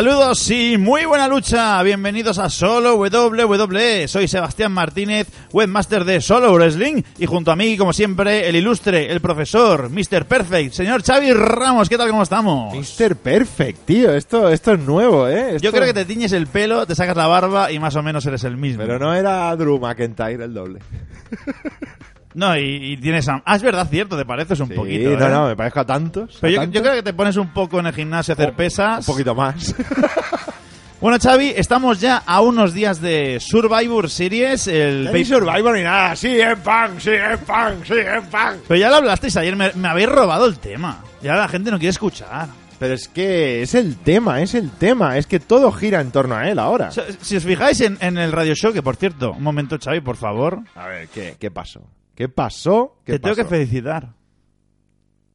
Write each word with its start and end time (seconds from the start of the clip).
Saludos 0.00 0.50
y 0.50 0.78
muy 0.78 1.04
buena 1.04 1.28
lucha. 1.28 1.82
Bienvenidos 1.82 2.38
a 2.38 2.48
Solo 2.48 2.96
WWE. 2.96 4.08
Soy 4.08 4.28
Sebastián 4.28 4.72
Martínez, 4.72 5.28
webmaster 5.52 6.06
de 6.06 6.22
Solo 6.22 6.54
Wrestling. 6.54 7.02
Y 7.18 7.26
junto 7.26 7.52
a 7.52 7.56
mí, 7.56 7.76
como 7.76 7.92
siempre, 7.92 8.48
el 8.48 8.56
ilustre, 8.56 9.12
el 9.12 9.20
profesor, 9.20 9.90
Mr. 9.90 10.24
Perfect, 10.24 10.72
señor 10.72 11.02
Xavi 11.02 11.34
Ramos. 11.34 11.90
¿Qué 11.90 11.98
tal? 11.98 12.08
¿Cómo 12.08 12.22
estamos? 12.22 12.74
Mr. 12.74 13.14
Perfect, 13.16 13.84
tío. 13.84 14.14
Esto, 14.14 14.48
esto 14.48 14.72
es 14.72 14.80
nuevo, 14.80 15.28
¿eh? 15.28 15.56
Esto- 15.56 15.64
Yo 15.64 15.70
creo 15.70 15.84
que 15.84 15.92
te 15.92 16.06
tiñes 16.06 16.32
el 16.32 16.46
pelo, 16.46 16.86
te 16.86 16.94
sacas 16.94 17.14
la 17.18 17.26
barba 17.26 17.70
y 17.70 17.78
más 17.78 17.94
o 17.94 18.02
menos 18.02 18.24
eres 18.24 18.42
el 18.44 18.56
mismo. 18.56 18.82
Pero 18.82 18.98
no 18.98 19.12
era 19.12 19.54
Drew 19.54 19.78
McIntyre 19.78 20.42
el 20.44 20.54
doble. 20.54 20.78
No, 22.34 22.56
y, 22.56 22.92
y 22.92 22.96
tienes 22.96 23.28
a... 23.28 23.42
Ah, 23.44 23.56
es 23.56 23.62
verdad, 23.62 23.88
cierto, 23.90 24.16
te 24.16 24.24
pareces 24.24 24.60
un 24.60 24.68
Sí, 24.68 24.74
poquito. 24.74 25.10
no, 25.10 25.26
¿eh? 25.26 25.30
no, 25.30 25.46
me 25.48 25.56
parezco 25.56 25.80
a 25.80 25.86
tantos. 25.86 26.38
Pero 26.40 26.52
yo, 26.52 26.60
tantos. 26.60 26.74
yo 26.74 26.82
creo 26.82 26.94
que 26.94 27.02
te 27.02 27.12
pones 27.12 27.36
un 27.36 27.52
poco 27.52 27.80
en 27.80 27.86
el 27.86 27.92
gimnasio 27.94 28.32
a 28.32 28.34
hacer 28.34 28.52
pesas. 28.54 29.06
Un 29.08 29.12
poquito 29.14 29.34
más. 29.34 29.74
Bueno, 31.00 31.16
Xavi, 31.18 31.54
estamos 31.56 31.98
ya 31.98 32.18
a 32.26 32.42
unos 32.42 32.74
días 32.74 33.00
de 33.00 33.38
Survivor 33.40 34.10
Series, 34.10 34.66
el 34.66 35.08
pay- 35.10 35.24
Survivor 35.24 35.74
ni 35.74 35.82
nada. 35.82 36.14
Sí, 36.14 36.38
en 36.38 36.58
pan, 36.60 37.00
sí, 37.00 37.08
en 37.12 37.38
pan, 37.38 37.76
sí, 37.86 37.94
en 37.94 38.22
pan. 38.26 38.58
Pero 38.68 38.78
ya 38.78 38.90
lo 38.90 38.96
hablasteis 38.96 39.34
ayer, 39.38 39.56
me, 39.56 39.72
me 39.72 39.88
habéis 39.88 40.10
robado 40.10 40.44
el 40.44 40.58
tema. 40.58 41.02
Ya 41.22 41.36
la 41.36 41.48
gente 41.48 41.70
no 41.70 41.78
quiere 41.78 41.88
escuchar. 41.92 42.48
Pero 42.78 42.92
es 42.92 43.08
que 43.08 43.62
es 43.62 43.74
el 43.74 43.96
tema, 43.96 44.42
es 44.42 44.54
el 44.54 44.70
tema. 44.72 45.16
Es 45.16 45.26
que 45.26 45.40
todo 45.40 45.72
gira 45.72 46.02
en 46.02 46.10
torno 46.10 46.34
a 46.36 46.46
él 46.50 46.58
ahora. 46.58 46.88
O 46.88 46.92
sea, 46.92 47.04
si 47.22 47.34
os 47.38 47.44
fijáis 47.44 47.80
en, 47.80 47.96
en 48.02 48.18
el 48.18 48.30
radio 48.30 48.54
show, 48.54 48.70
que 48.74 48.82
por 48.82 48.96
cierto, 48.96 49.32
un 49.32 49.42
momento, 49.42 49.78
Xavi, 49.82 50.02
por 50.02 50.16
favor, 50.18 50.58
A 50.74 50.86
ver, 50.86 51.08
¿qué, 51.08 51.34
qué 51.40 51.50
pasó? 51.50 51.80
¿Qué 52.20 52.28
pasó? 52.28 52.98
¿Qué 53.06 53.12
te 53.12 53.20
tengo 53.20 53.34
que 53.34 53.46
felicitar. 53.46 54.12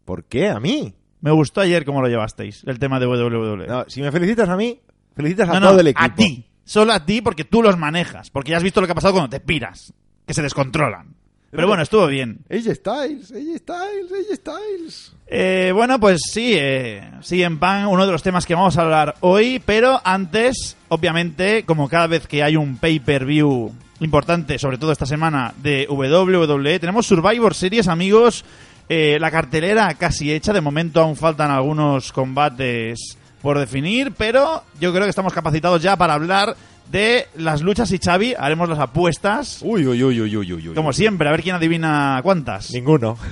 ¿Por 0.05 0.23
qué? 0.25 0.49
¿A 0.49 0.59
mí? 0.59 0.93
Me 1.19 1.31
gustó 1.31 1.61
ayer 1.61 1.83
cómo 1.83 1.99
lo 1.99 2.07
llevasteis, 2.07 2.63
el 2.67 2.77
tema 2.77 2.99
de 2.99 3.07
WWE. 3.07 3.65
No, 3.65 3.85
si 3.87 4.03
me 4.03 4.11
felicitas 4.11 4.47
a 4.47 4.55
mí, 4.55 4.79
felicitas 5.15 5.49
a 5.49 5.53
No, 5.53 5.59
no, 5.61 5.69
todo 5.69 5.79
el 5.79 5.87
equipo. 5.87 6.05
a 6.05 6.13
ti. 6.13 6.45
Solo 6.63 6.93
a 6.93 7.03
ti 7.03 7.21
porque 7.21 7.43
tú 7.43 7.63
los 7.63 7.75
manejas. 7.75 8.29
Porque 8.29 8.51
ya 8.51 8.57
has 8.57 8.63
visto 8.63 8.81
lo 8.81 8.85
que 8.85 8.91
ha 8.91 8.95
pasado 8.95 9.15
cuando 9.15 9.31
te 9.31 9.39
piras. 9.39 9.95
Que 10.27 10.35
se 10.35 10.43
descontrolan. 10.43 11.15
Pero 11.49 11.67
bueno, 11.67 11.81
estuvo 11.81 12.05
bien. 12.05 12.45
AJ 12.51 12.75
Styles, 12.75 13.31
AJ 13.31 13.57
Styles, 13.57 14.11
AJ 14.11 14.35
Styles. 14.35 15.15
Eh, 15.25 15.71
bueno, 15.73 15.99
pues 15.99 16.21
sí, 16.29 16.53
eh, 16.55 17.13
sí, 17.21 17.41
en 17.41 17.57
pan, 17.57 17.87
uno 17.87 18.05
de 18.05 18.11
los 18.11 18.21
temas 18.21 18.45
que 18.45 18.53
vamos 18.53 18.77
a 18.77 18.83
hablar 18.83 19.15
hoy, 19.21 19.59
pero 19.65 19.99
antes, 20.03 20.77
obviamente, 20.89 21.63
como 21.65 21.89
cada 21.89 22.05
vez 22.05 22.27
que 22.27 22.43
hay 22.43 22.55
un 22.55 22.77
pay-per-view 22.77 23.73
importante, 23.99 24.59
sobre 24.59 24.77
todo 24.77 24.91
esta 24.91 25.05
semana, 25.05 25.53
de 25.61 25.87
WWE, 25.89 26.79
tenemos 26.79 27.05
Survivor 27.07 27.53
Series, 27.53 27.87
amigos, 27.87 28.43
eh, 28.89 29.17
la 29.19 29.31
cartelera 29.31 29.93
casi 29.95 30.31
hecha, 30.31 30.53
de 30.53 30.61
momento 30.61 31.01
aún 31.01 31.15
faltan 31.15 31.51
algunos 31.51 32.11
combates 32.11 33.17
por 33.41 33.57
definir, 33.59 34.11
pero 34.17 34.63
yo 34.79 34.91
creo 34.91 35.03
que 35.03 35.09
estamos 35.09 35.33
capacitados 35.33 35.81
ya 35.81 35.95
para 35.95 36.13
hablar 36.13 36.55
de 36.91 37.27
las 37.35 37.61
luchas 37.61 37.91
y 37.91 37.97
Xavi, 37.97 38.35
haremos 38.37 38.69
las 38.69 38.79
apuestas, 38.79 39.59
Uy, 39.61 39.85
uy, 39.87 40.03
uy, 40.03 40.21
uy, 40.21 40.37
uy, 40.37 40.53
uy. 40.53 40.67
uy. 40.69 40.75
como 40.75 40.93
siempre, 40.93 41.27
a 41.27 41.31
ver 41.31 41.41
quién 41.41 41.55
adivina 41.55 42.19
cuántas. 42.23 42.71
Ninguno. 42.71 43.17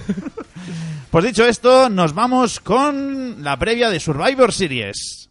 Pues 1.12 1.26
dicho 1.26 1.46
esto, 1.46 1.90
nos 1.92 2.16
vamos 2.16 2.60
con 2.60 3.44
la 3.44 3.60
previa 3.60 3.92
de 3.92 4.00
Survivor 4.00 4.52
Series. 4.52 5.30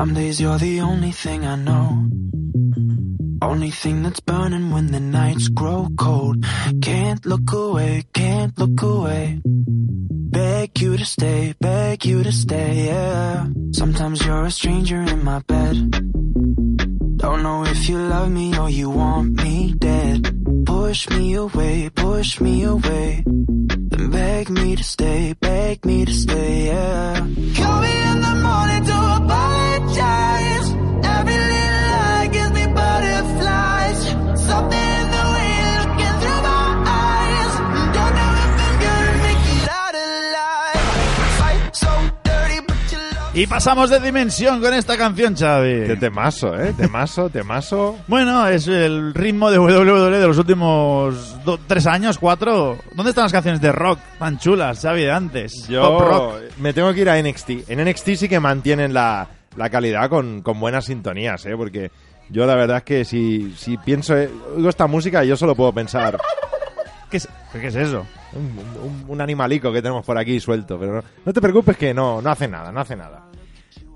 Some 0.00 0.14
days 0.14 0.40
you're 0.40 0.56
the 0.56 0.80
only 0.80 1.12
thing 1.12 1.44
I 1.44 1.56
know. 1.56 2.08
Only 3.42 3.70
thing 3.70 4.02
that's 4.02 4.20
burning 4.20 4.70
when 4.70 4.86
the 4.92 4.98
nights 4.98 5.48
grow 5.48 5.88
cold. 5.98 6.42
Can't 6.80 7.26
look 7.26 7.52
away, 7.52 8.04
can't 8.14 8.58
look 8.58 8.80
away. 8.80 9.42
Beg 9.44 10.80
you 10.80 10.96
to 10.96 11.04
stay, 11.04 11.54
beg 11.60 12.06
you 12.06 12.22
to 12.22 12.32
stay, 12.32 12.86
yeah. 12.86 13.46
Sometimes 13.72 14.24
you're 14.24 14.46
a 14.46 14.50
stranger 14.50 15.02
in 15.02 15.22
my 15.22 15.40
bed. 15.40 15.76
Don't 17.18 17.42
know 17.42 17.66
if 17.66 17.86
you 17.86 17.98
love 17.98 18.30
me 18.30 18.58
or 18.58 18.70
you 18.70 18.88
want 18.88 19.32
me 19.44 19.74
dead. 19.74 20.64
Push 20.64 21.10
me 21.10 21.34
away, 21.34 21.90
push 21.90 22.40
me 22.40 22.62
away. 22.62 23.22
Beg 24.08 24.48
me 24.48 24.76
to 24.76 24.84
stay, 24.84 25.34
beg 25.38 25.84
me 25.84 26.04
to 26.04 26.12
stay, 26.12 26.66
yeah. 26.66 27.16
Call 27.56 27.80
me 27.82 27.94
in 28.10 28.20
the 28.22 28.34
morning 28.46 28.84
to 28.84 28.96
apologize. 29.20 30.68
Every 31.04 31.38
Y 43.32 43.46
pasamos 43.46 43.90
de 43.90 44.00
dimensión 44.00 44.60
con 44.60 44.74
esta 44.74 44.96
canción, 44.96 45.34
Qué 45.34 45.40
Xavi. 45.44 45.96
temazo, 46.00 46.58
¿eh? 46.60 46.74
Temazo, 46.76 47.30
temazo. 47.30 47.96
Bueno, 48.08 48.48
es 48.48 48.66
el 48.66 49.14
ritmo 49.14 49.52
de 49.52 49.58
WWE 49.60 50.18
de 50.18 50.26
los 50.26 50.36
últimos 50.36 51.36
do- 51.44 51.60
tres 51.64 51.86
años, 51.86 52.18
cuatro. 52.18 52.76
¿Dónde 52.92 53.10
están 53.10 53.24
las 53.26 53.32
canciones 53.32 53.60
de 53.60 53.70
rock 53.70 54.00
tan 54.18 54.36
chulas, 54.38 54.80
Xavi, 54.82 55.02
de 55.02 55.12
antes? 55.12 55.66
Pop 55.72 56.00
rock. 56.00 56.34
Yo 56.42 56.48
me 56.58 56.72
tengo 56.72 56.92
que 56.92 57.02
ir 57.02 57.08
a 57.08 57.22
NXT. 57.22 57.50
En 57.70 57.84
NXT 57.88 58.08
sí 58.16 58.28
que 58.28 58.40
mantienen 58.40 58.92
la, 58.92 59.28
la 59.56 59.70
calidad 59.70 60.10
con, 60.10 60.42
con 60.42 60.58
buenas 60.58 60.86
sintonías, 60.86 61.46
¿eh? 61.46 61.54
Porque 61.56 61.92
yo 62.30 62.46
la 62.46 62.56
verdad 62.56 62.78
es 62.78 62.82
que 62.82 63.04
si, 63.04 63.54
si 63.56 63.76
pienso, 63.76 64.16
eh, 64.18 64.28
oigo 64.56 64.68
esta 64.68 64.88
música, 64.88 65.22
yo 65.22 65.36
solo 65.36 65.54
puedo 65.54 65.72
pensar 65.72 66.18
¿Qué 67.10 67.16
es, 67.18 67.28
¿Qué 67.52 67.66
es 67.66 67.74
eso? 67.74 68.06
un, 68.32 68.42
un- 68.82 69.04
un 69.08 69.20
animalico 69.20 69.72
que 69.72 69.82
tenemos 69.82 70.04
por 70.04 70.16
aquí 70.16 70.38
suelto. 70.40 70.78
Pero 70.78 70.96
no, 70.96 71.04
no 71.26 71.32
te 71.32 71.40
preocupes 71.40 71.76
que 71.76 71.92
no, 71.92 72.22
no 72.22 72.30
hace 72.30 72.46
nada, 72.48 72.70
no 72.70 72.80
hace 72.80 72.96
nada. 72.96 73.24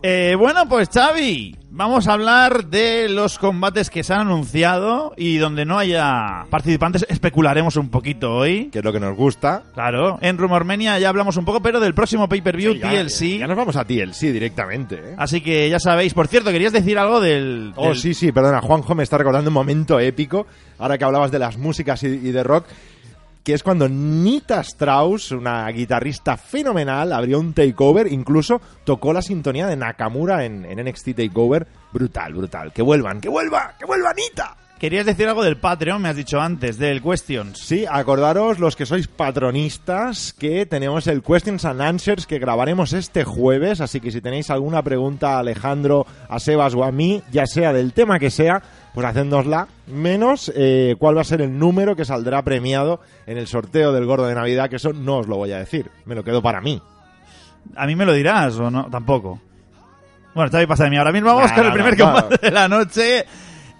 Eh, 0.06 0.36
bueno, 0.38 0.68
pues 0.68 0.90
Xavi, 0.92 1.56
vamos 1.70 2.08
a 2.08 2.12
hablar 2.12 2.66
de 2.66 3.08
los 3.08 3.38
combates 3.38 3.88
que 3.88 4.04
se 4.04 4.12
han 4.12 4.20
anunciado 4.20 5.14
y 5.16 5.38
donde 5.38 5.64
no 5.64 5.78
haya 5.78 6.44
participantes 6.50 7.06
especularemos 7.08 7.76
un 7.76 7.88
poquito 7.88 8.34
hoy. 8.34 8.68
Que 8.70 8.80
es 8.80 8.84
lo 8.84 8.92
que 8.92 9.00
nos 9.00 9.16
gusta. 9.16 9.62
Claro, 9.72 10.18
en 10.20 10.36
Rumormania 10.36 10.98
ya 10.98 11.08
hablamos 11.08 11.38
un 11.38 11.46
poco, 11.46 11.62
pero 11.62 11.80
del 11.80 11.94
próximo 11.94 12.28
pay-per-view 12.28 12.74
Sí, 12.74 12.80
ya- 12.80 12.90
TLC. 12.90 13.38
Ya 13.38 13.46
nos 13.46 13.56
vamos 13.56 13.76
a 13.76 13.84
TLC 13.86 14.30
directamente, 14.30 14.96
¿eh? 14.96 15.14
Así 15.16 15.40
que 15.40 15.70
ya 15.70 15.78
sabéis. 15.80 16.12
Por 16.12 16.28
cierto, 16.28 16.50
querías 16.50 16.74
decir 16.74 16.98
algo 16.98 17.18
del. 17.22 17.72
Oh, 17.76 17.88
del- 17.88 17.96
sí, 17.96 18.12
sí, 18.12 18.30
perdona. 18.30 18.60
Juanjo 18.60 18.94
me 18.94 19.04
está 19.04 19.16
recordando 19.16 19.48
un 19.48 19.54
momento 19.54 19.98
épico, 20.00 20.46
ahora 20.78 20.98
que 20.98 21.04
hablabas 21.04 21.30
de 21.30 21.38
las 21.38 21.56
músicas 21.56 22.02
y, 22.02 22.08
y 22.08 22.30
de 22.30 22.42
rock, 22.42 22.66
que 23.44 23.52
es 23.52 23.62
cuando 23.62 23.88
Nita 23.88 24.60
Strauss, 24.60 25.30
una 25.30 25.68
guitarrista 25.68 26.38
fenomenal, 26.38 27.12
abrió 27.12 27.38
un 27.38 27.52
takeover, 27.52 28.10
incluso 28.10 28.60
tocó 28.84 29.12
la 29.12 29.20
sintonía 29.20 29.66
de 29.66 29.76
Nakamura 29.76 30.46
en, 30.46 30.64
en 30.64 30.82
NXT 30.82 31.14
Takeover. 31.14 31.66
Brutal, 31.92 32.32
brutal. 32.32 32.72
Que 32.72 32.82
vuelvan, 32.82 33.20
que 33.20 33.28
vuelva, 33.28 33.74
que 33.78 33.84
vuelva 33.84 34.14
Nita. 34.14 34.56
Querías 34.78 35.06
decir 35.06 35.28
algo 35.28 35.44
del 35.44 35.56
Patreon, 35.56 36.02
me 36.02 36.08
has 36.08 36.16
dicho 36.16 36.40
antes, 36.40 36.78
del 36.78 37.00
Questions. 37.00 37.58
Sí, 37.58 37.86
acordaros 37.88 38.58
los 38.58 38.76
que 38.76 38.86
sois 38.86 39.06
patronistas 39.06 40.32
que 40.32 40.66
tenemos 40.66 41.06
el 41.06 41.22
Questions 41.22 41.64
and 41.64 41.80
Answers 41.80 42.26
que 42.26 42.38
grabaremos 42.38 42.92
este 42.92 43.24
jueves, 43.24 43.80
así 43.80 44.00
que 44.00 44.10
si 44.10 44.20
tenéis 44.20 44.50
alguna 44.50 44.82
pregunta 44.82 45.36
a 45.36 45.38
Alejandro, 45.38 46.06
a 46.28 46.40
Sebas 46.40 46.74
o 46.74 46.82
a 46.82 46.90
mí, 46.90 47.22
ya 47.30 47.46
sea 47.46 47.72
del 47.72 47.92
tema 47.92 48.18
que 48.18 48.30
sea, 48.30 48.62
pues 48.94 49.06
hacéndosla, 49.06 49.66
menos 49.88 50.52
eh, 50.54 50.94
cuál 50.98 51.16
va 51.16 51.22
a 51.22 51.24
ser 51.24 51.42
el 51.42 51.58
número 51.58 51.96
que 51.96 52.04
saldrá 52.04 52.42
premiado 52.42 53.00
en 53.26 53.38
el 53.38 53.48
sorteo 53.48 53.92
del 53.92 54.06
gordo 54.06 54.26
de 54.26 54.36
Navidad, 54.36 54.70
que 54.70 54.76
eso 54.76 54.92
no 54.92 55.18
os 55.18 55.26
lo 55.26 55.36
voy 55.36 55.50
a 55.50 55.58
decir, 55.58 55.90
me 56.04 56.14
lo 56.14 56.22
quedo 56.22 56.40
para 56.40 56.60
mí. 56.60 56.80
¿A 57.76 57.86
mí 57.86 57.96
me 57.96 58.06
lo 58.06 58.12
dirás 58.12 58.56
o 58.56 58.70
no? 58.70 58.88
Tampoco. 58.90 59.40
Bueno, 60.34 60.50
Xavi, 60.50 60.66
pasa 60.66 60.84
de 60.84 60.90
mí. 60.90 60.96
Ahora 60.96 61.12
mismo 61.12 61.34
vamos 61.34 61.52
con 61.52 61.62
el 61.62 61.68
no, 61.68 61.74
primer 61.74 61.98
no, 61.98 62.04
combate 62.04 62.38
de 62.46 62.50
la 62.50 62.68
noche. 62.68 63.24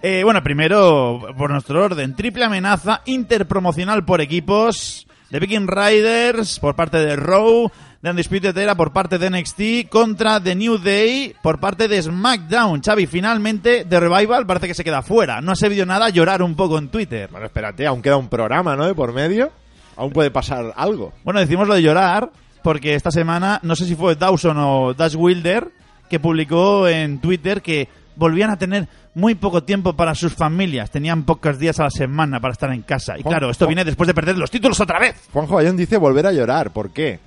Eh, 0.01 0.21
bueno, 0.23 0.43
primero, 0.43 1.33
por 1.37 1.49
nuestro 1.49 1.83
orden, 1.83 2.15
triple 2.15 2.45
amenaza 2.45 3.01
interpromocional 3.05 4.03
por 4.05 4.21
equipos. 4.21 5.07
The 5.35 5.41
Viking 5.41 5.67
Riders 5.67 6.61
por 6.61 6.77
parte 6.77 6.97
de 6.97 7.17
Raw. 7.17 7.69
The 8.01 8.09
Undisputed 8.09 8.57
Era 8.57 8.73
por 8.73 8.93
parte 8.93 9.17
de 9.17 9.29
NXT. 9.29 9.89
Contra 9.89 10.41
The 10.41 10.55
New 10.55 10.77
Day 10.77 11.35
por 11.43 11.59
parte 11.59 11.89
de 11.89 12.01
SmackDown. 12.01 12.81
Xavi, 12.81 13.05
finalmente, 13.05 13.83
The 13.83 13.99
Revival 13.99 14.45
parece 14.45 14.69
que 14.69 14.73
se 14.73 14.85
queda 14.85 15.01
fuera. 15.01 15.41
No 15.41 15.51
ha 15.51 15.57
servido 15.57 15.85
nada 15.85 16.07
llorar 16.07 16.41
un 16.41 16.55
poco 16.55 16.77
en 16.77 16.87
Twitter. 16.87 17.27
Bueno, 17.29 17.47
espérate, 17.47 17.85
aún 17.85 18.01
queda 18.01 18.15
un 18.15 18.29
programa, 18.29 18.77
¿no? 18.77 18.85
De 18.85 18.95
por 18.95 19.11
medio, 19.11 19.51
aún 19.97 20.13
puede 20.13 20.31
pasar 20.31 20.71
algo. 20.77 21.11
Bueno, 21.25 21.41
decimos 21.41 21.67
lo 21.67 21.73
de 21.73 21.81
llorar 21.81 22.31
porque 22.63 22.95
esta 22.95 23.11
semana, 23.11 23.59
no 23.61 23.75
sé 23.75 23.83
si 23.87 23.95
fue 23.95 24.15
Dawson 24.15 24.55
o 24.57 24.93
Dash 24.93 25.17
Wilder, 25.17 25.67
que 26.09 26.21
publicó 26.21 26.87
en 26.87 27.19
Twitter 27.19 27.61
que 27.61 27.89
volvían 28.15 28.49
a 28.49 28.57
tener 28.57 28.87
muy 29.13 29.35
poco 29.35 29.63
tiempo 29.63 29.93
para 29.93 30.15
sus 30.15 30.33
familias. 30.33 30.91
Tenían 30.91 31.23
pocos 31.23 31.57
días 31.59 31.79
a 31.79 31.83
la 31.85 31.89
semana 31.91 32.39
para 32.39 32.51
estar 32.53 32.71
en 32.71 32.81
casa. 32.81 33.17
Y 33.17 33.21
Juan- 33.23 33.31
claro, 33.33 33.49
esto 33.49 33.65
Juan- 33.65 33.69
viene 33.75 33.85
después 33.85 34.07
de 34.07 34.13
perder 34.13 34.37
los 34.37 34.51
títulos 34.51 34.79
otra 34.79 34.99
vez. 34.99 35.15
Juanjo 35.31 35.55
Bayón 35.55 35.77
dice 35.77 35.97
volver 35.97 36.27
a 36.27 36.31
llorar, 36.33 36.71
¿por 36.71 36.91
qué? 36.91 37.19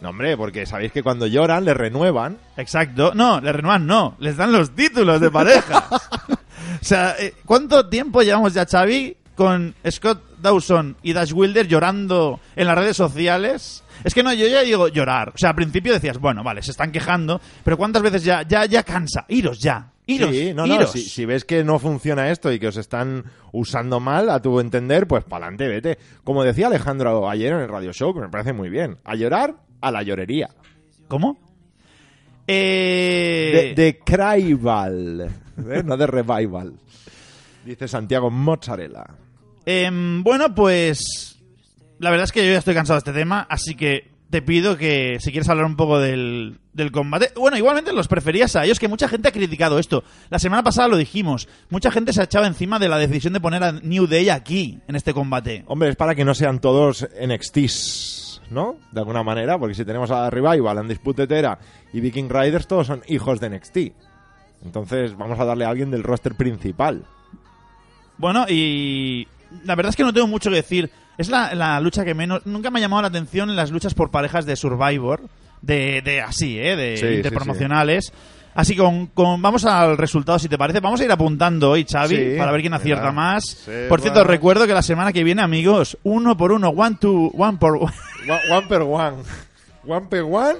No, 0.00 0.10
hombre, 0.10 0.36
porque 0.36 0.66
sabéis 0.66 0.92
que 0.92 1.02
cuando 1.02 1.26
lloran 1.26 1.64
le 1.64 1.72
renuevan 1.72 2.36
Exacto. 2.56 3.12
No, 3.14 3.40
le 3.40 3.50
renuevan, 3.52 3.86
no. 3.86 4.14
Les 4.18 4.36
dan 4.36 4.52
los 4.52 4.70
títulos 4.72 5.20
de 5.20 5.30
pareja. 5.30 5.84
o 6.30 6.36
sea, 6.84 7.14
eh, 7.18 7.34
¿cuánto 7.44 7.88
tiempo 7.88 8.22
llevamos 8.22 8.52
ya, 8.52 8.66
Xavi, 8.66 9.16
con 9.34 9.74
Scott 9.90 10.22
Dawson 10.40 10.96
y 11.02 11.12
Dash 11.12 11.32
Wilder 11.32 11.66
llorando 11.66 12.40
en 12.56 12.66
las 12.66 12.76
redes 12.76 12.96
sociales. 12.96 13.82
Es 14.04 14.14
que 14.14 14.22
no, 14.22 14.32
yo 14.32 14.46
ya 14.46 14.60
digo 14.62 14.88
llorar. 14.88 15.30
O 15.34 15.38
sea, 15.38 15.50
al 15.50 15.54
principio 15.56 15.92
decías, 15.92 16.18
bueno, 16.18 16.42
vale, 16.44 16.62
se 16.62 16.70
están 16.70 16.92
quejando, 16.92 17.40
pero 17.64 17.76
¿cuántas 17.76 18.02
veces 18.02 18.22
ya, 18.24 18.42
ya, 18.42 18.64
ya 18.66 18.82
cansa? 18.82 19.24
Iros 19.28 19.58
ya. 19.60 19.90
Iros, 20.08 20.30
sí, 20.30 20.54
no, 20.54 20.66
no, 20.66 20.86
si, 20.86 21.00
si 21.00 21.24
ves 21.24 21.44
que 21.44 21.64
no 21.64 21.80
funciona 21.80 22.30
esto 22.30 22.52
y 22.52 22.60
que 22.60 22.68
os 22.68 22.76
están 22.76 23.24
usando 23.50 23.98
mal, 23.98 24.30
a 24.30 24.40
tu 24.40 24.60
entender, 24.60 25.08
pues 25.08 25.24
pa'lante, 25.24 25.66
vete. 25.66 25.98
Como 26.22 26.44
decía 26.44 26.68
Alejandro 26.68 27.28
ayer 27.28 27.52
en 27.52 27.60
el 27.60 27.68
radio 27.68 27.92
show, 27.92 28.14
que 28.14 28.20
me 28.20 28.28
parece 28.28 28.52
muy 28.52 28.70
bien, 28.70 28.98
a 29.04 29.16
llorar 29.16 29.56
a 29.80 29.90
la 29.90 30.04
llorería. 30.04 30.48
¿Cómo? 31.08 31.38
Eh... 32.46 33.74
De, 33.76 33.82
de 33.82 33.98
Cryval, 33.98 35.22
¿eh? 35.22 35.82
no 35.84 35.96
de 35.96 36.06
Revival. 36.06 36.74
Dice 37.64 37.88
Santiago 37.88 38.30
Mozzarella. 38.30 39.04
Em, 39.64 40.22
bueno, 40.22 40.54
pues 40.54 41.42
la 41.98 42.10
verdad 42.10 42.24
es 42.24 42.32
que 42.32 42.46
yo 42.46 42.52
ya 42.52 42.58
estoy 42.58 42.74
cansado 42.74 43.00
de 43.00 43.10
este 43.10 43.12
tema, 43.12 43.46
así 43.50 43.74
que 43.74 44.12
te 44.30 44.42
pido 44.42 44.76
que 44.76 45.18
si 45.20 45.30
quieres 45.30 45.48
hablar 45.48 45.66
un 45.66 45.76
poco 45.76 45.98
del, 45.98 46.58
del 46.72 46.90
combate... 46.90 47.30
Bueno, 47.36 47.56
igualmente 47.56 47.92
los 47.92 48.08
preferías 48.08 48.56
a 48.56 48.64
ellos, 48.64 48.78
que 48.78 48.88
mucha 48.88 49.08
gente 49.08 49.28
ha 49.28 49.32
criticado 49.32 49.78
esto. 49.78 50.02
La 50.30 50.38
semana 50.38 50.62
pasada 50.62 50.88
lo 50.88 50.96
dijimos, 50.96 51.48
mucha 51.70 51.90
gente 51.90 52.12
se 52.12 52.20
ha 52.20 52.24
echado 52.24 52.44
encima 52.44 52.78
de 52.78 52.88
la 52.88 52.98
decisión 52.98 53.32
de 53.32 53.40
poner 53.40 53.62
a 53.62 53.72
New 53.72 54.06
Day 54.06 54.28
aquí, 54.28 54.80
en 54.88 54.96
este 54.96 55.14
combate. 55.14 55.64
Hombre, 55.66 55.90
es 55.90 55.96
para 55.96 56.14
que 56.14 56.24
no 56.24 56.34
sean 56.34 56.60
todos 56.60 57.06
NXTs, 57.24 58.42
¿no? 58.50 58.76
De 58.90 59.00
alguna 59.00 59.22
manera, 59.22 59.58
porque 59.58 59.74
si 59.74 59.84
tenemos 59.84 60.10
a 60.10 60.28
Revival, 60.28 60.78
Undisputed 60.78 61.30
Era 61.30 61.58
y 61.92 62.00
Viking 62.00 62.28
Riders, 62.28 62.66
todos 62.66 62.88
son 62.88 63.02
hijos 63.06 63.40
de 63.40 63.50
NXT. 63.50 63.76
Entonces 64.64 65.16
vamos 65.16 65.38
a 65.38 65.44
darle 65.44 65.64
a 65.64 65.68
alguien 65.68 65.90
del 65.90 66.02
roster 66.02 66.34
principal. 66.34 67.04
Bueno, 68.18 68.46
y 68.48 69.28
la 69.64 69.74
verdad 69.74 69.90
es 69.90 69.96
que 69.96 70.02
no 70.02 70.12
tengo 70.12 70.26
mucho 70.26 70.50
que 70.50 70.56
decir. 70.56 70.90
Es 71.18 71.28
la, 71.28 71.54
la 71.54 71.80
lucha 71.80 72.04
que 72.04 72.14
menos... 72.14 72.44
Nunca 72.46 72.70
me 72.70 72.78
ha 72.78 72.82
llamado 72.82 73.02
la 73.02 73.08
atención 73.08 73.50
en 73.50 73.56
las 73.56 73.70
luchas 73.70 73.94
por 73.94 74.10
parejas 74.10 74.44
de 74.46 74.54
Survivor, 74.56 75.22
de, 75.62 76.02
de 76.02 76.20
así, 76.20 76.58
¿eh? 76.58 76.76
De 76.76 76.96
Sí, 76.98 77.06
sí, 77.08 77.14
interpromocionales. 77.14 78.12
Así 78.54 78.74
que 78.74 78.80
con, 78.80 79.06
con- 79.08 79.40
vamos 79.42 79.64
al 79.66 79.98
resultado, 79.98 80.38
si 80.38 80.48
te 80.48 80.56
parece. 80.56 80.80
Vamos 80.80 81.00
a 81.00 81.04
ir 81.04 81.12
apuntando 81.12 81.70
hoy, 81.72 81.84
Xavi, 81.90 82.36
para 82.38 82.52
ver 82.52 82.62
quién 82.62 82.72
acierta 82.74 83.12
más. 83.12 83.66
Por 83.88 84.00
cierto, 84.00 84.20
bueno. 84.20 84.30
recuerdo 84.30 84.66
que 84.66 84.72
la 84.72 84.82
semana 84.82 85.12
que 85.12 85.24
viene, 85.24 85.42
amigos, 85.42 85.98
uno 86.04 86.36
por 86.38 86.52
uno, 86.52 86.70
one, 86.70 86.96
two, 86.98 87.30
one 87.36 87.58
por 87.58 87.76
one. 87.76 87.92
One, 88.28 88.40
one 88.50 88.66
per 88.66 88.82
one. 88.82 89.16
One 89.86 90.06
per 90.08 90.22
one. 90.22 90.58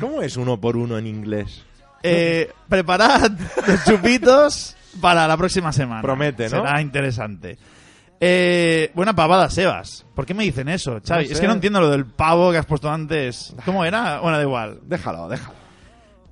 ¿Cómo 0.00 0.22
es 0.22 0.36
uno 0.36 0.60
por 0.60 0.76
uno 0.76 0.98
en 0.98 1.06
inglés? 1.06 1.62
Eh, 2.02 2.50
preparad 2.68 3.30
los 3.66 3.84
chupitos 3.84 4.76
para 5.00 5.26
la 5.26 5.36
próxima 5.36 5.72
semana. 5.72 6.02
Promete, 6.02 6.44
¿no? 6.44 6.50
Será 6.64 6.80
interesante. 6.80 7.58
Eh, 8.26 8.90
buena 8.94 9.14
pavada, 9.14 9.50
Sebas. 9.50 10.06
¿Por 10.14 10.24
qué 10.24 10.32
me 10.32 10.44
dicen 10.44 10.70
eso, 10.70 10.98
Xavi? 11.06 11.26
No 11.26 11.32
Es 11.32 11.40
que 11.40 11.46
no 11.46 11.52
entiendo 11.52 11.78
lo 11.78 11.90
del 11.90 12.06
pavo 12.06 12.50
que 12.50 12.56
has 12.56 12.64
puesto 12.64 12.90
antes. 12.90 13.54
¿Cómo 13.66 13.84
era? 13.84 14.20
Bueno, 14.20 14.38
da 14.38 14.42
igual. 14.42 14.78
Déjalo, 14.82 15.28
déjalo. 15.28 15.54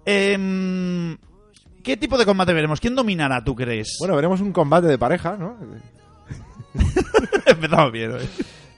Em, 0.06 1.18
¿Qué 1.84 1.98
tipo 1.98 2.16
de 2.16 2.24
combate 2.24 2.54
veremos? 2.54 2.80
¿Quién 2.80 2.94
dominará, 2.94 3.44
tú 3.44 3.54
crees? 3.54 3.96
Bueno, 3.98 4.16
veremos 4.16 4.40
un 4.40 4.52
combate 4.52 4.86
de 4.86 4.96
pareja, 4.96 5.36
¿no? 5.36 5.58
empezamos 7.46 7.92
bien. 7.92 8.12
¿eh? 8.12 8.28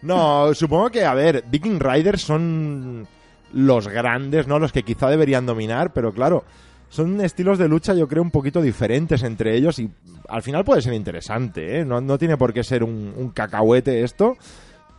No, 0.03 0.53
supongo 0.53 0.91
que, 0.91 1.05
a 1.05 1.15
ver, 1.15 1.45
Viking 1.47 1.79
Riders 1.79 2.23
son 2.23 3.07
los 3.53 3.87
grandes, 3.87 4.49
¿no? 4.49 4.59
Los 4.59 4.73
que 4.73 4.83
quizá 4.83 5.09
deberían 5.09 5.47
dominar, 5.47 5.93
pero 5.93 6.13
claro, 6.13 6.45
son 6.95 7.21
estilos 7.21 7.59
de 7.59 7.67
lucha 7.67 7.93
yo 7.93 8.07
creo 8.07 8.23
un 8.23 8.31
poquito 8.31 8.63
diferentes 8.63 9.25
entre 9.25 9.57
ellos 9.57 9.81
y 9.81 9.91
al 10.29 10.43
final 10.45 10.65
puede 10.65 10.81
ser 10.81 10.95
interesante, 10.95 11.81
¿eh? 11.81 11.85
No, 11.85 12.01
no 12.01 12.19
tiene 12.19 12.37
por 12.37 12.53
qué 12.53 12.63
ser 12.63 12.85
un, 12.85 13.13
un 13.17 13.31
cacahuete 13.31 14.05
esto, 14.05 14.37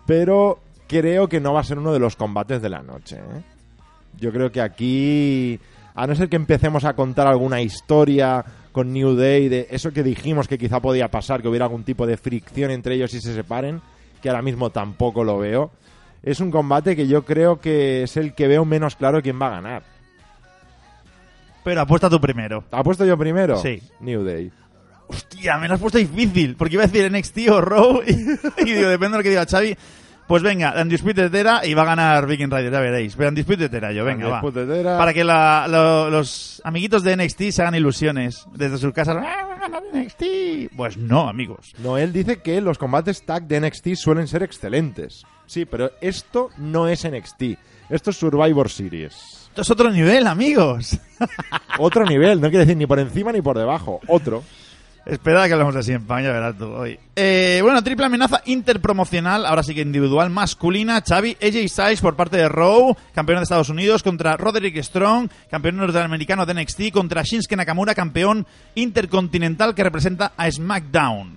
pero 0.06 0.60
creo 0.90 1.30
que 1.30 1.40
no 1.40 1.54
va 1.54 1.62
a 1.62 1.64
ser 1.64 1.80
uno 1.80 1.94
de 1.94 2.00
los 2.00 2.18
combates 2.18 2.62
de 2.62 2.68
la 2.68 2.84
noche, 2.84 3.16
¿eh? 3.16 3.42
Yo 4.20 4.34
creo 4.34 4.52
que 4.52 4.60
aquí, 4.60 5.58
a 5.94 6.06
no 6.06 6.16
ser 6.16 6.28
que 6.28 6.36
empecemos 6.36 6.84
a 6.84 6.96
contar 6.96 7.28
alguna 7.28 7.62
historia 7.62 8.44
con 8.74 8.92
New 8.92 9.16
Day, 9.16 9.48
de 9.48 9.68
eso 9.70 9.92
que 9.92 10.04
dijimos 10.04 10.50
que 10.50 10.58
quizá 10.58 10.82
podía 10.82 11.08
pasar, 11.08 11.42
que 11.42 11.48
hubiera 11.48 11.64
algún 11.64 11.86
tipo 11.86 12.06
de 12.06 12.18
fricción 12.18 12.72
entre 12.72 12.96
ellos 12.96 13.14
y 13.14 13.22
se 13.22 13.34
separen, 13.34 13.80
que 14.22 14.28
ahora 14.28 14.42
mismo 14.42 14.70
tampoco 14.70 15.24
lo 15.24 15.38
veo. 15.38 15.72
Es 16.24 16.42
un 16.42 16.52
combate 16.52 16.94
que 16.98 17.08
yo 17.08 17.24
creo 17.24 17.62
que 17.62 18.04
es 18.04 18.18
el 18.18 18.34
que 18.34 18.50
veo 18.50 18.66
menos 18.66 18.98
claro 18.98 19.22
quién 19.22 19.40
va 19.42 19.48
a 19.48 19.62
ganar. 19.62 19.95
Pero 21.66 21.82
apuesta 21.82 22.10
tú 22.10 22.22
primero. 22.22 22.64
¿Apuesto 22.72 23.04
yo 23.06 23.18
primero? 23.18 23.58
Sí. 23.58 23.82
New 24.00 24.24
Day. 24.24 24.50
Hostia, 25.08 25.58
me 25.58 25.68
lo 25.68 25.74
has 25.74 25.80
puesto 25.82 25.98
difícil. 25.98 26.56
Porque 26.56 26.76
iba 26.76 26.84
a 26.84 26.88
decir 26.88 27.12
NXT 27.12 27.50
o 27.50 27.60
Raw. 27.60 28.02
Y, 28.08 28.12
y 28.70 28.74
digo, 28.74 28.88
depende 28.90 29.14
de 29.14 29.18
lo 29.18 29.24
que 29.24 29.30
diga 29.32 29.46
Xavi. 29.46 29.76
Pues 30.28 30.42
venga, 30.42 30.74
Undisputed 30.82 31.34
Era 31.36 31.64
y 31.68 31.76
va 31.76 31.84
a 31.84 31.86
ganar 31.86 32.26
Viking 32.26 32.50
Rider, 32.50 32.72
ya 32.72 32.80
veréis. 32.80 33.16
Pero 33.16 33.30
Undisputed 33.30 33.72
Era 33.74 33.92
yo, 33.92 34.04
venga, 34.06 34.28
va. 34.28 34.42
Era. 34.76 34.98
Para 34.98 35.14
que 35.14 35.24
la- 35.24 35.68
lo- 35.68 36.10
los 36.10 36.62
amiguitos 36.64 37.04
de 37.04 37.16
NXT 37.16 37.52
se 37.52 37.62
hagan 37.62 37.76
ilusiones 37.76 38.46
desde 38.56 38.80
sus 38.80 38.92
casas. 38.92 39.18
¡Ah, 39.20 39.46
va 39.48 39.54
a 39.56 39.60
ganar 39.60 39.84
NXT! 39.94 40.76
Pues 40.76 40.98
no, 40.98 41.30
amigos. 41.30 41.74
Noel 41.78 42.12
dice 42.12 42.42
que 42.42 42.60
los 42.62 42.80
combates 42.80 43.24
tag 43.24 43.44
de 43.48 43.60
NXT 43.60 43.94
suelen 43.96 44.28
ser 44.28 44.42
excelentes. 44.42 45.24
Sí, 45.46 45.66
pero 45.66 45.92
esto 46.02 46.50
no 46.58 46.88
es 46.88 47.06
NXT. 47.08 47.60
Esto 47.92 48.10
es 48.10 48.18
Survivor 48.18 48.70
Series. 48.72 49.45
Esto 49.56 49.62
es 49.62 49.72
otro 49.72 49.90
nivel, 49.90 50.28
amigos. 50.28 51.00
Otro 51.80 52.04
nivel, 52.04 52.42
no 52.42 52.50
quiere 52.50 52.66
decir 52.66 52.76
ni 52.76 52.86
por 52.86 53.00
encima 53.00 53.32
ni 53.32 53.42
por 53.42 53.58
debajo. 53.58 54.02
Otro. 54.06 54.44
Espera 55.06 55.48
que 55.48 55.54
hablemos 55.54 55.74
así 55.78 55.94
en 55.94 56.06
pan, 56.06 56.26
ya 56.26 56.34
verás 56.34 56.58
tú 56.58 56.66
hoy. 56.66 57.00
Eh, 57.16 57.62
bueno, 57.64 57.82
triple 57.82 58.06
amenaza 58.08 58.42
interpromocional, 58.48 59.46
ahora 59.46 59.64
sí 59.64 59.74
que 59.74 59.80
individual, 59.80 60.30
masculina. 60.30 61.02
Xavi, 61.02 61.38
AJ 61.42 61.70
Styles 61.70 62.02
por 62.02 62.18
parte 62.18 62.36
de 62.36 62.50
Raw, 62.50 62.98
campeón 63.14 63.38
de 63.38 63.44
Estados 63.44 63.70
Unidos, 63.70 64.04
contra 64.04 64.36
Roderick 64.36 64.76
Strong, 64.84 65.30
campeón 65.50 65.78
norteamericano 65.78 66.46
de 66.46 66.54
NXT, 66.54 66.92
contra 66.92 67.24
Shinsuke 67.24 67.56
Nakamura, 67.56 67.96
campeón 67.96 68.46
intercontinental 68.76 69.74
que 69.74 69.86
representa 69.86 70.34
a 70.36 70.52
SmackDown. 70.52 71.34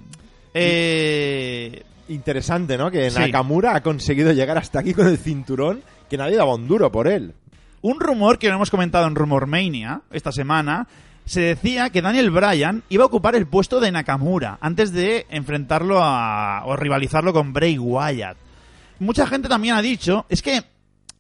Eh, 0.55 1.85
Interesante, 2.09 2.77
¿no? 2.77 2.91
Que 2.91 3.13
Sí. 3.13 3.19
Nakamura 3.21 3.77
ha 3.77 3.81
conseguido 3.81 4.33
llegar 4.33 4.59
hasta 4.59 4.81
aquí 4.81 4.93
con 4.93 5.07
el 5.07 5.19
cinturón 5.19 5.83
que 6.11 6.17
nadie 6.17 6.35
daba 6.35 6.57
un 6.57 6.67
duro 6.67 6.91
por 6.91 7.07
él. 7.07 7.33
Un 7.83 8.01
rumor 8.01 8.39
que 8.39 8.49
no 8.49 8.57
hemos 8.57 8.71
comentado 8.71 9.07
en 9.07 9.15
Rumormania 9.15 10.03
esta 10.11 10.33
semana. 10.33 10.89
Se 11.25 11.41
decía 11.41 11.91
que 11.91 12.01
Daniel 12.01 12.31
Bryan 12.31 12.83
iba 12.89 13.05
a 13.05 13.07
ocupar 13.07 13.37
el 13.37 13.47
puesto 13.47 13.81
de 13.81 13.93
Nakamura 13.93 14.59
antes 14.61 14.93
de 14.93 15.27
enfrentarlo 15.29 16.03
a, 16.03 16.63
o 16.65 16.75
rivalizarlo 16.77 17.33
con 17.33 17.53
Bray 17.53 17.79
Wyatt. 17.79 18.39
Mucha 18.99 19.27
gente 19.27 19.49
también 19.49 19.75
ha 19.75 19.83
dicho, 19.83 20.25
es 20.29 20.43
que 20.43 20.63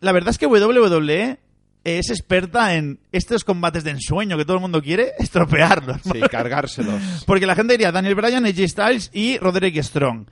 la 0.00 0.12
verdad 0.12 0.30
es 0.30 0.38
que 0.38 0.46
WWE 0.46 1.38
es 1.84 2.10
experta 2.10 2.74
en 2.74 3.00
estos 3.12 3.44
combates 3.44 3.84
de 3.84 3.90
ensueño 3.90 4.36
que 4.36 4.44
todo 4.44 4.56
el 4.56 4.62
mundo 4.62 4.82
quiere 4.82 5.12
estropearlos. 5.18 6.00
Sí, 6.02 6.20
cargárselos. 6.30 7.24
Porque 7.26 7.46
la 7.46 7.54
gente 7.54 7.74
diría 7.74 7.92
Daniel 7.92 8.14
Bryan, 8.14 8.46
AJ 8.46 8.68
Styles 8.68 9.10
y 9.12 9.38
Roderick 9.38 9.82
Strong. 9.82 10.26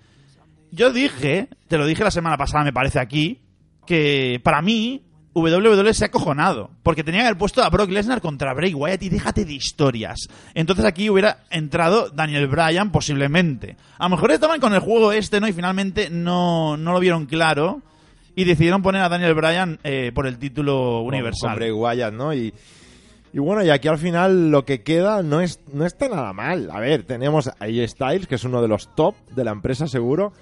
Yo 0.72 0.92
dije, 0.92 1.48
te 1.68 1.78
lo 1.78 1.86
dije 1.86 2.02
la 2.02 2.10
semana 2.10 2.36
pasada, 2.36 2.64
me 2.64 2.72
parece 2.72 2.98
aquí, 2.98 3.40
que 3.86 4.40
para 4.42 4.60
mí 4.62 5.02
WWE 5.36 5.92
se 5.92 6.04
ha 6.04 6.06
acojonado. 6.06 6.70
Porque 6.82 7.04
tenía 7.04 7.20
que 7.20 7.26
haber 7.26 7.38
puesto 7.38 7.62
a 7.62 7.68
Brock 7.68 7.90
Lesnar 7.90 8.22
contra 8.22 8.54
Bray 8.54 8.72
Wyatt 8.72 9.02
y 9.02 9.10
déjate 9.10 9.44
de 9.44 9.52
historias. 9.52 10.28
Entonces 10.54 10.84
aquí 10.86 11.10
hubiera 11.10 11.44
entrado 11.50 12.08
Daniel 12.08 12.48
Bryan 12.48 12.90
posiblemente. 12.90 13.76
A 13.98 14.04
lo 14.04 14.16
mejor 14.16 14.30
estaban 14.30 14.60
con 14.60 14.72
el 14.72 14.80
juego 14.80 15.12
este, 15.12 15.38
¿no? 15.38 15.46
Y 15.46 15.52
finalmente 15.52 16.08
no, 16.08 16.78
no 16.78 16.92
lo 16.92 17.00
vieron 17.00 17.26
claro. 17.26 17.82
Y 18.34 18.44
decidieron 18.44 18.82
poner 18.82 19.02
a 19.02 19.08
Daniel 19.08 19.34
Bryan 19.34 19.78
eh, 19.84 20.10
por 20.14 20.26
el 20.26 20.38
título 20.38 21.02
universal. 21.02 21.50
Con 21.50 21.56
Bray 21.56 21.70
Wyatt, 21.70 22.14
¿no? 22.14 22.32
Y, 22.32 22.54
y 23.32 23.38
bueno, 23.38 23.62
y 23.62 23.68
aquí 23.68 23.88
al 23.88 23.98
final 23.98 24.50
lo 24.50 24.64
que 24.64 24.82
queda 24.82 25.22
no, 25.22 25.42
es, 25.42 25.60
no 25.70 25.84
está 25.84 26.08
nada 26.08 26.32
mal. 26.32 26.70
A 26.70 26.80
ver, 26.80 27.02
tenemos 27.02 27.48
a 27.48 27.66
Styles, 27.86 28.26
que 28.26 28.36
es 28.36 28.44
uno 28.44 28.62
de 28.62 28.68
los 28.68 28.94
top 28.94 29.14
de 29.34 29.44
la 29.44 29.52
empresa 29.52 29.86
seguro. 29.86 30.32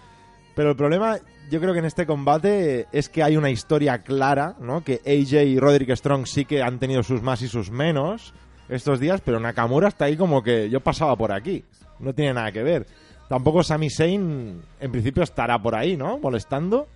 Pero 0.55 0.71
el 0.71 0.77
problema, 0.77 1.19
yo 1.51 1.61
creo 1.61 1.73
que 1.73 1.81
en 1.81 1.85
este 1.85 2.07
combate 2.07 2.87
es 2.93 3.09
que 3.09 3.23
hay 3.23 3.37
una 3.37 3.51
historia 3.51 3.99
clara, 3.99 4.55
¿no? 4.61 4.85
Que 4.85 5.01
AJ 5.05 5.45
y 5.45 5.59
Roderick 5.59 5.91
Strong 5.97 6.27
sí 6.27 6.45
que 6.45 6.63
han 6.63 6.79
tenido 6.79 7.03
sus 7.03 7.23
más 7.23 7.43
y 7.43 7.49
sus 7.49 7.71
menos 7.71 8.33
estos 8.69 9.01
días, 9.01 9.21
pero 9.21 9.41
Nakamura 9.41 9.89
está 9.89 10.07
ahí 10.07 10.17
como 10.17 10.43
que 10.43 10.71
yo 10.71 10.81
pasaba 10.81 11.17
por 11.17 11.33
aquí. 11.33 11.65
No 11.99 12.15
tiene 12.15 12.35
nada 12.35 12.53
que 12.53 12.63
ver. 12.63 12.87
Tampoco 13.29 13.63
Sami 13.63 13.91
Zayn 13.91 14.63
en 14.81 14.93
principio 14.93 15.23
estará 15.23 15.59
por 15.59 15.75
ahí, 15.75 15.97
¿no? 15.97 16.19
Molestando. 16.19 16.87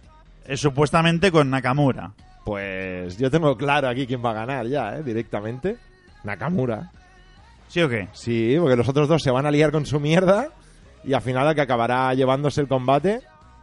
Eh, 0.47 0.57
supuestamente 0.57 1.31
con 1.31 1.51
Nakamura. 1.51 2.13
Pues 2.45 3.19
yo 3.19 3.31
tengo 3.31 3.57
claro 3.57 3.89
aquí 3.89 4.07
quién 4.07 4.25
va 4.25 4.31
a 4.31 4.35
ganar 4.35 4.67
ya, 4.67 4.97
¿eh? 4.97 5.03
Directamente. 5.03 5.77
Nakamura. 6.25 6.91
¿Sí 7.69 7.83
o 7.83 7.89
qué? 7.89 8.09
Sí, 8.13 8.57
porque 8.59 8.77
los 8.77 8.89
otros 8.89 9.09
dos 9.09 9.23
se 9.23 9.31
van 9.31 9.47
a 9.47 9.51
liar 9.51 9.71
con 9.71 9.85
su 9.85 10.01
mierda 10.01 10.49
y 11.05 11.13
al 11.13 11.21
final 11.21 11.47
el 11.49 11.55
que 11.55 11.61
acabará 11.61 12.13
llevándose 12.15 12.61
el 12.61 12.69
combate 12.69 13.21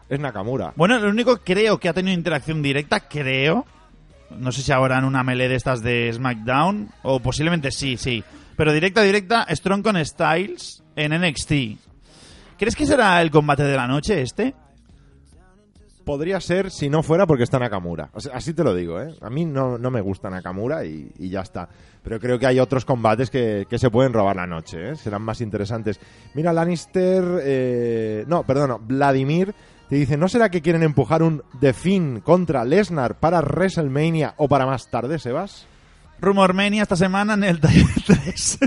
es 0.09 0.19
Nakamura. 0.19 0.73
Bueno, 0.75 0.99
lo 0.99 1.09
único 1.09 1.37
creo 1.37 1.79
que 1.79 1.89
ha 1.89 1.93
tenido 1.93 2.15
interacción 2.15 2.61
directa, 2.61 3.07
creo. 3.07 3.65
No 4.31 4.51
sé 4.51 4.61
si 4.61 4.71
ahora 4.71 4.97
en 4.97 5.05
una 5.05 5.23
melee 5.23 5.47
de 5.47 5.55
estas 5.55 5.81
de 5.81 6.11
SmackDown, 6.13 6.89
o 7.03 7.19
posiblemente 7.19 7.71
sí, 7.71 7.97
sí. 7.97 8.23
Pero 8.57 8.73
directa, 8.73 9.01
directa, 9.01 9.45
Strong 9.49 9.83
con 9.83 10.03
Styles 10.03 10.83
en 10.95 11.13
NXT. 11.13 11.51
¿Crees 12.57 12.75
que 12.75 12.85
será 12.85 13.21
el 13.21 13.31
combate 13.31 13.63
de 13.63 13.75
la 13.75 13.87
noche 13.87 14.21
este? 14.21 14.55
Podría 16.05 16.39
ser 16.39 16.69
si 16.69 16.87
no 16.87 17.01
fuera 17.01 17.25
porque 17.25 17.43
está 17.43 17.57
Nakamura. 17.57 18.09
O 18.13 18.19
sea, 18.19 18.35
así 18.35 18.53
te 18.53 18.63
lo 18.63 18.75
digo, 18.75 19.01
¿eh? 19.01 19.15
A 19.21 19.29
mí 19.29 19.43
no, 19.43 19.77
no 19.79 19.89
me 19.89 20.01
gusta 20.01 20.29
Nakamura 20.29 20.85
y, 20.85 21.11
y 21.17 21.29
ya 21.29 21.41
está. 21.41 21.67
Pero 22.03 22.19
creo 22.19 22.37
que 22.37 22.45
hay 22.45 22.59
otros 22.59 22.85
combates 22.85 23.31
que, 23.31 23.65
que 23.67 23.79
se 23.79 23.89
pueden 23.89 24.13
robar 24.13 24.35
la 24.35 24.45
noche, 24.45 24.91
¿eh? 24.91 24.95
Serán 24.95 25.23
más 25.23 25.41
interesantes. 25.41 25.99
Mira, 26.35 26.53
Lannister... 26.53 27.23
eh, 27.41 28.23
no, 28.27 28.43
perdón, 28.43 28.77
Vladimir 28.87 29.53
te 29.89 29.95
dice, 29.95 30.17
¿no 30.17 30.27
será 30.27 30.49
que 30.49 30.61
quieren 30.61 30.83
empujar 30.83 31.21
un 31.23 31.43
The 31.59 31.73
Finn 31.73 32.21
contra 32.21 32.65
Lesnar 32.65 33.15
para 33.19 33.39
WrestleMania 33.41 34.33
o 34.37 34.47
para 34.47 34.65
más 34.65 34.89
tarde, 34.89 35.19
Sebas? 35.19 35.67
Rumormania 36.19 36.83
esta 36.83 36.95
semana 36.95 37.33
en 37.35 37.43
el 37.43 37.59
Taller 37.59 37.85
3. 38.05 38.59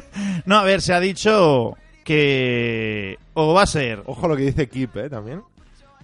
no, 0.45 0.59
a 0.59 0.63
ver, 0.65 0.81
se 0.83 0.93
ha 0.95 1.01
dicho 1.01 1.77
que 2.05 3.19
o 3.35 3.53
va 3.53 3.63
a 3.63 3.67
ser 3.67 4.03
Ojo 4.07 4.29
lo 4.29 4.37
que 4.37 4.45
dice 4.45 4.69
Kip, 4.69 4.97
¿eh? 4.97 5.11
También. 5.11 5.43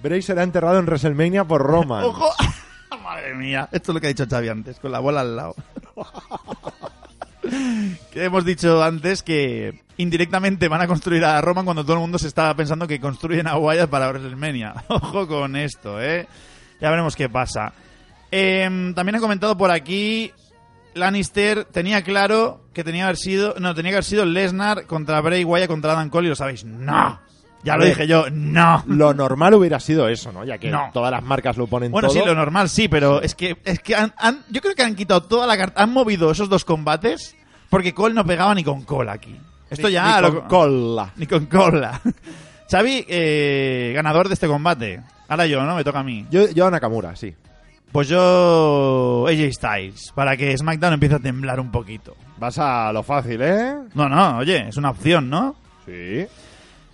Bray 0.02 0.20
será 0.20 0.42
enterrado 0.42 0.78
en 0.78 0.84
WrestleMania 0.86 1.44
por 1.44 1.62
Roman. 1.62 2.04
Ojo. 2.06 2.30
Madre 3.02 3.34
mía, 3.34 3.68
esto 3.70 3.92
es 3.92 3.94
lo 3.94 4.00
que 4.00 4.06
ha 4.06 4.08
dicho 4.08 4.26
Xavi 4.28 4.48
antes, 4.48 4.78
con 4.80 4.90
la 4.90 4.98
bola 4.98 5.20
al 5.20 5.36
lado. 5.36 5.54
Que 8.12 8.24
hemos 8.24 8.44
dicho 8.44 8.82
antes 8.82 9.22
que 9.22 9.82
indirectamente 9.96 10.68
van 10.68 10.82
a 10.82 10.86
construir 10.86 11.24
a 11.24 11.40
Roman 11.40 11.64
cuando 11.64 11.84
todo 11.84 11.94
el 11.94 12.00
mundo 12.00 12.18
se 12.18 12.28
estaba 12.28 12.54
pensando 12.54 12.86
que 12.86 13.00
construyen 13.00 13.46
a 13.46 13.56
Wyatt 13.56 13.90
para 13.90 14.08
WrestleMania. 14.08 14.74
Ojo 14.88 15.26
con 15.26 15.56
esto, 15.56 16.00
¿eh? 16.00 16.26
Ya 16.80 16.90
veremos 16.90 17.16
qué 17.16 17.28
pasa. 17.28 17.72
Em, 18.30 18.94
también 18.94 19.16
he 19.16 19.20
comentado 19.20 19.56
por 19.56 19.70
aquí 19.70 20.32
Lannister 20.94 21.64
tenía 21.64 22.02
claro 22.02 22.64
que 22.72 22.84
tenía 22.84 23.02
que 23.02 23.04
haber 23.04 23.16
sido 23.16 23.54
no 23.58 23.74
tenía 23.74 23.92
que 23.92 23.96
haber 23.96 24.04
sido 24.04 24.24
Lesnar 24.24 24.86
contra 24.86 25.20
Bray 25.20 25.44
Wyatt 25.44 25.68
contra 25.68 25.92
Adam 25.92 26.10
Cole 26.10 26.26
y 26.26 26.30
lo 26.30 26.36
sabéis 26.36 26.64
no 26.64 27.20
ya 27.64 27.76
lo 27.76 27.84
dije 27.84 28.06
yo 28.06 28.26
no 28.30 28.82
Lo 28.86 29.12
normal 29.14 29.54
hubiera 29.54 29.80
sido 29.80 30.08
eso, 30.08 30.30
¿no? 30.32 30.44
Ya 30.44 30.58
que 30.58 30.70
No. 30.70 30.90
todas 30.92 31.10
las 31.10 31.22
marcas 31.22 31.56
lo 31.56 31.66
ponen 31.66 31.90
Bueno, 31.90 32.08
todo. 32.08 32.20
sí, 32.20 32.24
lo 32.26 32.34
normal 32.34 32.68
sí, 32.68 32.88
pero 32.88 33.20
es 33.22 33.34
que, 33.34 33.56
es 33.64 33.80
que 33.80 33.96
han, 33.96 34.12
han- 34.18 34.44
yo 34.50 34.60
creo 34.60 34.74
que 34.74 34.82
han 34.82 34.94
quitado 34.94 35.22
toda 35.22 35.46
la 35.46 35.56
carta, 35.56 35.82
han 35.82 35.92
movido 35.92 36.30
esos 36.30 36.48
dos 36.48 36.64
combates 36.64 37.34
porque 37.70 37.92
Cole 37.94 38.14
no 38.14 38.24
pegaba 38.24 38.54
ni 38.54 38.62
con 38.62 38.82
Cole 38.82 39.10
aquí. 39.10 39.34
Esto 39.70 39.88
Ni- 39.88 39.94
ya 39.94 40.16
ni 40.20 40.22
lo- 40.28 40.40
con 40.40 40.48
cola. 40.48 41.12
ni 41.16 41.26
con 41.26 41.46
cola. 41.46 42.00
Xavi, 42.70 43.04
eh, 43.08 43.92
ganador 43.94 44.28
de 44.28 44.34
este 44.34 44.46
combate. 44.46 45.00
Ahora 45.28 45.46
yo, 45.46 45.62
¿no? 45.64 45.74
Me 45.76 45.84
toca 45.84 46.00
a 46.00 46.04
mí. 46.04 46.26
Yo, 46.30 46.48
yo 46.50 46.66
a 46.66 46.70
Nakamura, 46.70 47.16
sí. 47.16 47.34
Pues 47.92 48.08
yo 48.08 49.26
AJ 49.28 49.52
Styles, 49.52 50.12
para 50.14 50.36
que 50.36 50.56
SmackDown 50.56 50.94
empiece 50.94 51.14
a 51.14 51.18
temblar 51.20 51.60
un 51.60 51.70
poquito. 51.70 52.16
Vas 52.38 52.58
a 52.58 52.92
lo 52.92 53.02
fácil, 53.02 53.40
¿eh? 53.42 53.74
No, 53.94 54.08
no, 54.08 54.38
oye, 54.38 54.68
es 54.68 54.76
una 54.76 54.90
opción, 54.90 55.30
¿no? 55.30 55.54
Sí. 55.86 56.26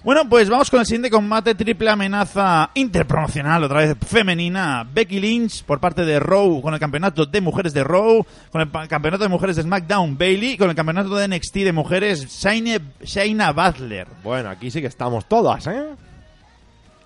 Bueno, 0.02 0.26
pues 0.30 0.48
vamos 0.48 0.70
con 0.70 0.80
el 0.80 0.86
siguiente 0.86 1.10
combate, 1.10 1.54
triple 1.54 1.90
amenaza 1.90 2.70
interpromocional, 2.72 3.64
otra 3.64 3.80
vez 3.80 3.98
femenina. 4.06 4.88
Becky 4.90 5.20
Lynch 5.20 5.62
por 5.64 5.78
parte 5.78 6.06
de 6.06 6.18
Raw 6.18 6.62
con 6.62 6.72
el 6.72 6.80
campeonato 6.80 7.26
de 7.26 7.40
mujeres 7.42 7.74
de 7.74 7.84
Raw, 7.84 8.24
con 8.50 8.62
el 8.62 8.88
campeonato 8.88 9.24
de 9.24 9.28
mujeres 9.28 9.56
de 9.56 9.62
SmackDown 9.62 10.16
Bailey, 10.16 10.56
con 10.56 10.70
el 10.70 10.74
campeonato 10.74 11.14
de 11.14 11.28
NXT 11.28 11.54
de 11.56 11.72
mujeres 11.74 12.26
Shayna, 12.28 12.78
Shayna 13.02 13.52
Baszler. 13.52 14.08
Bueno, 14.24 14.48
aquí 14.48 14.70
sí 14.70 14.80
que 14.80 14.86
estamos 14.86 15.28
todas, 15.28 15.66
¿eh? 15.66 15.88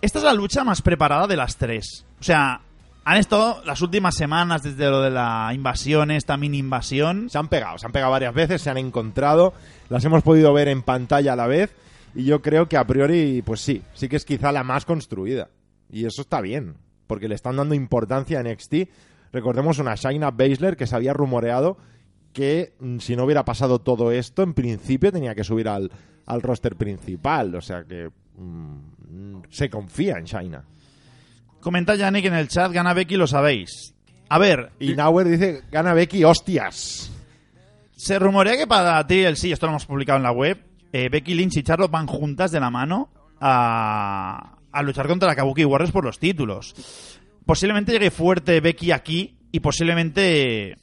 Esta 0.00 0.18
es 0.20 0.24
la 0.24 0.32
lucha 0.32 0.62
más 0.62 0.80
preparada 0.80 1.26
de 1.26 1.36
las 1.36 1.56
tres. 1.56 2.04
O 2.20 2.22
sea, 2.22 2.60
han 3.04 3.16
estado 3.16 3.60
las 3.64 3.82
últimas 3.82 4.14
semanas 4.14 4.62
desde 4.62 4.88
lo 4.88 5.02
de 5.02 5.10
la 5.10 5.50
invasión, 5.52 6.12
esta 6.12 6.36
mini 6.36 6.58
invasión. 6.58 7.28
Se 7.28 7.38
han 7.38 7.48
pegado, 7.48 7.76
se 7.76 7.86
han 7.86 7.92
pegado 7.92 8.12
varias 8.12 8.34
veces, 8.34 8.62
se 8.62 8.70
han 8.70 8.78
encontrado, 8.78 9.52
las 9.88 10.04
hemos 10.04 10.22
podido 10.22 10.52
ver 10.52 10.68
en 10.68 10.82
pantalla 10.82 11.32
a 11.32 11.36
la 11.36 11.48
vez 11.48 11.74
y 12.14 12.24
yo 12.24 12.42
creo 12.42 12.68
que 12.68 12.76
a 12.76 12.86
priori, 12.86 13.42
pues 13.42 13.60
sí, 13.60 13.82
sí 13.94 14.08
que 14.08 14.16
es 14.16 14.24
quizá 14.24 14.52
la 14.52 14.62
más 14.64 14.84
construida. 14.84 15.48
Y 15.90 16.06
eso 16.06 16.22
está 16.22 16.40
bien, 16.40 16.74
porque 17.06 17.28
le 17.28 17.34
están 17.34 17.56
dando 17.56 17.74
importancia 17.74 18.38
a 18.38 18.42
NXT. 18.42 18.74
Recordemos 19.32 19.78
una 19.78 19.94
Shayna 19.94 20.30
Baszler 20.30 20.76
que 20.76 20.86
se 20.86 20.96
había 20.96 21.12
rumoreado 21.12 21.76
que 22.32 22.74
mm, 22.80 22.98
si 22.98 23.16
no 23.16 23.24
hubiera 23.24 23.44
pasado 23.44 23.78
todo 23.80 24.10
esto, 24.10 24.42
en 24.42 24.54
principio 24.54 25.12
tenía 25.12 25.34
que 25.34 25.44
subir 25.44 25.68
al, 25.68 25.90
al 26.26 26.42
roster 26.42 26.76
principal. 26.76 27.54
O 27.54 27.60
sea 27.60 27.84
que 27.84 28.10
mm, 28.36 29.42
se 29.50 29.70
confía 29.70 30.18
en 30.18 30.24
Shayna. 30.24 30.64
Comenta 31.60 31.94
Yannick 31.94 32.26
en 32.26 32.34
el 32.34 32.48
chat, 32.48 32.72
gana 32.72 32.92
Becky, 32.92 33.16
lo 33.16 33.26
sabéis. 33.26 33.94
A 34.28 34.38
ver, 34.38 34.72
Y 34.80 34.94
Nauer 34.94 35.28
dice, 35.28 35.62
gana 35.70 35.94
Becky, 35.94 36.24
hostias. 36.24 37.10
Se 37.96 38.18
rumorea 38.18 38.56
que 38.56 38.66
para 38.66 39.06
ti 39.06 39.20
el 39.20 39.36
sí, 39.36 39.52
esto 39.52 39.66
lo 39.66 39.72
hemos 39.72 39.86
publicado 39.86 40.16
en 40.16 40.24
la 40.24 40.32
web, 40.32 40.58
eh, 40.96 41.08
Becky 41.08 41.34
Lynch 41.34 41.56
y 41.56 41.62
Charlotte 41.64 41.90
van 41.90 42.06
juntas 42.06 42.52
de 42.52 42.60
la 42.60 42.70
mano 42.70 43.08
a, 43.40 44.58
a 44.70 44.82
luchar 44.82 45.08
contra 45.08 45.28
la 45.28 45.34
Kabuki 45.34 45.64
Warriors 45.64 45.90
por 45.90 46.04
los 46.04 46.20
títulos. 46.20 47.18
Posiblemente 47.44 47.90
llegue 47.90 48.12
fuerte 48.12 48.60
Becky 48.60 48.92
aquí 48.92 49.36
y 49.50 49.58
posiblemente 49.58 50.76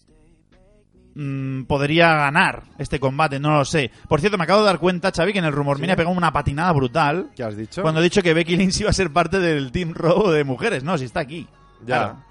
mm, 1.16 1.64
podría 1.64 2.14
ganar 2.16 2.64
este 2.78 3.00
combate, 3.00 3.40
no 3.40 3.52
lo 3.56 3.64
sé. 3.64 3.90
Por 4.10 4.20
cierto, 4.20 4.38
me 4.38 4.44
acabo 4.44 4.60
de 4.60 4.66
dar 4.66 4.80
cuenta, 4.80 5.12
Xavi, 5.16 5.32
que 5.32 5.40
en 5.40 5.46
el 5.46 5.54
rumor 5.54 5.78
Sí. 5.78 5.82
Mania 5.84 5.96
pegó 5.96 6.12
una 6.12 6.34
patinada 6.34 6.74
brutal 6.74 7.30
¿Qué 7.34 7.44
has 7.44 7.56
dicho? 7.56 7.82
cuando 7.82 8.02
he 8.02 8.04
dicho 8.04 8.22
que 8.22 8.34
Becky 8.34 8.58
Lynch 8.58 8.82
iba 8.82 8.90
a 8.90 8.94
ser 8.94 9.14
parte 9.14 9.40
del 9.40 9.72
Team 9.72 9.94
Raw 9.94 10.28
de 10.30 10.44
mujeres. 10.44 10.84
No, 10.84 10.98
si 10.98 11.06
está 11.06 11.22
aquí. 11.22 11.48
Ya. 11.82 11.86
Claro. 11.86 12.24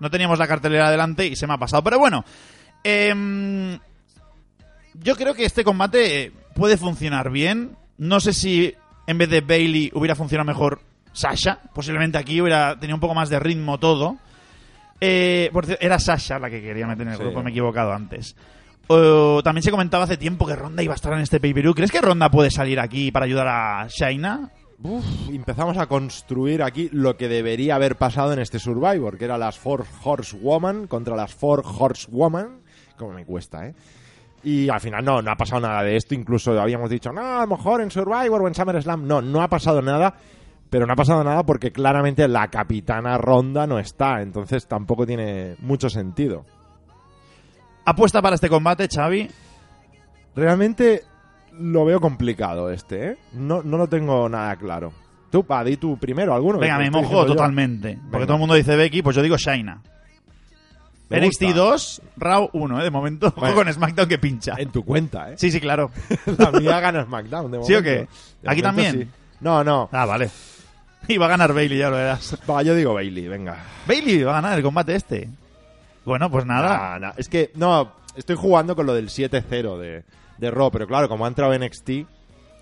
No 0.00 0.10
teníamos 0.10 0.38
la 0.38 0.48
cartelera 0.48 0.88
adelante 0.88 1.26
y 1.26 1.36
se 1.36 1.46
me 1.46 1.52
ha 1.52 1.58
pasado. 1.58 1.82
Pero 1.84 1.98
bueno, 1.98 2.24
em, 2.82 3.78
yo 4.94 5.16
creo 5.16 5.34
que 5.34 5.44
este 5.44 5.64
combate 5.64 6.32
puede 6.56 6.76
funcionar 6.76 7.30
bien. 7.30 7.76
No 7.98 8.18
sé 8.18 8.32
si 8.32 8.74
en 9.06 9.18
vez 9.18 9.30
de 9.30 9.40
Bailey 9.42 9.90
hubiera 9.94 10.16
funcionado 10.16 10.46
mejor 10.46 10.80
Sasha. 11.12 11.60
Posiblemente 11.74 12.18
aquí 12.18 12.40
hubiera 12.40 12.78
tenido 12.80 12.96
un 12.96 13.00
poco 13.00 13.14
más 13.14 13.28
de 13.28 13.38
ritmo 13.38 13.78
todo. 13.78 14.16
Eh, 15.00 15.50
por 15.52 15.66
cierto, 15.66 15.84
era 15.84 15.98
Sasha 15.98 16.38
la 16.38 16.50
que 16.50 16.60
quería 16.60 16.86
meter 16.86 17.06
en 17.06 17.12
el 17.12 17.18
Sí. 17.18 17.22
grupo, 17.22 17.42
me 17.42 17.50
he 17.50 17.52
equivocado 17.52 17.92
antes. 17.92 18.34
También 18.88 19.62
se 19.62 19.70
comentaba 19.70 20.04
hace 20.04 20.16
tiempo 20.16 20.46
que 20.46 20.54
Ronda 20.56 20.82
iba 20.82 20.92
a 20.92 20.96
estar 20.96 21.12
en 21.12 21.20
este 21.20 21.40
pay-per-view. 21.40 21.74
¿Crees 21.74 21.90
que 21.90 22.00
Ronda 22.00 22.30
puede 22.30 22.50
salir 22.50 22.78
aquí 22.80 23.10
para 23.10 23.24
ayudar 23.26 23.48
a 23.48 23.86
Shaina? 23.88 24.50
Uf, 24.82 25.04
empezamos 25.30 25.76
a 25.78 25.86
construir 25.86 26.62
aquí 26.62 26.88
lo 26.92 27.16
que 27.16 27.28
debería 27.28 27.74
haber 27.76 27.96
pasado 27.96 28.32
en 28.32 28.38
este 28.38 28.58
Survivor, 28.58 29.16
que 29.18 29.24
era 29.24 29.38
las 29.38 29.58
Four 29.58 29.84
Horsewoman 30.04 30.86
contra 30.86 31.16
las 31.16 31.34
Four 31.34 31.62
Horsewoman. 31.66 32.60
Como 32.96 33.12
me 33.12 33.24
cuesta, 33.24 33.66
¿eh? 33.66 33.74
Y 34.46 34.68
al 34.68 34.78
final 34.78 35.04
no, 35.04 35.20
no 35.20 35.32
ha 35.32 35.36
pasado 35.36 35.62
nada 35.62 35.82
de 35.82 35.96
esto. 35.96 36.14
Incluso 36.14 36.52
habíamos 36.60 36.88
dicho, 36.88 37.12
no, 37.12 37.20
a 37.20 37.40
lo 37.40 37.56
mejor 37.56 37.80
en 37.80 37.90
Survivor 37.90 38.40
o 38.40 38.46
en 38.46 38.54
SummerSlam. 38.54 39.04
No, 39.04 39.20
no 39.20 39.42
ha 39.42 39.48
pasado 39.48 39.82
nada. 39.82 40.14
Pero 40.70 40.86
no 40.86 40.92
ha 40.92 40.96
pasado 40.96 41.24
nada 41.24 41.44
porque 41.44 41.72
claramente 41.72 42.28
la 42.28 42.46
capitana 42.46 43.18
Ronda 43.18 43.66
no 43.66 43.80
está. 43.80 44.22
Entonces 44.22 44.68
tampoco 44.68 45.04
tiene 45.04 45.56
mucho 45.58 45.90
sentido. 45.90 46.44
Apuesta 47.84 48.22
para 48.22 48.36
este 48.36 48.48
combate, 48.48 48.86
Xavi. 48.86 49.28
Realmente 50.36 51.02
lo 51.58 51.84
veo 51.84 52.00
complicado 52.00 52.70
este, 52.70 53.08
¿eh? 53.08 53.18
No, 53.32 53.64
no 53.64 53.76
lo 53.76 53.88
tengo 53.88 54.28
nada 54.28 54.54
claro. 54.54 54.92
Tú, 55.28 55.44
pa, 55.44 55.64
di 55.64 55.76
tú 55.76 55.98
primero 55.98 56.32
alguno. 56.32 56.60
Venga, 56.60 56.78
me 56.78 56.90
mojo 56.92 57.26
totalmente. 57.26 57.94
Porque 57.94 58.10
Venga. 58.10 58.26
todo 58.26 58.34
el 58.36 58.40
mundo 58.40 58.54
dice 58.54 58.76
Becky, 58.76 59.02
pues 59.02 59.16
yo 59.16 59.22
digo 59.22 59.36
Shaina. 59.36 59.82
Me 61.08 61.20
NXT 61.20 61.42
gusta. 61.44 61.56
2, 61.58 62.02
Raw 62.16 62.50
1, 62.52 62.80
¿eh? 62.80 62.84
De 62.84 62.90
momento, 62.90 63.32
Bueno. 63.36 63.54
con 63.54 63.72
SmackDown 63.72 64.08
que 64.08 64.18
pincha. 64.18 64.54
En 64.58 64.70
tu 64.70 64.84
cuenta, 64.84 65.32
¿eh? 65.32 65.34
Sí, 65.38 65.50
sí, 65.50 65.60
claro. 65.60 65.90
La 66.38 66.50
mía 66.50 66.80
gana 66.80 67.04
SmackDown, 67.04 67.50
de 67.52 67.58
¿Sí 67.64 67.74
o 67.74 67.76
momento. 67.76 67.82
qué? 67.82 67.90
De 68.42 68.50
¿Aquí 68.50 68.62
momento 68.62 68.62
también? 68.62 69.00
sí. 69.02 69.08
No, 69.40 69.62
no. 69.64 69.88
Ah, 69.92 70.06
vale. 70.06 70.30
Y 71.08 71.18
va 71.18 71.26
a 71.26 71.28
ganar 71.28 71.52
Bailey, 71.54 71.78
ya 71.78 71.88
lo 71.88 71.96
verás. 71.96 72.36
Va, 72.50 72.62
yo 72.64 72.74
digo 72.74 72.92
Bailey, 72.92 73.28
venga. 73.28 73.56
Bailey 73.86 74.24
va 74.24 74.32
a 74.38 74.40
ganar 74.42 74.58
el 74.58 74.64
combate 74.64 74.96
este. 74.96 75.28
Bueno, 76.04 76.28
pues 76.32 76.44
nada. 76.44 76.76
Nah, 76.76 76.98
nah. 76.98 77.12
Es 77.16 77.28
que, 77.28 77.52
no, 77.54 77.92
estoy 78.16 78.34
jugando 78.34 78.74
con 78.74 78.86
lo 78.86 78.94
del 78.94 79.08
7-0 79.08 79.78
de, 79.78 80.02
de 80.38 80.50
Raw, 80.50 80.72
pero 80.72 80.88
claro, 80.88 81.08
como 81.08 81.24
ha 81.24 81.28
entrado 81.28 81.52
en 81.54 81.62
NXT, 81.64 81.90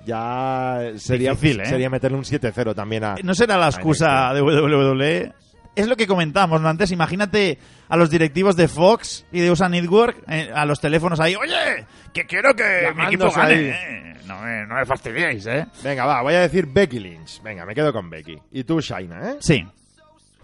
ya 0.05 0.91
sería, 0.97 1.31
Difícil, 1.31 1.61
¿eh? 1.61 1.67
sería 1.67 1.89
meterle 1.89 2.19
un 2.19 2.25
7-0 2.25 2.75
también 2.75 3.05
a... 3.05 3.15
No 3.23 3.35
será 3.35 3.57
la 3.57 3.69
excusa 3.69 4.35
de 4.35 4.43
WWE. 4.43 5.33
Es 5.77 5.89
lo 5.89 5.97
que 5.97 6.07
comentábamos 6.07 6.61
¿no? 6.61 6.69
antes. 6.69 6.91
Imagínate 6.93 7.59
a 7.89 7.97
los 7.97 8.11
directivos 8.11 8.57
de 8.57 8.69
Fox 8.69 9.27
y 9.33 9.41
de 9.41 9.51
USA 9.51 9.69
Network 9.69 10.23
eh, 10.29 10.51
a 10.55 10.65
los 10.65 10.81
teléfonos 10.81 11.19
ahí. 11.21 11.35
Oye, 11.35 11.85
que 12.13 12.25
quiero 12.27 12.55
que 12.55 12.93
mi 12.95 13.05
equipo 13.07 13.31
gane. 13.31 13.55
ahí. 13.55 13.65
eh. 13.75 14.11
No, 14.27 14.41
me, 14.41 14.67
no 14.67 14.77
me 14.77 14.87
fastidiéis, 14.87 15.45
¿eh? 15.47 15.67
Venga, 15.83 16.07
va, 16.07 16.23
voy 16.23 16.35
a 16.35 16.41
decir 16.41 16.67
Becky 16.67 16.99
Lynch. 16.99 17.43
Venga, 17.43 17.67
me 17.67 17.75
quedo 17.75 17.93
con 17.93 18.09
Becky. 18.09 18.39
Y 18.53 18.65
tú, 18.65 18.81
Shaina, 18.81 19.33
¿eh? 19.33 19.37
Sí. 19.41 19.67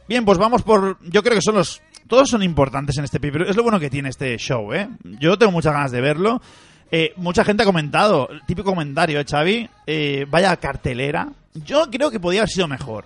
Bien, 0.09 0.25
pues 0.25 0.37
vamos 0.39 0.63
por. 0.63 0.99
Yo 1.03 1.23
creo 1.23 1.37
que 1.37 1.41
son 1.43 1.55
los. 1.55 1.81
Todos 2.09 2.29
son 2.29 2.43
importantes 2.43 2.99
en 2.99 3.05
este 3.05 3.21
pay 3.21 3.31
Es 3.49 3.57
lo 3.57 3.63
bueno 3.63 3.79
que 3.79 3.89
tiene 3.89 4.09
este 4.09 4.37
show, 4.37 4.73
¿eh? 4.75 4.89
Yo 5.05 5.39
tengo 5.39 5.53
muchas 5.53 5.73
ganas 5.73 5.93
de 5.93 6.01
verlo. 6.01 6.43
Eh, 6.91 7.13
mucha 7.17 7.45
gente 7.45 7.63
ha 7.63 7.67
comentado, 7.67 8.29
el 8.31 8.43
típico 8.45 8.71
comentario, 8.71 9.21
¿eh, 9.21 9.25
Xavi? 9.25 9.71
Eh, 9.87 10.27
vaya 10.29 10.57
cartelera. 10.57 11.29
Yo 11.55 11.89
creo 11.89 12.11
que 12.11 12.19
podía 12.19 12.41
haber 12.41 12.51
sido 12.51 12.67
mejor. 12.67 13.05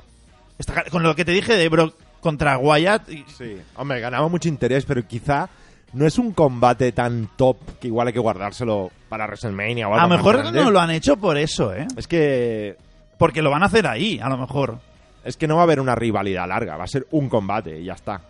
Esta 0.59 0.85
con 0.85 1.02
lo 1.02 1.14
que 1.14 1.25
te 1.25 1.33
dije 1.33 1.54
de 1.54 1.69
Brock 1.69 1.95
contra 2.25 2.59
Wyatt. 2.59 3.09
y- 3.11 3.25
Sí. 3.38 3.57
Hombre, 3.76 4.00
ganaba 4.00 4.26
mucho 4.28 4.49
interés, 4.49 4.85
pero 4.85 5.07
quizá 5.07 5.49
no 5.93 6.07
es 6.07 6.19
un 6.19 6.33
combate 6.33 6.90
tan 6.90 7.28
top 7.37 7.57
que 7.81 7.87
igual 7.87 8.09
hay 8.09 8.12
que 8.12 8.19
guardárselo 8.19 8.90
para 9.09 9.26
WrestleMania 9.26 9.87
o 9.87 9.93
algo 9.95 10.04
A 10.07 10.09
lo 10.09 10.16
mejor 10.16 10.38
grande. 10.38 10.61
no 10.64 10.71
lo 10.73 10.81
han 10.81 10.90
hecho 10.90 11.16
por 11.16 11.37
eso, 11.38 11.73
¿eh? 11.73 11.87
Es 11.97 12.09
que 12.09 12.76
Porque 13.19 13.43
lo 13.43 13.50
van 13.50 13.62
a 13.62 13.66
hacer 13.66 13.87
ahí, 13.87 14.19
a 14.21 14.28
lo 14.28 14.37
mejor. 14.37 14.78
Es 15.25 15.37
que 15.37 15.47
no 15.47 15.54
va 15.54 15.61
a 15.61 15.64
haber 15.64 15.78
una 15.81 15.95
rivalidad 15.95 16.49
larga, 16.49 16.76
va 16.76 16.83
a 16.85 16.88
ser 16.88 17.07
un 17.12 17.28
combate 17.28 17.78
y 17.81 17.85
ya 17.85 17.93
está. 17.93 18.21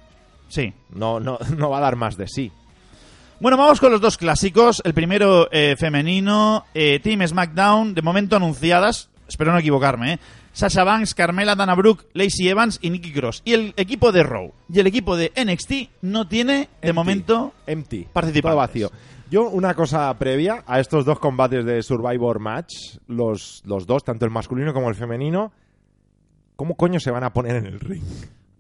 Sí. 0.49 0.75
No, 0.91 1.19
no, 1.21 1.39
no 1.57 1.71
va 1.71 1.79
a 1.79 1.81
dar 1.81 1.97
más 1.97 2.17
de 2.19 2.29
sí. 2.29 2.53
Bueno, 3.41 3.57
vamos 3.57 3.81
con 3.81 3.91
los 3.91 4.01
dos 4.01 4.17
clásicos. 4.19 4.81
El 4.85 4.93
primero 4.95 5.49
eh, 5.51 5.75
femenino, 5.79 6.67
eh, 6.75 7.01
Team 7.03 7.27
SmackDown, 7.27 7.95
de 7.95 8.03
momento 8.03 8.37
anunciadas, 8.37 9.09
espero 9.27 9.53
no 9.53 9.59
equivocarme, 9.59 10.13
¿eh? 10.15 10.19
Sasha 10.55 10.85
Banks, 10.85 11.15
Carmela, 11.15 11.55
Dana 11.55 11.75
Brooke, 11.75 12.07
Lacey 12.15 12.49
Evans 12.49 12.79
y 12.81 12.89
Nikki 12.89 13.13
Cross. 13.13 13.43
Y 13.45 13.53
el 13.53 13.75
equipo 13.77 14.11
de 14.13 14.23
Raw 14.23 14.53
y 14.73 14.81
el 14.81 14.87
equipo 14.87 15.17
de 15.17 15.31
NXT 15.37 15.73
no 16.03 16.27
tiene, 16.27 16.53
de 16.81 16.89
Empty. 16.89 16.93
momento, 16.95 17.53
empty, 17.67 18.07
participantes. 18.13 18.43
todo 18.43 18.57
vacío. 18.57 18.91
Yo 19.31 19.49
una 19.51 19.75
cosa 19.75 20.17
previa 20.19 20.63
a 20.67 20.81
estos 20.81 21.05
dos 21.05 21.19
combates 21.19 21.65
de 21.65 21.83
Survivor 21.83 22.39
Match, 22.41 22.73
los, 23.09 23.63
los 23.67 23.87
dos, 23.87 24.05
tanto 24.05 24.25
el 24.25 24.31
masculino 24.31 24.73
como 24.73 24.89
el 24.89 24.95
femenino, 24.95 25.53
¿cómo 26.57 26.77
coño 26.77 27.01
se 27.01 27.11
van 27.11 27.25
a 27.25 27.33
poner 27.33 27.57
en 27.57 27.67
el 27.67 27.81
ring? 27.81 28.03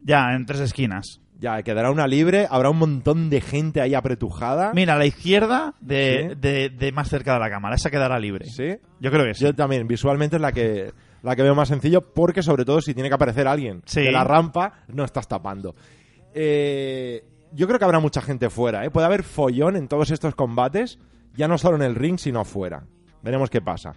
ya 0.03 0.35
en 0.35 0.45
tres 0.47 0.61
esquinas. 0.61 1.21
Ya, 1.41 1.63
quedará 1.63 1.91
una 1.91 2.07
libre, 2.07 2.47
habrá 2.51 2.71
un 2.71 2.79
montón 2.79 3.29
de 3.31 3.41
gente 3.41 3.81
ahí 3.81 3.95
apretujada. 3.95 4.73
Mira, 4.75 4.95
a 4.95 4.99
la 4.99 5.07
izquierda 5.07 5.75
de, 5.81 6.31
Sí. 6.31 6.37
de- 6.41 6.69
de 6.71 6.93
más 6.93 7.09
cerca 7.09 7.35
de 7.35 7.41
la 7.41 7.51
cámara, 7.51 7.75
esa 7.75 7.91
quedará 7.91 8.19
libre. 8.19 8.47
¿Sí? 8.47 8.77
Yo 9.01 9.11
creo 9.11 9.25
que 9.25 9.35
sí. 9.35 9.45
Yo 9.45 9.55
también, 9.55 9.87
visualmente 9.89 10.37
es 10.37 10.43
la 10.43 10.53
que, 10.53 10.93
la 11.25 11.35
que 11.35 11.43
veo 11.43 11.54
más 11.54 11.69
sencillo, 11.69 12.02
porque 12.02 12.43
sobre 12.43 12.64
todo 12.64 12.81
si 12.81 12.95
tiene 12.95 13.09
que 13.09 13.14
aparecer 13.16 13.49
alguien 13.49 13.83
Sí. 13.87 14.02
de 14.02 14.12
la 14.12 14.23
rampa, 14.25 14.85
no 14.88 15.04
estás 15.04 15.26
tapando. 15.26 15.75
Eh, 16.35 17.25
yo 17.52 17.66
creo 17.66 17.78
que 17.78 17.85
habrá 17.85 18.00
mucha 18.00 18.21
gente 18.21 18.50
fuera, 18.50 18.85
¿eh? 18.85 18.90
Puede 18.90 19.07
haber 19.07 19.23
follón 19.23 19.76
en 19.76 19.88
todos 19.88 20.11
estos 20.11 20.35
combates, 20.35 20.99
ya 21.37 21.49
no 21.49 21.57
solo 21.59 21.76
en 21.76 21.83
el 21.83 21.95
ring, 21.95 22.19
sino 22.19 22.45
fuera. 22.45 22.85
Veremos 23.23 23.50
qué 23.50 23.61
pasa. 23.61 23.95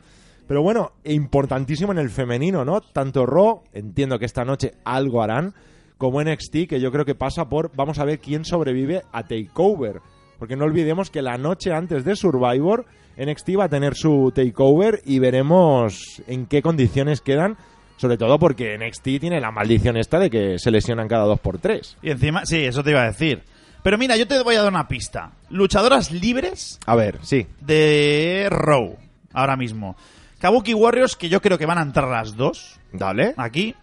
Pero 0.47 0.61
bueno, 0.61 0.93
importantísimo 1.03 1.91
en 1.91 1.97
el 1.97 2.09
femenino, 2.09 2.63
¿no? 2.63 2.79
Tanto 2.81 3.25
Raw, 3.25 3.63
entiendo 3.73 4.17
que 4.19 4.25
esta 4.25 4.45
noche 4.45 4.73
algo 4.85 5.21
harán, 5.21 5.53
como 5.97 6.21
NXT, 6.21 6.67
que 6.69 6.79
yo 6.79 6.91
creo 6.91 7.03
que 7.03 7.15
pasa 7.15 7.49
por 7.49 7.75
vamos 7.75 7.99
a 7.99 8.05
ver 8.05 8.19
quién 8.19 8.45
sobrevive 8.45 9.01
a 9.11 9.23
Takeover. 9.23 9.99
Porque 10.39 10.55
no 10.55 10.65
olvidemos 10.65 11.09
que 11.09 11.23
la 11.23 11.37
noche 11.37 11.73
antes 11.73 12.05
de 12.05 12.15
Survivor, 12.15 12.85
NXT 13.17 13.49
va 13.59 13.65
a 13.65 13.69
tener 13.69 13.95
su 13.95 14.31
Takeover 14.33 15.01
y 15.05 15.19
veremos 15.19 16.21
en 16.27 16.45
qué 16.45 16.61
condiciones 16.61 17.21
quedan. 17.21 17.57
Sobre 17.97 18.17
todo 18.17 18.37
porque 18.37 18.77
NXT 18.77 19.03
tiene 19.19 19.41
la 19.41 19.49
maldición 19.51 19.97
esta 19.97 20.19
de 20.19 20.29
que 20.29 20.59
se 20.59 20.69
lesionan 20.69 21.07
cada 21.07 21.23
dos 21.25 21.39
por 21.39 21.57
tres. 21.57 21.97
Y 22.03 22.11
encima, 22.11 22.45
sí, 22.45 22.57
eso 22.63 22.83
te 22.83 22.91
iba 22.91 23.01
a 23.01 23.07
decir. 23.07 23.41
Pero 23.81 23.97
mira, 23.97 24.15
yo 24.17 24.27
te 24.27 24.39
voy 24.43 24.55
a 24.55 24.61
dar 24.61 24.71
una 24.71 24.87
pista. 24.87 25.31
Luchadoras 25.49 26.11
libres 26.11 26.79
A 26.85 26.95
ver, 26.95 27.17
sí. 27.23 27.47
de 27.61 28.47
Raw, 28.51 28.97
ahora 29.33 29.55
mismo. 29.55 29.95
Kabuki 30.39 30.75
Warriors, 30.75 31.15
que 31.15 31.29
yo 31.29 31.41
creo 31.41 31.57
que 31.57 31.65
van 31.65 31.79
a 31.79 31.81
entrar 31.81 32.07
las 32.07 32.35
dos, 32.35 32.79
Dale. 32.93 33.33
aquí. 33.37 33.73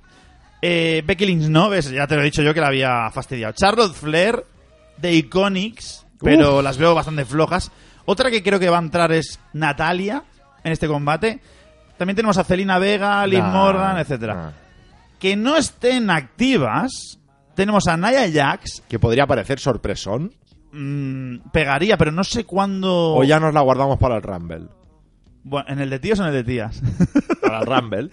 Eh, 0.63 1.03
Becky 1.05 1.27
Lynch 1.27 1.49
no, 1.49 1.69
ves, 1.69 1.91
ya 1.91 2.07
te 2.07 2.15
lo 2.15 2.23
he 2.23 2.27
dicho 2.27 2.43
yo 2.43 2.55
que 2.55 2.61
la 2.61 2.69
había 2.69 3.11
fastidiado. 3.11 3.53
Charlotte 3.55 3.95
Flair, 3.95 4.45
de 4.97 5.13
Iconics, 5.13 6.07
pero 6.21 6.63
las 6.63 6.79
veo 6.79 6.95
bastante 6.95 7.25
flojas. 7.25 7.73
Otra 8.07 8.31
que 8.31 8.43
creo 8.43 8.59
que 8.61 8.69
va 8.71 8.79
a 8.79 8.83
entrar 8.83 9.13
es 9.13 9.39
Natalia 9.53 10.23
en 10.63 10.73
este 10.73 10.87
combate. 10.89 11.41
También 11.97 12.17
tenemos 12.17 12.37
a 12.39 12.45
Celina 12.45 12.79
Vega, 12.79 13.27
Nah, 13.27 13.51
Morgan, 13.51 13.99
etcétera. 13.99 14.35
nah. 14.35 14.51
Que 15.19 15.37
no 15.37 15.57
estén 15.57 16.11
activas, 16.11 17.19
tenemos 17.55 17.87
a 17.89 17.97
Nia 17.97 18.31
Jax, 18.31 18.83
Que 18.89 18.99
podría 18.99 19.27
parecer 19.27 19.59
sorpresón. 19.61 20.33
mm, 20.73 21.51
pegaría, 21.53 21.97
pero 21.97 22.11
no 22.13 22.25
sé 22.25 22.45
cuándo... 22.45 23.15
O 23.15 23.25
ya 23.25 23.39
nos 23.41 23.55
la 23.55 23.61
guardamos 23.61 23.99
para 23.99 24.17
el 24.17 24.23
Rumble. 24.23 24.67
Bueno, 25.45 25.67
¿En 25.69 25.79
el 25.81 25.89
de 25.91 25.99
tíos 26.01 26.19
o 26.21 26.23
en 26.25 26.29
el 26.31 26.35
de 26.35 26.45
tías? 26.45 26.83
Para 27.43 27.61
el 27.61 27.67
Rumble. 27.67 28.11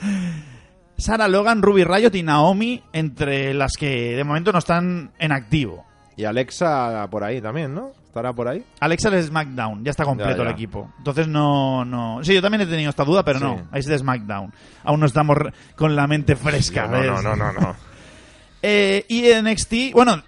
Sarah 0.98 1.28
Logan, 1.28 1.62
Ruby 1.62 1.84
Riot 1.84 2.14
y 2.14 2.24
Naomi, 2.24 2.84
entre 2.94 3.54
las 3.54 3.74
que 3.74 4.16
de 4.16 4.24
momento 4.24 4.52
no 4.52 4.60
están 4.60 5.12
en 5.18 5.32
activo. 5.32 5.86
Y 6.18 6.26
Alexa 6.26 7.08
por 7.10 7.24
ahí 7.24 7.42
también, 7.42 7.74
¿no? 7.74 7.92
¿Estará 8.12 8.34
por 8.34 8.46
ahí? 8.46 8.62
Alexa 8.82 9.10
de 9.10 9.24
SmackDown, 9.24 9.86
ya 9.86 9.92
está 9.92 10.04
completo 10.04 10.32
Ya, 10.32 10.38
ya. 10.38 10.44
el 10.44 10.50
equipo. 10.50 10.92
Entonces 10.98 11.30
no, 11.30 11.86
no. 11.86 12.20
Sí, 12.22 12.34
yo 12.34 12.42
también 12.42 12.60
he 12.60 12.66
tenido 12.66 12.90
esta 12.90 13.06
duda, 13.06 13.24
pero 13.24 13.40
Sí. 13.40 13.46
no. 13.46 13.68
Es 13.74 13.86
de 13.86 13.98
SmackDown. 13.98 14.52
Aún 14.84 15.00
no 15.00 15.06
estamos 15.06 15.38
con 15.78 15.96
la 15.96 16.08
mente 16.08 16.36
fresca. 16.36 16.88
no, 16.88 17.02
no, 17.02 17.22
no, 17.22 17.36
no, 17.38 17.54
no. 17.54 17.76
Eh, 18.64 19.06
y 19.08 19.24
NXT, 19.42 19.94
bueno, 19.94 20.22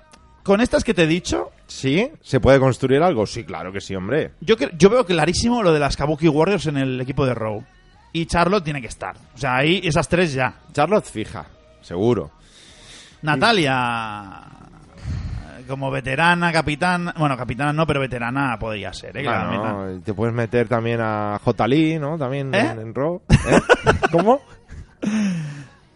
con 0.43 0.59
estas 0.61 0.83
que 0.83 0.93
te 0.93 1.03
he 1.03 1.07
dicho, 1.07 1.51
¿Sí? 1.67 2.09
¿Se 2.21 2.39
puede 2.39 2.57
construir 2.59 3.03
algo? 3.03 3.25
Sí, 3.27 3.43
claro 3.43 3.71
que 3.73 3.79
sí, 3.81 3.93
hombre. 3.95 4.31
yo, 4.41 4.55
yo 4.77 4.89
veo 4.89 5.05
clarísimo 5.05 5.61
lo 5.61 5.71
de 5.73 5.79
las 5.79 5.95
Kabuki 5.97 6.27
Warriors 6.29 6.65
en 6.67 6.77
el 6.77 6.99
equipo 7.01 7.25
de 7.27 7.33
Raw. 7.35 7.63
Y 8.13 8.25
Charlotte 8.27 8.63
tiene 8.63 8.79
que 8.81 8.87
estar. 8.87 9.15
O 9.35 9.37
sea, 9.37 9.57
ahí 9.57 9.81
esas 9.83 10.07
tres 10.07 10.33
ya. 10.33 10.55
Charlotte 10.71 11.05
fija, 11.05 11.45
seguro. 11.81 12.31
Natalia, 13.21 14.41
como 15.67 15.89
veterana, 15.91 16.51
capitana. 16.51 17.13
Bueno, 17.17 17.35
capitana 17.37 17.73
no, 17.73 17.85
pero 17.87 17.99
veterana 17.99 18.57
podría 18.59 18.93
ser, 18.93 19.17
¿eh? 19.17 19.23
Claro. 19.23 19.99
Te 20.03 20.13
puedes 20.13 20.33
meter 20.33 20.67
también 20.67 20.99
a 21.01 21.39
J. 21.43 21.67
Lee, 21.67 21.99
¿no? 21.99 22.17
También 22.17 22.53
¿Eh? 22.53 22.59
en, 22.59 22.79
en 22.79 22.95
Raw. 22.95 23.21
¿Eh? 23.29 23.59
¿Cómo? 24.11 24.41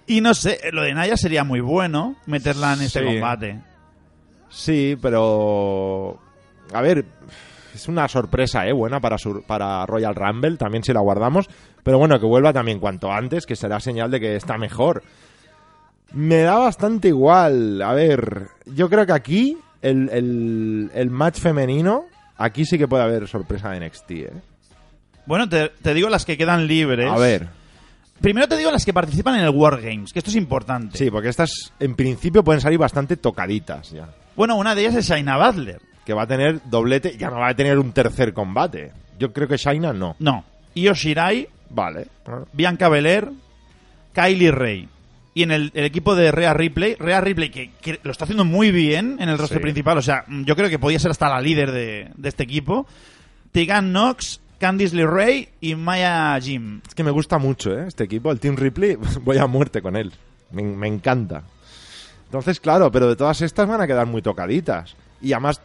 Y 0.06 0.21
no 0.21 0.34
sé, 0.34 0.60
lo 0.71 0.84
de 0.84 0.93
Naya 0.93 1.17
sería 1.17 1.43
muy 1.43 1.60
bueno 1.60 2.15
meterla 2.25 2.73
en 2.73 2.82
este 2.82 2.99
Sí. 2.99 3.06
combate. 3.06 3.60
Sí, 4.49 4.97
pero... 5.01 6.17
A 6.73 6.82
ver, 6.82 7.06
es 7.75 7.88
una 7.88 8.08
sorpresa, 8.08 8.65
¿eh? 8.67 8.73
Buena 8.73 8.99
para, 8.99 9.17
sur- 9.17 9.43
para 9.45 9.86
Royal 9.86 10.15
Rumble, 10.15 10.58
también 10.58 10.84
si 10.84 10.93
la 10.93 11.01
guardamos. 11.01 11.49
Pero 11.84 11.97
bueno, 11.99 12.19
que 12.19 12.25
vuelva 12.25 12.51
también 12.53 12.80
cuanto 12.80 13.12
antes, 13.12 13.45
que 13.45 13.56
será 13.56 13.80
señal 13.80 14.12
de 14.12 14.19
que 14.19 14.36
está 14.36 14.58
mejor. 14.58 15.03
Me 16.13 16.38
da 16.41 16.58
bastante 16.58 17.10
igual. 17.10 17.82
A 17.82 17.93
ver, 17.93 18.48
yo 18.65 18.89
creo 18.89 19.06
que 19.06 19.13
aquí, 19.13 19.58
el, 19.82 20.10
el, 20.10 20.91
el 20.93 21.10
match 21.10 21.39
femenino, 21.39 22.06
aquí 22.38 22.65
sí 22.65 22.78
que 22.78 22.88
puede 22.88 23.04
haber 23.04 23.28
sorpresa 23.28 23.70
de 23.72 23.86
NXT, 23.88 24.12
¿eh? 24.12 24.32
Bueno, 25.26 25.50
te, 25.50 25.70
te 25.82 25.93
digo 25.93 26.10
las 26.10 26.26
que 26.26 26.38
quedan 26.38 26.67
libres. 26.67 27.10
A 27.12 27.17
ver, 27.17 27.50
Primero 28.22 28.48
te 28.48 28.58
digo 28.58 28.72
las 28.72 28.84
que 28.84 28.93
participan 28.93 29.36
en 29.36 29.41
el 29.41 29.52
War 29.52 29.80
Games, 29.80 30.12
que 30.12 30.17
esto 30.20 30.32
es 30.32 30.38
importante. 30.38 30.98
sí, 30.98 31.12
porque 31.12 31.30
estas 31.30 31.72
en 31.80 31.93
principio 31.96 32.43
pueden 32.43 32.62
salir 32.62 32.80
bastante 32.80 33.15
tocaditas 33.17 33.91
ya. 33.91 34.10
Bueno, 34.36 34.56
una 34.56 34.74
de 34.74 34.82
ellas 34.82 34.96
es 34.96 35.06
Shaina 35.08 35.38
Butler. 35.38 35.80
Que 36.04 36.13
va 36.13 36.24
a 36.24 36.28
tener 36.28 36.62
doblete, 36.65 37.15
ya 37.17 37.30
no 37.30 37.38
va 37.39 37.50
a 37.50 37.54
tener 37.56 37.78
un 37.78 37.91
tercer 37.91 38.34
combate. 38.34 38.91
Yo 39.20 39.34
creo 39.34 39.48
que 39.48 39.58
Shaina 39.58 39.93
no. 39.93 40.15
No. 40.20 40.43
Io 40.74 40.93
Shirai, 40.93 41.48
Vale. 41.70 42.08
Bianca 42.54 42.88
Belair, 42.89 43.30
Kylie 44.13 44.52
Ray. 44.52 44.88
Y 45.38 45.43
en 45.43 45.52
el, 45.52 45.71
el 45.76 45.86
equipo 45.86 46.15
de 46.15 46.32
Rhea 46.32 46.54
Ripley, 46.54 46.95
Rhea 46.95 47.21
Ripley 47.21 47.50
que, 47.52 47.71
que 47.82 48.00
lo 48.04 48.12
está 48.12 48.23
haciendo 48.26 48.43
muy 48.45 48.71
bien 48.71 49.17
en 49.19 49.30
el 49.30 49.38
roster 49.38 49.60
Sí. 49.60 49.62
principal, 49.62 49.97
o 49.97 50.02
sea, 50.02 50.23
mm, 50.28 50.43
yo 50.45 50.56
creo 50.56 50.69
que 50.69 50.80
podía 50.80 51.00
ser 51.00 51.12
hasta 51.12 51.30
la 51.30 51.39
líder 51.41 51.71
de, 51.71 52.10
de 52.15 52.30
este 52.30 52.43
equipo. 52.43 52.88
Tegan 53.52 53.89
Knox, 53.91 54.41
Candice 54.60 54.95
LeRae 54.95 55.50
y 55.62 55.76
Maya 55.76 56.39
Jim. 56.41 56.82
Es 56.88 56.95
que 56.95 57.04
me 57.04 57.12
gusta 57.12 57.38
mucho, 57.38 57.71
¿eh? 57.78 57.86
Este 57.88 58.04
equipo, 58.06 58.32
el 58.32 58.39
Team 58.39 58.56
Ripley, 58.56 58.97
voy 59.23 59.38
a 59.38 59.45
muerte 59.47 59.82
con 59.82 59.95
él. 59.95 60.12
Me, 60.52 60.63
me 60.63 60.88
encanta. 60.88 61.43
Entonces, 62.26 62.60
claro, 62.60 62.91
pero 62.91 63.08
de 63.08 63.15
todas 63.15 63.41
estas 63.41 63.67
van 63.67 63.80
a 63.82 63.88
quedar 63.88 64.06
muy 64.08 64.21
tocaditas. 64.21 64.95
Y 65.21 65.34
además 65.34 65.62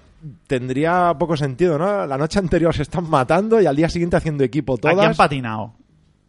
tendría 0.47 1.15
poco 1.19 1.37
sentido, 1.37 1.79
¿no? 1.79 2.07
La 2.07 2.17
noche 2.19 2.39
anterior 2.39 2.75
se 2.75 2.83
están 2.83 3.09
matando 3.09 3.61
y 3.61 3.67
al 3.67 3.75
día 3.77 3.89
siguiente 3.89 4.17
haciendo 4.17 4.45
equipo 4.45 4.75
Aquí 4.75 4.89
han 4.89 4.95
todas. 4.97 5.17
patinado. 5.17 5.75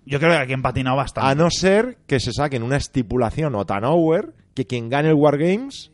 Yo 0.05 0.19
creo 0.19 0.31
que 0.31 0.37
aquí 0.37 0.53
han 0.53 0.61
patinado 0.61 0.97
bastante. 0.97 1.29
A 1.29 1.35
no 1.35 1.49
ser 1.49 1.97
que 2.07 2.19
se 2.19 2.31
saquen 2.33 2.63
una 2.63 2.77
estipulación 2.77 3.55
o 3.55 3.65
tan 3.65 3.83
over 3.85 4.33
que 4.53 4.67
quien 4.67 4.89
gane 4.89 5.09
el 5.09 5.15
Wargames 5.15 5.91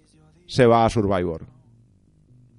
se 0.48 0.65
va 0.65 0.86
a 0.86 0.89
Survivor. 0.89 1.45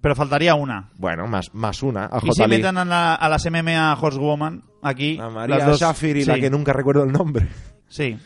Pero 0.00 0.14
faltaría 0.14 0.54
una. 0.54 0.90
Bueno, 0.96 1.26
más, 1.26 1.52
más 1.52 1.82
una. 1.82 2.04
A 2.06 2.20
Y 2.22 2.32
si 2.32 2.42
Lee. 2.42 2.48
metan 2.56 2.78
a, 2.78 2.84
la- 2.84 3.14
a 3.14 3.28
las 3.28 3.44
MMA 3.50 3.98
Horsewoman 4.00 4.62
aquí. 4.82 5.18
A 5.20 5.28
María 5.28 5.56
las 5.58 5.66
dos, 5.66 5.80
Shafir 5.80 6.16
y 6.18 6.24
la 6.24 6.34
sí, 6.36 6.40
que 6.40 6.50
nunca 6.50 6.72
recuerdo 6.72 7.02
el 7.04 7.12
nombre. 7.12 7.48
Sí. 7.88 8.16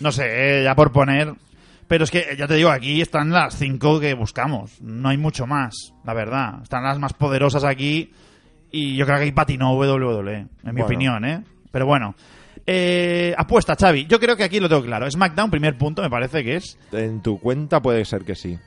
No 0.00 0.12
sé, 0.12 0.60
eh, 0.60 0.64
ya 0.64 0.74
por 0.74 0.92
poner. 0.92 1.34
Pero 1.88 2.04
es 2.04 2.10
que, 2.10 2.34
ya 2.38 2.46
te 2.46 2.54
digo, 2.54 2.70
aquí 2.70 3.00
están 3.00 3.30
las 3.30 3.56
cinco 3.56 4.00
que 4.00 4.14
buscamos. 4.14 4.80
No 4.80 5.08
hay 5.10 5.18
mucho 5.18 5.46
más, 5.46 5.74
la 6.04 6.14
verdad. 6.14 6.62
Están 6.62 6.82
las 6.84 6.98
más 6.98 7.12
poderosas 7.12 7.64
aquí. 7.64 8.12
Y 8.76 8.96
yo 8.96 9.06
creo 9.06 9.18
que 9.18 9.24
ahí 9.24 9.30
patinó 9.32 9.72
WWE, 9.74 10.34
en 10.34 10.48
mi 10.64 10.72
Bueno. 10.72 10.84
opinión, 10.86 11.24
¿eh? 11.24 11.44
Pero 11.70 11.86
bueno. 11.86 12.16
Eh, 12.66 13.32
apuesta, 13.38 13.76
Xavi. 13.76 14.06
Yo 14.06 14.18
creo 14.18 14.36
que 14.36 14.42
aquí 14.42 14.58
lo 14.58 14.68
tengo 14.68 14.82
claro. 14.82 15.08
SmackDown, 15.08 15.48
primer 15.48 15.78
punto, 15.78 16.02
me 16.02 16.10
parece 16.10 16.42
que 16.42 16.56
es. 16.56 16.76
En 16.90 17.20
tu 17.22 17.38
cuenta 17.38 17.80
puede 17.80 18.04
ser 18.04 18.24
que 18.24 18.34
sí. 18.34 18.58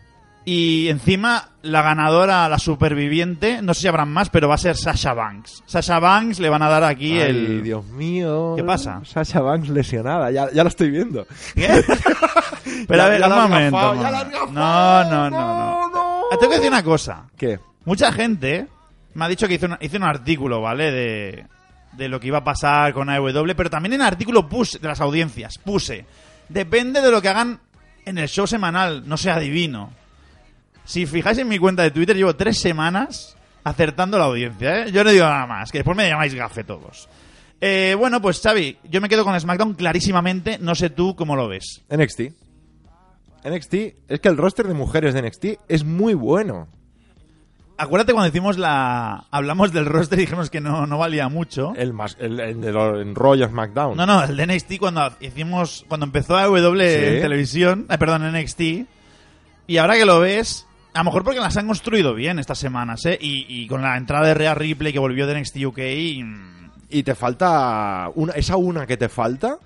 Y 0.45 0.87
encima, 0.87 1.49
la 1.61 1.81
ganadora, 1.81 2.47
la 2.47 2.57
superviviente, 2.57 3.61
no 3.61 3.73
sé 3.73 3.81
si 3.81 3.87
habrán 3.89 4.07
más, 4.09 4.29
pero 4.29 4.47
va 4.47 4.55
a 4.55 4.59
ser 4.59 4.77
Sasha 4.77 5.13
Banks. 5.13 5.61
Sasha 5.65 5.99
Banks 5.99 6.39
le 6.39 6.47
van 6.47 6.61
a 6.61 6.69
dar 6.69 6.85
aquí 6.85 7.19
Ay, 7.19 7.29
el. 7.29 7.63
Dios 7.63 7.85
mío. 7.87 8.53
¿Qué 8.55 8.63
pasa? 8.63 9.01
Sasha 9.03 9.41
Banks 9.41 9.67
lesionada, 9.67 10.31
ya, 10.31 10.49
ya 10.53 10.63
lo 10.63 10.69
estoy 10.69 10.89
viendo. 10.89 11.27
¿Qué? 11.53 11.67
Pero 12.87 13.03
a 13.03 13.07
ver, 13.09 13.19
ya 13.19 13.27
un 13.27 13.41
momento. 13.51 13.75
gafado. 13.77 14.51
No, 14.53 15.03
no, 15.03 15.29
no, 15.29 15.29
no. 15.31 15.89
no. 16.31 16.37
Tengo 16.37 16.51
que 16.51 16.55
decir 16.59 16.71
una 16.71 16.83
cosa. 16.83 17.25
¿Qué? 17.35 17.59
Mucha 17.83 18.13
gente 18.13 18.67
me 19.17 19.25
ha 19.25 19.27
dicho 19.27 19.47
que 19.47 19.55
hizo, 19.55 19.65
una- 19.65 19.77
hice 19.81 19.97
un 19.97 20.03
artículo, 20.03 20.61
¿vale? 20.61 20.91
De, 20.91 21.45
de 21.93 22.07
lo 22.07 22.19
que 22.19 22.27
iba 22.27 22.37
a 22.39 22.43
pasar 22.43 22.93
con 22.93 23.09
AEW, 23.09 23.55
pero 23.55 23.69
también 23.69 23.93
en 23.93 24.01
el 24.01 24.07
artículo 24.07 24.47
puse, 24.47 24.79
de 24.79 24.87
las 24.87 25.01
audiencias, 25.01 25.57
puse, 25.57 26.05
depende 26.49 27.01
de 27.01 27.11
lo 27.11 27.21
que 27.21 27.29
hagan 27.29 27.59
en 28.05 28.17
el 28.17 28.27
show 28.29 28.47
semanal, 28.47 29.03
no 29.07 29.17
sea 29.17 29.39
divino. 29.39 29.91
Si 30.85 31.05
fijáis 31.05 31.37
en 31.39 31.47
mi 31.49 31.59
cuenta 31.59 31.83
de 31.83 31.91
Twitter, 31.91 32.15
llevo 32.15 32.35
tres 32.35 32.59
semanas 32.59 33.35
acertando 33.63 34.17
la 34.17 34.25
audiencia, 34.25 34.83
¿eh? 34.85 34.91
Yo 34.91 35.03
no 35.03 35.09
digo 35.11 35.25
nada 35.25 35.45
más, 35.45 35.71
que 35.71 35.79
después 35.79 35.97
me 35.97 36.07
llamáis 36.07 36.33
gafe 36.33 36.63
todos. 36.63 37.09
Eh, 37.59 37.95
bueno, 37.97 38.21
pues 38.21 38.39
Xavi, 38.39 38.77
yo 38.83 39.01
me 39.01 39.09
quedo 39.09 39.25
con 39.25 39.37
SmackDown 39.37 39.73
clarísimamente, 39.73 40.57
no 40.59 40.75
sé 40.75 40.89
tú 40.91 41.15
cómo 41.15 41.35
lo 41.35 41.47
ves. 41.47 41.83
NXT. 41.89 42.21
NXT, 43.43 43.73
es 44.07 44.19
que 44.21 44.29
el 44.29 44.37
roster 44.37 44.67
de 44.67 44.73
mujeres 44.73 45.13
de 45.13 45.21
NXT 45.23 45.45
es 45.67 45.83
muy 45.83 46.13
bueno. 46.13 46.67
Acuérdate 47.79 48.13
cuando 48.13 48.29
hicimos 48.29 48.57
la... 48.57 49.25
Hablamos 49.29 49.71
del 49.71 49.85
roster 49.85 50.17
y 50.17 50.21
dijimos 50.23 50.49
que 50.49 50.59
no, 50.61 50.87
no 50.87 50.97
valía 50.97 51.29
mucho. 51.29 51.73
El, 51.75 51.93
más, 51.93 52.17
el, 52.19 52.39
el 52.39 52.59
de 52.61 52.71
los 52.71 52.99
en 53.01 53.13
Raw 53.13 53.35
y 53.35 53.43
SmackDown. 53.43 53.95
No, 53.95 54.05
no, 54.07 54.23
el 54.23 54.35
de 54.35 54.47
NXT 54.47 54.77
cuando 54.79 55.11
hicimos... 55.19 55.85
Cuando 55.87 56.05
empezó 56.07 56.37
Sí. 56.37 56.55
en 56.63 57.21
televisión... 57.21 57.85
eh, 57.89 57.97
perdón, 57.97 58.31
NXT. 58.33 58.61
Y 59.67 59.77
ahora 59.77 59.95
que 59.95 60.05
lo 60.05 60.19
ves... 60.19 60.65
A 60.93 60.99
lo 61.01 61.03
mejor 61.05 61.23
porque 61.23 61.39
las 61.39 61.55
han 61.57 61.67
construido 61.67 62.15
bien 62.15 62.39
estas 62.39 62.57
semanas, 62.57 63.05
¿eh? 63.05 63.19
Y, 63.21 63.45
y 63.47 63.67
con 63.67 63.83
la 63.83 63.95
entrada 63.97 64.25
de 64.27 64.33
Rhea 64.33 64.55
Ripley 64.55 64.91
que 64.91 64.97
volvió 64.99 65.27
de 65.27 65.39
NXT 65.39 65.57
UK... 65.65 65.77
mm, 65.77 66.69
Y 66.89 67.03
te 67.03 67.13
falta 67.13 68.09
una, 68.15 68.33
esa 68.33 68.55
una 68.57 68.87
que 68.87 68.97
te 68.97 69.07
falta. 69.07 69.59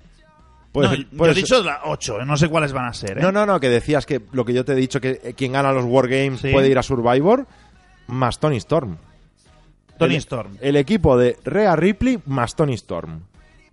Pues, 0.72 0.90
no, 0.90 0.96
yo 0.96 1.04
pues- 1.16 1.32
he 1.32 1.34
dicho 1.40 1.62
la 1.62 1.80
8, 1.84 2.24
no 2.26 2.36
sé 2.36 2.48
cuáles 2.48 2.72
van 2.74 2.84
a 2.86 2.92
ser, 2.92 3.18
¿eh? 3.18 3.22
No, 3.22 3.32
no, 3.32 3.46
no, 3.46 3.58
que 3.60 3.70
decías 3.70 4.04
que 4.04 4.20
lo 4.32 4.44
que 4.44 4.52
yo 4.52 4.64
te 4.66 4.72
he 4.72 4.74
dicho, 4.76 5.00
que 5.00 5.20
eh, 5.22 5.34
quien 5.34 5.52
gana 5.52 5.72
los 5.72 5.84
Wargames 5.86 6.40
Sí. 6.40 6.50
puede 6.52 6.68
ir 6.68 6.78
a 6.78 6.82
Survivor, 6.82 7.46
más 8.08 8.38
Tony 8.38 8.56
Storm. 8.58 8.96
Tony 9.98 10.14
el, 10.14 10.18
Storm. 10.20 10.56
El 10.60 10.76
equipo 10.76 11.16
de 11.16 11.36
Rhea 11.44 11.76
Ripley 11.76 12.18
más 12.26 12.54
Tony 12.56 12.74
Storm. 12.74 13.20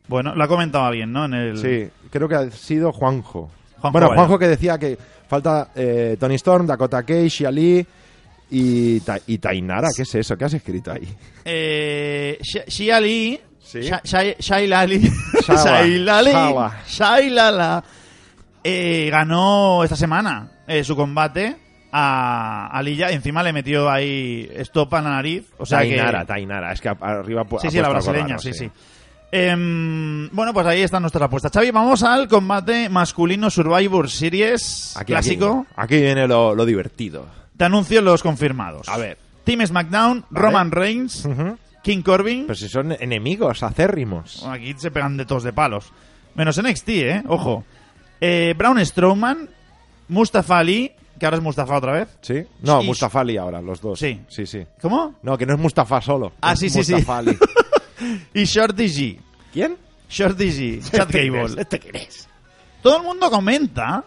Bueno, 0.08 0.34
lo 0.36 0.44
ha 0.44 0.48
comentado 0.48 0.90
bien, 0.92 1.12
¿no? 1.12 1.26
En 1.26 1.34
el... 1.34 1.58
Sí, 1.58 1.90
creo 2.10 2.28
que 2.28 2.36
ha 2.36 2.52
sido 2.52 2.92
Juanjo. 2.92 3.52
Juanjo 3.78 3.92
bueno, 3.92 4.08
Vaya. 4.10 4.18
Juanjo 4.18 4.40
que 4.40 4.48
decía 4.48 4.78
que 4.78 4.98
falta 5.28 5.70
eh, 5.76 6.18
Tony 6.20 6.36
Storm, 6.36 6.66
Dakota 6.68 7.04
Kai, 7.04 7.28
Shia 7.30 7.52
Lee 7.52 7.86
y, 8.52 9.00
Ta- 9.02 9.20
y 9.28 9.38
Tainara. 9.38 9.90
¿Qué 9.96 10.02
es 10.02 10.16
eso? 10.16 10.36
¿Qué 10.36 10.46
has 10.46 10.54
escrito 10.54 10.92
ahí? 10.92 11.08
Eh, 11.46 12.38
Sh- 12.42 12.66
Shia 12.68 13.00
Lee. 13.00 13.40
Sí. 13.60 13.82
Sha- 13.84 14.02
Shai- 14.04 14.36
Shaila 14.40 14.86
Lee. 14.88 15.12
Shaila 15.46 16.22
Lee. 17.82 17.88
Eh, 18.64 19.10
ganó 19.12 19.84
esta 19.84 19.96
semana 19.96 20.52
eh, 20.68 20.84
su 20.84 20.96
combate 20.96 21.56
a, 21.92 22.68
a 22.68 22.82
Lilla. 22.84 23.10
Encima 23.12 23.44
le 23.44 23.54
metió 23.54 23.90
ahí 23.90 24.50
estopa 24.54 25.00
en 25.00 25.04
la 25.06 25.10
nariz. 25.12 25.52
O 25.58 25.66
sea 25.66 25.80
Tainara, 25.80 26.22
que. 26.22 26.26
Tainara. 26.26 26.72
Es 26.74 26.82
que 26.82 26.90
arriba 26.90 27.46
Sí, 27.62 27.70
sí, 27.70 27.80
la 27.80 27.90
brasileña, 27.90 28.38
sí, 28.38 28.54
sí. 28.54 28.70
Em, 29.32 30.28
bueno, 30.32 30.54
pues 30.54 30.66
ahí 30.66 30.82
están 30.82 31.02
nuestras 31.04 31.24
apuestas. 31.24 31.52
Xavi, 31.52 31.70
vamos 31.72 32.02
al 32.04 32.28
combate 32.28 32.90
masculino 32.90 33.50
Survivor 33.52 34.10
Series 34.10 34.96
Aquí, 34.98 35.14
clásico. 35.14 35.68
Aquí, 35.76 35.96
aquí 35.96 36.04
viene 36.04 36.28
lo, 36.28 36.56
lo 36.56 36.66
divertido. 36.66 37.28
Te 37.56 37.66
anuncio 37.66 38.02
los 38.02 38.24
confirmados. 38.24 38.90
A 38.90 38.98
ver. 38.98 39.18
Team 39.44 39.66
SmackDown. 39.66 40.26
Roman 40.32 40.72
Reigns. 40.72 41.28
King 41.84 42.02
Corbin. 42.02 42.44
Pero 42.48 42.56
si 42.56 42.68
son 42.70 42.92
enemigos 42.92 43.64
acérrimos. 43.64 44.46
Aquí 44.46 44.74
se 44.78 44.92
pegan 44.92 45.18
de 45.18 45.26
todos 45.26 45.44
de 45.44 45.54
palos. 45.54 45.92
Menos 46.36 46.62
NXT, 46.62 46.90
¿eh? 46.90 47.24
Ojo. 47.28 47.64
Eh, 48.22 48.54
Braun 48.58 48.84
Strowman, 48.86 49.50
Mustafa 50.08 50.60
Ali, 50.60 50.92
que 51.20 51.26
ahora 51.26 51.38
es 51.38 51.44
Mustafa 51.44 51.78
otra 51.78 51.92
vez. 51.94 52.08
¿Sí? 52.22 52.44
No, 52.62 52.82
Y- 52.82 52.86
Mustafa 52.86 53.20
Ali 53.20 53.38
ahora, 53.38 53.62
los 53.62 53.82
dos. 53.82 54.00
Sí. 54.00 54.22
Sí, 54.30 54.46
sí. 54.48 54.66
¿Cómo? 54.82 55.16
No, 55.22 55.38
que 55.38 55.46
no 55.46 55.54
es 55.54 55.60
Mustafa 55.60 56.02
solo. 56.02 56.32
Ah, 56.42 56.54
es 56.54 56.60
sí, 56.60 56.70
sí, 56.70 56.84
sí. 56.84 56.94
Mustafa 56.94 57.18
Ali. 57.20 57.38
Y 58.34 58.46
Shorty 58.46 58.86
G. 58.86 59.20
¿Quién? 59.52 59.76
Shorty 60.10 60.50
G. 60.80 60.92
Chad 60.92 61.10
Gable. 61.12 61.62
¿Este 61.62 61.80
quién 61.80 61.96
es? 61.98 62.28
Todo 62.82 62.98
el 62.98 63.04
mundo 63.04 63.30
comenta 63.30 64.06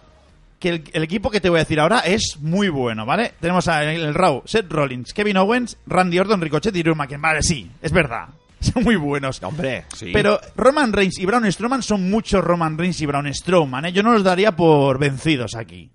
que 0.59 0.69
el, 0.71 0.85
el 0.95 1.03
equipo 1.03 1.31
que 1.31 1.41
te 1.41 1.51
voy 1.51 1.59
a 1.59 1.63
decir 1.65 1.79
ahora 1.79 1.99
es 2.01 2.39
muy 2.41 2.69
bueno, 2.71 3.05
¿vale? 3.05 3.35
Tenemos 3.41 3.69
a- 3.69 3.83
en 3.85 4.01
el 4.01 4.15
Raw, 4.15 4.43
Seth 4.47 4.71
Rollins, 4.73 5.13
Kevin 5.13 5.37
Owens, 5.37 5.77
Randy 5.87 6.19
Orton, 6.21 6.41
Ricochet 6.41 6.75
y 6.77 6.83
Drew 6.83 6.95
McIntyre. 6.95 7.21
Vale, 7.21 7.43
sí, 7.43 7.71
es 7.83 7.93
verdad. 7.93 8.29
Son 8.61 8.83
muy 8.85 8.97
buenos. 8.97 9.43
Hombre, 9.43 9.85
sí. 9.95 10.11
Pero 10.13 10.41
Roman 10.57 10.93
Reigns 10.93 11.19
y 11.19 11.27
Braun 11.27 11.51
Strowman 11.53 11.83
son 11.83 12.09
muchos 12.09 12.43
Roman 12.45 12.79
Reigns 12.79 13.01
y 13.01 13.07
Braun 13.07 13.33
Strowman, 13.35 13.87
¿eh? 13.87 13.93
Yo 13.93 14.03
no 14.05 14.13
los 14.13 14.23
daría 14.23 14.53
por 14.57 14.99
vencidos 15.01 15.55
aquí. 15.57 15.91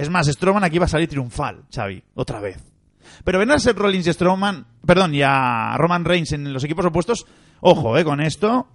Es 0.00 0.08
más, 0.10 0.26
Strowman 0.26 0.64
aquí 0.64 0.78
va 0.78 0.86
a 0.86 0.88
salir 0.88 1.08
triunfal, 1.08 1.64
Xavi, 1.74 2.02
otra 2.14 2.40
vez. 2.40 2.58
Pero 3.24 3.38
ven 3.38 3.50
a 3.50 3.58
ser 3.58 3.76
Rollins 3.76 4.06
y 4.06 4.12
Strowman, 4.12 4.66
perdón, 4.86 5.14
y 5.14 5.22
a 5.22 5.76
Roman 5.76 6.04
Reigns 6.04 6.32
en 6.32 6.52
los 6.52 6.64
equipos 6.64 6.86
opuestos, 6.86 7.26
ojo, 7.60 7.98
eh, 7.98 8.04
con 8.04 8.20
esto. 8.20 8.68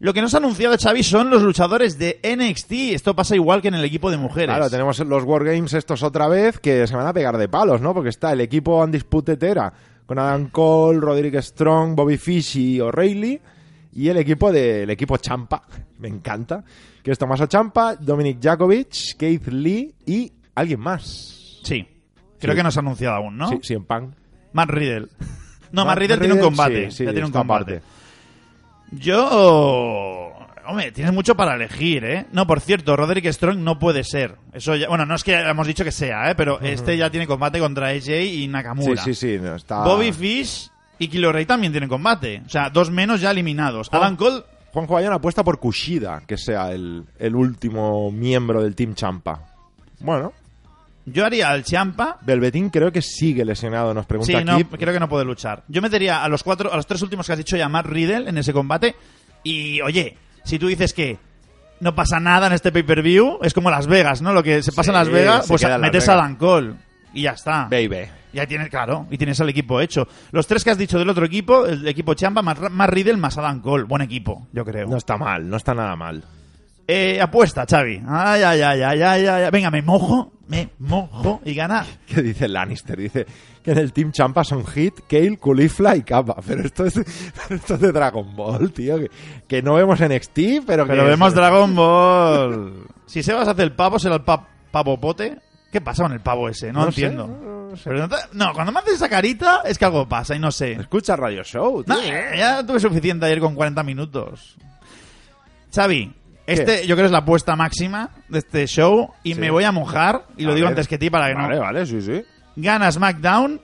Lo 0.00 0.14
que 0.14 0.22
nos 0.22 0.34
ha 0.34 0.38
anunciado 0.38 0.76
Xavi 0.78 1.02
son 1.02 1.28
los 1.28 1.42
luchadores 1.42 1.98
de 1.98 2.20
NXT. 2.22 2.72
Esto 2.94 3.14
pasa 3.14 3.34
igual 3.34 3.60
que 3.60 3.68
en 3.68 3.74
el 3.74 3.84
equipo 3.84 4.10
de 4.10 4.16
mujeres. 4.16 4.54
Claro, 4.54 4.70
tenemos 4.70 4.98
los 5.00 5.24
Wargames 5.24 5.74
estos 5.74 6.02
otra 6.02 6.26
vez 6.26 6.58
que 6.58 6.86
se 6.86 6.96
van 6.96 7.06
a 7.06 7.12
pegar 7.12 7.36
de 7.36 7.48
palos, 7.48 7.82
¿no? 7.82 7.92
Porque 7.92 8.08
está 8.08 8.32
el 8.32 8.40
equipo 8.40 8.82
Undisputed 8.82 9.42
Era 9.42 9.72
con 10.06 10.18
Adam 10.18 10.48
Cole, 10.48 11.00
Roderick 11.00 11.40
Strong, 11.40 11.94
Bobby 11.94 12.16
Fish 12.16 12.56
y 12.56 12.80
O'Reilly. 12.80 13.40
Y 13.92 14.08
el 14.08 14.16
equipo 14.16 14.50
del 14.50 14.88
equipo 14.88 15.18
Champa, 15.18 15.62
me 15.98 16.08
encanta, 16.08 16.64
que 17.02 17.10
es 17.10 17.18
Tommaso 17.18 17.46
Champa, 17.46 17.96
Dominic 17.96 18.38
Jakovic, 18.40 19.16
Keith 19.18 19.48
Lee 19.48 19.94
y 20.06 20.32
alguien 20.60 20.80
más. 20.80 21.60
Sí. 21.62 21.86
Creo 22.38 22.52
Sí. 22.54 22.56
que 22.56 22.62
no 22.62 22.70
se 22.70 22.78
ha 22.78 22.82
anunciado 22.82 23.16
aún, 23.16 23.36
¿no? 23.36 23.48
Sí, 23.48 23.58
sí, 23.62 23.74
en 23.74 23.84
pan. 23.84 24.14
Matt 24.52 24.70
Riddle. 24.70 25.08
No, 25.72 25.84
Matt 25.84 25.86
Matt 25.86 25.98
Riddle 25.98 26.18
tiene 26.18 26.34
un 26.34 26.40
combate. 26.40 26.90
sí, 26.90 26.96
sí, 26.98 27.04
ya 27.04 27.10
tiene 27.12 27.26
un 27.26 27.32
combate. 27.32 27.82
Yo. 28.92 30.32
Hombre, 30.66 30.92
tienes 30.92 31.12
mucho 31.12 31.34
para 31.36 31.54
elegir, 31.56 32.04
¿eh? 32.04 32.26
No, 32.32 32.46
por 32.46 32.60
cierto, 32.60 32.94
Roderick 32.96 33.26
Strong 33.32 33.58
no 33.58 33.78
puede 33.78 34.04
ser. 34.04 34.36
Eso 34.52 34.76
ya, 34.76 34.88
bueno, 34.88 35.04
no 35.06 35.14
es 35.16 35.24
que 35.24 35.34
hemos 35.34 35.66
dicho 35.66 35.82
que 35.84 35.90
sea, 35.90 36.30
¿eh? 36.30 36.34
Pero 36.36 36.60
este 36.60 36.96
ya 36.96 37.10
tiene 37.10 37.26
combate 37.26 37.58
contra 37.58 37.88
AJ 37.88 38.08
y 38.22 38.30
Sí, 38.42 38.48
Nakamura. 38.48 39.02
sí, 39.02 39.14
sí, 39.14 39.38
no, 39.40 39.56
está... 39.56 39.82
Bobby 39.82 40.12
Fish 40.12 40.70
y 40.98 41.08
Kilo 41.08 41.32
Ray 41.32 41.46
también 41.46 41.72
tienen 41.72 41.88
combate. 41.88 42.42
O 42.46 42.48
sea, 42.48 42.70
dos 42.70 42.90
menos 42.90 43.20
ya 43.20 43.32
eliminados. 43.32 43.88
Juan- 43.88 44.02
Adam 44.02 44.16
Cole, 44.16 44.42
Juanjo 44.72 44.94
Bayón 44.94 45.12
apuesta 45.12 45.42
por 45.42 45.58
Kushida, 45.58 46.22
que 46.26 46.36
sea 46.36 46.70
el, 46.70 47.04
el 47.18 47.34
último 47.34 48.12
miembro 48.12 48.62
del 48.62 48.76
Team 48.76 48.94
Champa. 48.94 49.42
Bueno, 50.00 50.32
yo 51.12 51.24
haría 51.26 51.50
al 51.50 51.64
Champa. 51.64 52.18
Belvetín 52.22 52.70
creo 52.70 52.90
que 52.92 53.02
sigue 53.02 53.44
lesionado, 53.44 53.92
nos 53.94 54.06
pregunta 54.06 54.38
Sí, 54.38 54.44
no, 54.44 54.54
aquí. 54.54 54.64
creo 54.64 54.92
que 54.94 55.00
no 55.00 55.08
puede 55.08 55.24
luchar. 55.24 55.62
Yo 55.68 55.82
metería 55.82 56.22
a 56.24 56.28
los 56.28 56.42
cuatro, 56.42 56.72
a 56.72 56.76
los 56.76 56.86
tres 56.86 57.02
últimos 57.02 57.26
que 57.26 57.32
has 57.32 57.38
dicho 57.38 57.56
ya 57.56 57.68
Matt 57.68 57.86
Riddle 57.86 58.28
en 58.28 58.38
ese 58.38 58.52
combate. 58.52 58.94
Y, 59.42 59.80
oye, 59.80 60.16
si 60.44 60.58
tú 60.58 60.66
dices 60.68 60.92
que 60.92 61.18
no 61.80 61.94
pasa 61.94 62.20
nada 62.20 62.46
en 62.48 62.52
este 62.52 62.72
pay-per-view, 62.72 63.38
es 63.42 63.54
como 63.54 63.70
Las 63.70 63.86
Vegas, 63.86 64.20
¿no? 64.22 64.32
Lo 64.32 64.42
que 64.42 64.62
se 64.62 64.72
pasa 64.72 64.90
en 64.90 64.96
Las 64.96 65.08
Vegas, 65.08 65.46
pues 65.48 65.64
metes 65.78 66.08
a. 66.08 66.14
Dan 66.16 66.36
Cole. 66.36 66.74
Y 67.12 67.22
ya 67.22 67.32
está. 67.32 67.64
Baby. 67.64 68.08
Ya 68.32 68.46
tienes, 68.46 68.68
claro, 68.68 69.06
y 69.10 69.18
tienes 69.18 69.40
al 69.40 69.48
equipo 69.48 69.80
hecho. 69.80 70.06
Los 70.30 70.46
tres 70.46 70.62
que 70.62 70.70
has 70.70 70.78
dicho 70.78 70.98
del 70.98 71.08
otro 71.08 71.26
equipo, 71.26 71.66
el 71.66 71.88
equipo 71.88 72.14
Champa, 72.14 72.42
más, 72.42 72.60
más 72.70 72.88
Riddle, 72.88 73.16
más 73.16 73.36
Adam 73.36 73.60
Cole. 73.60 73.84
Buen 73.84 74.02
equipo, 74.02 74.46
yo 74.52 74.64
creo. 74.64 74.86
No 74.86 74.96
está 74.96 75.16
mal, 75.16 75.48
no 75.48 75.56
está 75.56 75.74
nada 75.74 75.96
mal. 75.96 76.22
Eh, 76.86 77.20
apuesta, 77.20 77.64
Xavi. 77.68 78.02
Ay, 78.08 78.42
ay, 78.42 78.60
ay, 78.62 78.82
ay, 78.82 79.02
ay, 79.02 79.26
ay. 79.26 79.50
Venga, 79.52 79.70
me 79.70 79.80
mojo, 79.82 80.32
me 80.48 80.70
mojo 80.80 81.40
y 81.44 81.54
gana. 81.54 81.86
¿Qué 82.06 82.20
dice 82.22 82.48
Lannister? 82.48 82.98
Dice 82.98 83.26
que 83.62 83.70
en 83.72 83.78
el 83.78 83.92
Team 83.92 84.10
Champa 84.10 84.42
son 84.42 84.66
Hit, 84.66 84.94
Kale, 85.08 85.36
Kulifla 85.38 85.94
y 85.96 86.02
Kappa. 86.02 86.36
Pero 86.46 86.62
esto 86.64 86.84
es, 86.86 86.96
esto 87.50 87.74
es 87.74 87.80
de 87.80 87.92
Dragon 87.92 88.34
Ball, 88.34 88.72
tío. 88.72 88.98
Que, 88.98 89.10
que 89.46 89.62
no 89.62 89.74
vemos 89.74 90.00
en 90.00 90.20
XT, 90.20 90.66
pero 90.66 90.84
que... 90.84 90.90
Pero 90.92 91.04
vemos 91.04 91.32
Dragon 91.34 91.74
Ball. 91.76 92.84
Si 93.06 93.22
Sebas 93.22 93.46
hace 93.48 93.62
el 93.62 93.72
pavo, 93.72 93.98
será 93.98 94.16
el 94.16 94.22
pa- 94.22 94.48
pavopote. 94.70 95.38
¿Qué 95.70 95.80
pasa 95.80 96.02
con 96.02 96.12
el 96.12 96.20
pavo 96.20 96.48
ese? 96.48 96.72
No, 96.72 96.86
No 96.86 96.92
sé, 96.92 97.02
entiendo. 97.04 97.26
no- 97.28 97.70
no 97.70 97.76
sé. 97.76 97.82
Pero 97.84 97.98
no, 98.00 98.08
te- 98.08 98.16
no, 98.32 98.52
cuando 98.52 98.72
me 98.72 98.80
haces 98.80 98.94
esa 98.94 99.08
carita 99.08 99.62
es 99.64 99.78
que 99.78 99.84
algo 99.84 100.08
pasa 100.08 100.34
y 100.34 100.40
no 100.40 100.50
sé. 100.50 100.72
Escucha 100.72 101.14
Radio 101.14 101.44
Show, 101.44 101.84
tío. 101.84 101.94
Ya 102.36 102.66
tuve 102.66 102.80
suficiente 102.80 103.26
ayer 103.26 103.38
con 103.38 103.54
40 103.54 103.84
minutos. 103.84 104.56
Xavi, 105.72 106.12
este 106.52 106.86
yo 106.86 106.94
creo 106.96 107.06
es 107.06 107.12
la 107.12 107.18
apuesta 107.18 107.56
máxima 107.56 108.10
de 108.28 108.38
este 108.38 108.66
show 108.66 109.10
y 109.22 109.34
Sí. 109.34 109.40
me 109.40 109.50
voy 109.50 109.64
a 109.64 109.72
mojar, 109.72 110.24
y 110.36 110.44
lo 110.44 110.54
digo 110.54 110.66
ver. 110.66 110.72
antes 110.72 110.88
que 110.88 110.98
ti 110.98 111.10
para 111.10 111.28
que 111.28 111.34
Vale, 111.34 111.54
no... 111.56 111.60
vale, 111.62 111.86
sí, 111.86 112.00
sí. 112.02 112.22
Gana 112.56 112.90
SmackDown, 112.90 113.60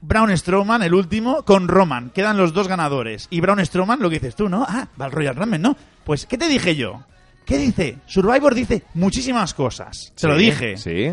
Braun 0.00 0.36
Strowman, 0.36 0.82
el 0.82 0.94
último, 0.94 1.42
con 1.44 1.68
Roman. 1.68 2.10
Quedan 2.10 2.36
los 2.36 2.52
dos 2.52 2.66
ganadores. 2.68 3.28
Y 3.30 3.40
Braun 3.40 3.64
Strowman, 3.64 4.00
lo 4.00 4.10
que 4.10 4.16
dices 4.16 4.34
tú, 4.34 4.48
¿no? 4.48 4.64
Ah, 4.68 4.88
va 5.00 5.04
al 5.06 5.12
Royal 5.12 5.36
Rumble, 5.36 5.58
¿no? 5.58 5.76
Pues, 6.04 6.26
¿qué 6.26 6.36
te 6.36 6.48
dije 6.48 6.74
yo? 6.74 7.04
¿Qué 7.46 7.58
dice? 7.58 7.98
Survivor 8.06 8.54
dice 8.54 8.82
muchísimas 8.94 9.54
cosas. 9.54 10.12
Se 10.16 10.26
lo 10.28 10.36
dije. 10.36 10.76
Sí. 10.76 11.12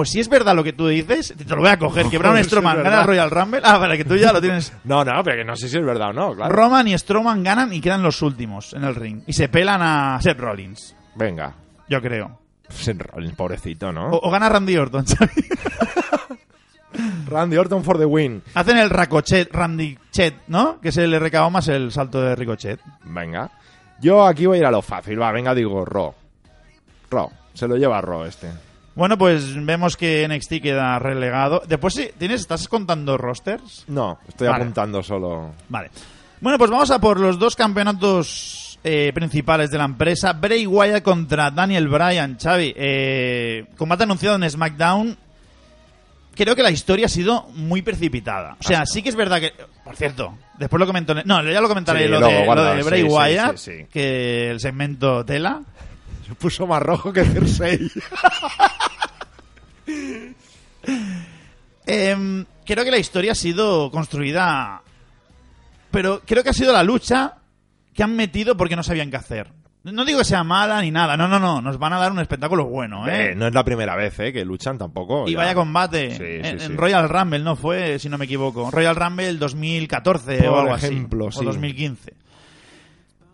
Pues 0.00 0.08
si 0.08 0.20
es 0.20 0.30
verdad 0.30 0.56
lo 0.56 0.64
que 0.64 0.72
tú 0.72 0.88
dices, 0.88 1.34
te 1.36 1.44
lo 1.54 1.60
voy 1.60 1.68
a 1.68 1.78
coger. 1.78 2.06
Que 2.06 2.16
Braun 2.18 2.42
Strowman 2.42 2.82
gana 2.82 3.02
el 3.02 3.06
Royal 3.06 3.30
Rumble. 3.30 3.60
Ah, 3.62 3.76
vale, 3.76 3.98
que 3.98 4.06
tú 4.06 4.16
ya 4.16 4.32
lo 4.32 4.40
tienes. 4.40 4.72
No, 4.84 5.04
no, 5.04 5.22
pero 5.22 5.36
que 5.36 5.44
no 5.44 5.54
sé 5.56 5.68
si 5.68 5.76
es 5.76 5.84
verdad 5.84 6.08
o 6.08 6.12
no, 6.14 6.34
claro. 6.34 6.50
Roman 6.56 6.88
y 6.88 6.96
Strowman 6.96 7.44
ganan 7.44 7.70
y 7.74 7.82
quedan 7.82 8.02
los 8.02 8.22
últimos 8.22 8.72
en 8.72 8.84
el 8.84 8.94
ring. 8.94 9.22
Y 9.26 9.34
se 9.34 9.50
pelan 9.50 9.82
a 9.82 10.18
Seth 10.22 10.40
Rollins, 10.40 10.96
Venga. 11.16 11.52
yo 11.86 12.00
creo. 12.00 12.38
Seth 12.70 13.02
Rollins, 13.02 13.34
pobrecito, 13.34 13.92
¿no? 13.92 14.08
O, 14.08 14.26
o 14.26 14.30
gana 14.30 14.48
Randy 14.48 14.74
Orton, 14.78 15.06
¿sabes? 15.06 15.34
Randy 17.28 17.58
Orton 17.58 17.84
for 17.84 17.98
the 17.98 18.06
win. 18.06 18.42
Hacen 18.54 18.78
el 18.78 18.88
Racochet, 18.88 19.52
Randy 19.52 19.98
Chet, 20.10 20.34
¿no? 20.48 20.80
Que 20.80 20.92
se 20.92 21.06
le 21.06 21.18
recabó 21.18 21.50
más 21.50 21.68
el 21.68 21.92
salto 21.92 22.22
de 22.22 22.34
Ricochet. 22.36 22.80
Venga. 23.04 23.50
Yo 24.00 24.24
aquí 24.24 24.46
voy 24.46 24.56
a 24.56 24.60
ir 24.60 24.66
a 24.66 24.70
lo 24.70 24.80
fácil. 24.80 25.20
Va, 25.20 25.30
venga, 25.30 25.54
digo 25.54 25.84
Ro. 25.84 26.14
Ro. 27.10 27.30
Se 27.52 27.68
lo 27.68 27.76
lleva 27.76 28.00
Ro 28.00 28.24
este. 28.24 28.48
Bueno, 28.94 29.16
pues 29.16 29.54
vemos 29.64 29.96
que 29.96 30.26
NXT 30.28 30.60
queda 30.62 30.98
relegado. 30.98 31.62
Después 31.66 31.94
sí, 31.94 32.10
¿tienes, 32.18 32.40
¿estás 32.42 32.68
contando 32.68 33.16
rosters? 33.16 33.84
No, 33.88 34.18
estoy 34.28 34.48
Vale. 34.48 34.62
apuntando 34.62 35.02
solo. 35.02 35.52
Vale. 35.68 35.90
Bueno, 36.40 36.58
pues 36.58 36.70
vamos 36.70 36.90
a 36.90 36.98
por 37.00 37.20
los 37.20 37.38
dos 37.38 37.54
campeonatos 37.54 38.78
eh, 38.82 39.12
principales 39.14 39.70
de 39.70 39.78
la 39.78 39.84
empresa. 39.84 40.32
Bray 40.32 40.66
Wyatt 40.66 41.02
contra 41.02 41.50
Daniel 41.50 41.88
Bryan. 41.88 42.36
Xavi, 42.42 42.74
eh, 42.76 43.66
combate 43.76 44.02
anunciado 44.04 44.36
en 44.36 44.50
SmackDown. 44.50 45.16
Creo 46.34 46.56
que 46.56 46.62
la 46.62 46.70
historia 46.70 47.06
ha 47.06 47.08
sido 47.10 47.42
muy 47.54 47.82
precipitada. 47.82 48.56
O 48.60 48.62
sea, 48.62 48.86
sí 48.86 49.02
que 49.02 49.10
es 49.10 49.16
verdad 49.16 49.40
que... 49.40 49.52
Por 49.84 49.96
cierto, 49.96 50.38
después 50.58 50.80
lo 50.80 50.86
comento... 50.86 51.12
en- 51.12 51.26
No, 51.26 51.42
ya 51.42 51.60
lo 51.60 51.68
comentaré 51.68 52.04
Sí, 52.04 52.08
lo, 52.08 52.20
luego, 52.20 52.34
de, 52.34 52.44
guarda, 52.46 52.70
lo 52.70 52.76
de 52.76 52.82
Bray 52.82 53.02
sí, 53.02 53.08
Wyatt, 53.08 53.56
sí. 53.56 53.72
que 53.92 54.50
el 54.50 54.60
segmento 54.60 55.24
tela. 55.24 55.60
Se 56.30 56.36
puso 56.36 56.64
más 56.64 56.80
rojo 56.80 57.12
que 57.12 57.24
Cersei. 57.24 57.90
Em, 61.86 62.44
creo 62.64 62.84
que 62.84 62.90
la 62.92 62.98
historia 62.98 63.32
ha 63.32 63.34
sido 63.34 63.90
construida, 63.90 64.82
pero 65.90 66.20
creo 66.24 66.44
que 66.44 66.50
ha 66.50 66.54
sido 66.54 66.72
la 66.72 66.84
lucha 66.84 67.34
que 67.92 68.04
han 68.04 68.14
metido 68.14 68.56
porque 68.56 68.76
no 68.76 68.84
sabían 68.84 69.10
qué 69.10 69.16
hacer. 69.16 69.50
No 69.82 70.04
digo 70.04 70.20
que 70.20 70.24
sea 70.24 70.44
mala 70.44 70.80
ni 70.82 70.92
nada, 70.92 71.16
no, 71.16 71.26
no, 71.26 71.40
no, 71.40 71.60
nos 71.60 71.78
van 71.78 71.94
a 71.94 71.98
dar 71.98 72.12
un 72.12 72.20
espectáculo 72.20 72.66
bueno, 72.66 73.08
¿eh? 73.08 73.30
Eh, 73.30 73.34
no 73.34 73.48
es 73.48 73.54
la 73.54 73.64
primera 73.64 73.96
vez 73.96 74.16
eh, 74.20 74.32
que 74.32 74.44
luchan 74.44 74.78
tampoco. 74.78 75.26
y 75.26 75.32
ya. 75.32 75.38
vaya 75.38 75.54
combate 75.54 76.10
Sí, 76.16 76.22
en, 76.22 76.44
sí, 76.60 76.64
en 76.66 76.70
sí. 76.72 76.76
Royal 76.76 77.08
Rumble, 77.08 77.40
¿no? 77.40 77.56
Fue, 77.56 77.98
si 77.98 78.08
no 78.08 78.18
me 78.18 78.26
equivoco. 78.26 78.70
Royal 78.70 78.94
Rumble 78.94 79.32
2014 79.34 80.36
Por 80.38 80.46
o 80.48 80.60
algo 80.60 80.76
ejemplo, 80.76 81.28
así. 81.28 81.38
sí. 81.40 81.44
O 81.44 81.48
2015. 81.48 82.12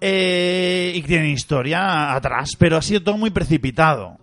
Eh, 0.00 0.92
y 0.94 1.02
tienen 1.02 1.30
historia 1.30 2.14
atrás, 2.14 2.56
pero 2.58 2.76
ha 2.76 2.82
sido 2.82 3.02
todo 3.02 3.16
muy 3.16 3.30
precipitado. 3.30 4.18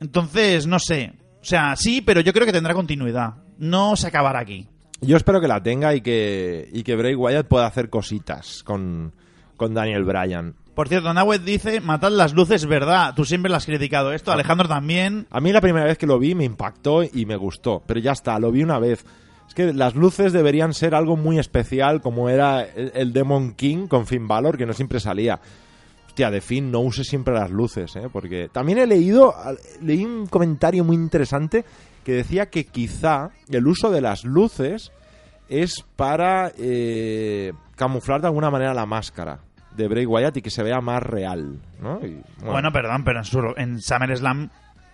Entonces, 0.00 0.66
no 0.66 0.78
sé. 0.78 1.12
O 1.40 1.44
sea, 1.44 1.76
sí, 1.76 2.00
pero 2.02 2.20
yo 2.20 2.32
creo 2.32 2.46
que 2.46 2.52
tendrá 2.52 2.74
continuidad. 2.74 3.34
No 3.58 3.96
se 3.96 4.08
acabará 4.08 4.40
aquí. 4.40 4.68
Yo 5.00 5.16
espero 5.16 5.40
que 5.40 5.48
la 5.48 5.62
tenga 5.62 5.94
y 5.94 6.00
que, 6.00 6.68
y 6.72 6.82
que 6.82 6.96
Bray 6.96 7.14
Wyatt 7.14 7.46
pueda 7.46 7.66
hacer 7.66 7.90
cositas 7.90 8.62
con, 8.62 9.12
con 9.56 9.74
Daniel 9.74 10.04
Bryan. 10.04 10.54
Por 10.74 10.88
cierto, 10.88 11.12
Nawed 11.12 11.40
dice, 11.40 11.80
matad 11.80 12.10
las 12.10 12.32
luces, 12.32 12.66
verdad. 12.66 13.12
Tú 13.14 13.24
siempre 13.24 13.50
lo 13.50 13.56
has 13.56 13.66
criticado 13.66 14.12
esto, 14.12 14.32
Alejandro 14.32 14.68
también. 14.68 15.26
A 15.30 15.40
mí 15.40 15.52
la 15.52 15.60
primera 15.60 15.84
vez 15.84 15.98
que 15.98 16.06
lo 16.06 16.18
vi 16.18 16.34
me 16.34 16.44
impactó 16.44 17.02
y 17.02 17.26
me 17.26 17.36
gustó, 17.36 17.82
pero 17.86 18.00
ya 18.00 18.12
está, 18.12 18.38
lo 18.38 18.50
vi 18.50 18.62
una 18.62 18.78
vez. 18.78 19.04
Es 19.52 19.54
que 19.54 19.74
las 19.74 19.94
luces 19.94 20.32
deberían 20.32 20.72
ser 20.72 20.94
algo 20.94 21.14
muy 21.14 21.38
especial, 21.38 22.00
como 22.00 22.30
era 22.30 22.62
el, 22.62 23.12
Demon 23.12 23.52
King 23.52 23.86
con 23.86 24.06
Finn 24.06 24.26
Balor, 24.26 24.56
que 24.56 24.64
no 24.64 24.72
siempre 24.72 24.98
salía. 24.98 25.40
Hostia, 26.06 26.30
de 26.30 26.40
Finn 26.40 26.70
no 26.70 26.80
use 26.80 27.04
siempre 27.04 27.34
las 27.34 27.50
luces, 27.50 27.94
¿eh? 27.96 28.08
Porque 28.10 28.48
también 28.50 28.78
he 28.78 28.86
leído, 28.86 29.34
leí 29.82 30.06
un 30.06 30.26
comentario 30.26 30.84
muy 30.84 30.96
interesante 30.96 31.66
que 32.02 32.12
decía 32.12 32.46
que 32.48 32.64
quizá 32.64 33.28
el 33.50 33.66
uso 33.66 33.90
de 33.90 34.00
las 34.00 34.24
luces 34.24 34.90
es 35.50 35.84
para 35.96 36.50
eh, 36.56 37.52
camuflar 37.76 38.22
de 38.22 38.28
alguna 38.28 38.50
manera 38.50 38.72
la 38.72 38.86
máscara 38.86 39.40
de 39.76 39.86
Bray 39.86 40.06
Wyatt 40.06 40.38
y 40.38 40.40
que 40.42 40.48
se 40.50 40.62
vea 40.62 40.80
más 40.80 41.02
real, 41.02 41.60
¿no? 41.78 42.00
Bueno, 42.42 42.72
perdón, 42.72 43.04
pero 43.04 43.18
en, 43.18 43.24
su- 43.26 43.54
en 43.58 43.82
SummerSlam 43.82 44.48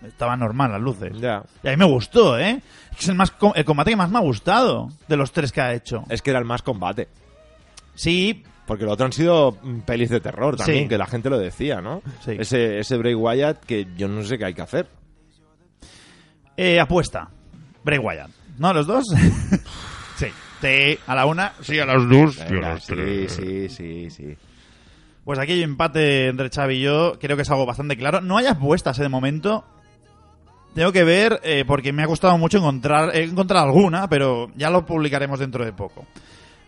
estaba 0.05 0.35
normal 0.37 0.71
las 0.71 0.81
luces. 0.81 1.17
ya. 1.19 1.43
Y 1.63 1.67
a 1.67 1.71
mí 1.71 1.77
me 1.77 1.85
gustó, 1.85 2.37
¿eh? 2.39 2.61
Es 2.97 3.07
el, 3.09 3.15
más, 3.15 3.33
el 3.55 3.65
combate 3.65 3.91
que 3.91 3.95
más 3.95 4.09
me 4.09 4.17
ha 4.17 4.21
gustado 4.21 4.89
de 5.07 5.17
los 5.17 5.31
tres 5.31 5.51
que 5.51 5.61
ha 5.61 5.73
hecho. 5.73 6.03
Es 6.09 6.21
que 6.21 6.29
era 6.31 6.39
el 6.39 6.45
más 6.45 6.61
combate. 6.61 7.07
Sí, 7.95 8.43
Porque 8.65 8.85
lo 8.85 8.91
otro 8.93 9.05
han 9.07 9.11
sido 9.13 9.57
mm, 9.61 9.79
pelis 9.79 10.09
de 10.09 10.19
terror 10.21 10.55
también, 10.55 10.83
Sí. 10.83 10.89
que 10.89 10.97
la 10.97 11.05
gente 11.07 11.29
lo 11.29 11.37
decía, 11.39 11.81
¿no? 11.81 12.01
Sí. 12.23 12.35
Ese, 12.39 12.79
ese 12.79 12.97
Bray 12.97 13.15
Wyatt 13.15 13.63
que 13.65 13.87
yo 13.97 14.07
no 14.07 14.21
sé 14.23 14.37
qué 14.37 14.45
hay 14.45 14.53
que 14.53 14.61
hacer. 14.61 14.87
eh, 16.57 16.79
apuesta. 16.79 17.29
Bray 17.83 17.97
Wyatt. 17.99 18.29
¿No, 18.57 18.73
los 18.73 18.85
dos? 18.87 19.05
sí. 20.17 20.27
Sí, 20.61 20.99
a 21.07 21.15
la 21.15 21.25
una, 21.25 21.53
sí, 21.61 21.79
a 21.79 21.85
las 21.85 22.07
dos. 22.09 22.37
Venga, 22.49 22.77
sí, 22.79 23.29
sí, 23.29 23.69
sí, 23.69 24.09
sí. 24.09 24.37
Pues 25.23 25.39
aquí 25.39 25.53
hay 25.53 25.63
empate 25.63 26.27
entre 26.27 26.49
Xavi 26.49 26.75
y 26.75 26.81
yo. 26.81 27.13
Creo 27.19 27.37
que 27.37 27.43
es 27.43 27.49
algo 27.49 27.65
bastante 27.65 27.95
claro. 27.95 28.19
No 28.19 28.37
hay 28.37 28.47
apuestas 28.47 28.99
eh, 28.99 29.03
de 29.03 29.09
momento. 29.09 29.63
Tengo 30.75 30.91
que 30.91 31.03
ver, 31.03 31.39
eh, 31.43 31.65
porque 31.67 31.91
me 31.91 32.03
ha 32.03 32.07
costado 32.07 32.37
mucho 32.37 32.59
encontrar, 32.59 33.15
he 33.15 33.23
encontrado 33.23 33.65
alguna, 33.67 34.07
pero 34.07 34.49
ya 34.55 34.69
lo 34.69 34.85
publicaremos 34.85 35.39
dentro 35.39 35.65
de 35.65 35.73
poco. 35.73 36.05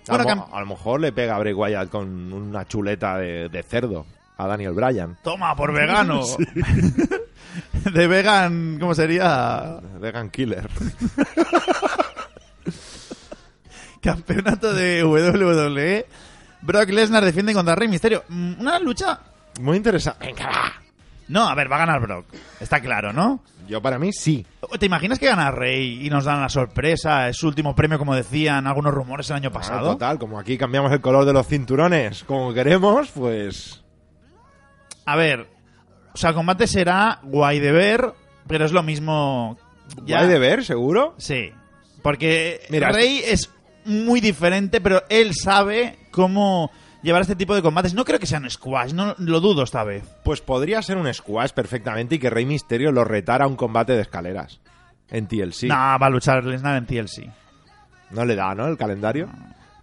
A, 0.09 0.17
lo, 0.17 0.23
cam- 0.25 0.47
a 0.51 0.59
lo 0.59 0.65
mejor 0.65 0.99
le 0.99 1.11
pega 1.11 1.35
a 1.35 1.39
Bray 1.39 1.53
Wyatt 1.53 1.89
con 1.89 2.33
una 2.33 2.65
chuleta 2.65 3.17
de, 3.17 3.47
de 3.49 3.63
cerdo 3.63 4.05
a 4.37 4.47
Daniel 4.47 4.73
Bryan. 4.73 5.17
Toma, 5.23 5.55
por 5.55 5.71
vegano. 5.73 6.21
de 7.93 8.07
vegan, 8.07 8.77
¿cómo 8.79 8.95
sería? 8.95 9.79
Vegan 9.99 10.29
Killer. 10.31 10.67
Campeonato 14.01 14.73
de 14.73 15.03
WWE. 15.03 16.05
Brock 16.61 16.89
Lesnar 16.89 17.23
defiende 17.23 17.53
contra 17.53 17.75
Rey 17.75 17.87
Misterio. 17.87 18.23
Mm, 18.29 18.59
Una 18.59 18.79
lucha. 18.79 19.19
Muy 19.59 19.77
interesante. 19.77 20.25
Venga, 20.25 20.47
va. 20.47 20.71
No, 21.27 21.47
a 21.47 21.55
ver, 21.55 21.71
va 21.71 21.75
a 21.77 21.79
ganar 21.79 22.01
Brock. 22.01 22.25
Está 22.59 22.79
claro, 22.81 23.13
¿no? 23.13 23.41
Yo 23.71 23.81
para 23.81 23.97
mí 23.97 24.11
sí. 24.11 24.45
¿Te 24.79 24.85
imaginas 24.85 25.17
que 25.17 25.27
gana 25.27 25.49
Rey 25.49 26.05
y 26.05 26.09
nos 26.09 26.25
dan 26.25 26.41
la 26.41 26.49
sorpresa? 26.49 27.29
Es 27.29 27.37
su 27.37 27.47
último 27.47 27.73
premio, 27.73 27.97
como 27.97 28.13
decían 28.13 28.67
algunos 28.67 28.93
rumores 28.93 29.29
el 29.29 29.37
año 29.37 29.49
Ah, 29.49 29.53
pasado. 29.53 29.91
total, 29.93 30.19
como 30.19 30.37
aquí 30.37 30.57
cambiamos 30.57 30.91
el 30.91 30.99
color 30.99 31.23
de 31.23 31.31
los 31.33 31.47
cinturones 31.47 32.23
como 32.25 32.53
queremos, 32.53 33.09
pues... 33.11 33.81
A 35.05 35.15
ver, 35.15 35.47
o 36.13 36.17
sea, 36.17 36.31
el 36.31 36.35
combate 36.35 36.67
será 36.67 37.19
guay 37.23 37.59
de 37.59 37.71
ver, 37.71 38.13
pero 38.47 38.65
es 38.65 38.73
lo 38.73 38.83
mismo. 38.83 39.57
ya- 40.05 40.19
¿Hay 40.19 40.27
de 40.27 40.37
ver, 40.39 40.65
seguro? 40.65 41.15
Sí. 41.17 41.51
Porque 42.03 42.61
Mira, 42.69 42.91
Rey 42.91 43.21
es 43.25 43.49
muy 43.85 44.19
diferente, 44.21 44.81
pero 44.81 45.03
él 45.09 45.33
sabe 45.33 45.97
cómo 46.11 46.71
llevar 47.01 47.21
este 47.21 47.35
tipo 47.35 47.55
de 47.55 47.61
combates. 47.61 47.93
No 47.93 48.05
creo 48.05 48.19
que 48.19 48.25
sean 48.25 48.49
squash, 48.49 48.93
no 48.93 49.15
lo 49.17 49.39
dudo 49.39 49.63
esta 49.63 49.83
vez. 49.83 50.03
Pues 50.23 50.41
podría 50.41 50.81
ser 50.81 50.97
un 50.97 51.11
squash 51.13 51.51
perfectamente 51.51 52.15
y 52.15 52.19
que 52.19 52.29
Rey 52.29 52.45
Misterio 52.45 52.91
lo 52.91 53.03
retara 53.03 53.45
a 53.45 53.47
un 53.47 53.55
combate 53.55 53.93
de 53.93 54.01
escaleras. 54.01 54.59
En 55.09 55.27
TLC. 55.27 55.63
No, 55.63 55.75
va 55.75 55.97
a 56.05 56.09
luchar 56.09 56.43
Lesnar 56.45 56.77
en 56.77 56.85
TLC. 56.85 57.29
No 58.11 58.23
le 58.25 58.35
da, 58.35 58.55
¿no? 58.55 58.67
El 58.67 58.77
calendario. 58.77 59.29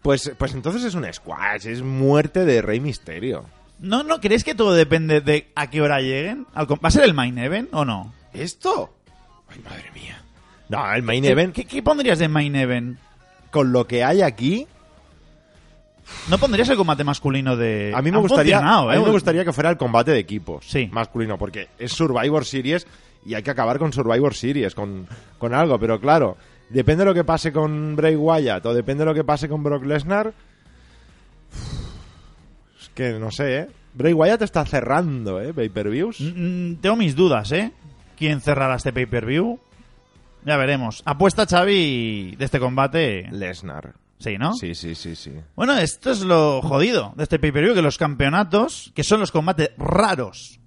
Pues, 0.02 0.32
pues 0.38 0.54
entonces 0.54 0.84
es 0.84 0.94
un 0.94 1.10
squash, 1.12 1.66
es 1.66 1.82
muerte 1.82 2.44
de 2.44 2.62
Rey 2.62 2.80
Misterio. 2.80 3.44
¿No, 3.78 4.02
¿No 4.02 4.20
crees 4.20 4.42
que 4.42 4.54
todo 4.54 4.72
depende 4.72 5.20
de 5.20 5.50
a 5.54 5.68
qué 5.68 5.82
hora 5.82 6.00
lleguen? 6.00 6.46
¿Va 6.56 6.76
a 6.82 6.90
ser 6.90 7.04
el 7.04 7.14
main 7.14 7.36
event 7.38 7.68
o 7.72 7.84
no? 7.84 8.12
¿Esto? 8.32 8.96
Ay, 9.48 9.60
madre 9.62 9.90
mía. 9.94 10.22
No, 10.68 10.92
el 10.92 11.02
main 11.02 11.24
event, 11.24 11.54
¿Qué, 11.54 11.64
qué 11.64 11.82
pondrías 11.82 12.18
de 12.18 12.28
main 12.28 12.54
event? 12.56 12.98
con 13.50 13.72
lo 13.72 13.86
que 13.86 14.04
hay 14.04 14.20
aquí, 14.22 14.66
¿No 16.28 16.38
pondrías 16.38 16.68
el 16.68 16.76
combate 16.76 17.04
masculino 17.04 17.56
de...? 17.56 17.92
a 17.94 18.02
mí 18.02 18.10
me 18.10 18.16
Han 18.18 18.22
gustaría, 18.22 18.58
a 18.58 18.82
mí 18.86 18.94
¿eh? 18.96 19.00
me 19.00 19.10
gustaría 19.10 19.44
que 19.44 19.52
fuera 19.52 19.70
el 19.70 19.76
combate 19.76 20.10
de 20.10 20.18
equipos 20.18 20.64
Sí. 20.66 20.88
masculino, 20.92 21.38
porque 21.38 21.68
es 21.78 21.92
Survivor 21.92 22.44
Series 22.44 22.86
y 23.24 23.34
hay 23.34 23.42
que 23.42 23.50
acabar 23.50 23.78
con 23.78 23.92
Survivor 23.92 24.34
Series, 24.34 24.74
con, 24.74 25.06
con 25.38 25.54
algo, 25.54 25.78
pero 25.78 26.00
claro, 26.00 26.36
depende 26.70 27.04
de 27.04 27.10
lo 27.10 27.14
que 27.14 27.24
pase 27.24 27.52
con 27.52 27.96
Bray 27.96 28.16
Wyatt 28.16 28.64
o 28.66 28.74
depende 28.74 29.02
de 29.04 29.10
lo 29.10 29.14
que 29.14 29.24
pase 29.24 29.48
con 29.48 29.62
Brock 29.62 29.84
Lesnar. 29.84 30.32
Es 32.80 32.88
que 32.94 33.12
no 33.18 33.30
sé, 33.30 33.56
¿eh? 33.58 33.68
Bray 33.94 34.12
Wyatt 34.12 34.42
está 34.42 34.64
cerrando, 34.64 35.40
¿eh? 35.40 35.52
Pay-per-views. 35.52 36.20
Mm, 36.20 36.74
Tengo 36.76 36.96
mis 36.96 37.16
dudas, 37.16 37.50
¿eh? 37.52 37.72
¿Quién 38.16 38.40
cerrará 38.40 38.76
este 38.76 38.92
pay-per-view? 38.92 39.58
Ya 40.44 40.56
veremos. 40.56 41.02
Apuesta 41.04 41.46
Xavi 41.46 42.36
de 42.36 42.44
este 42.44 42.60
combate. 42.60 43.28
Lesnar. 43.32 43.94
Sí, 44.18 44.36
¿no? 44.36 44.52
Sí, 44.54 44.74
sí, 44.74 44.94
sí, 44.94 45.14
sí. 45.14 45.32
Bueno, 45.54 45.74
esto 45.78 46.10
es 46.10 46.20
lo 46.22 46.60
jodido 46.62 47.12
de 47.16 47.22
este 47.22 47.38
pay-per-view, 47.38 47.74
que 47.74 47.82
los 47.82 47.98
campeonatos, 47.98 48.90
que 48.94 49.04
son 49.04 49.20
los 49.20 49.30
combates 49.30 49.70
raros, 49.78 50.60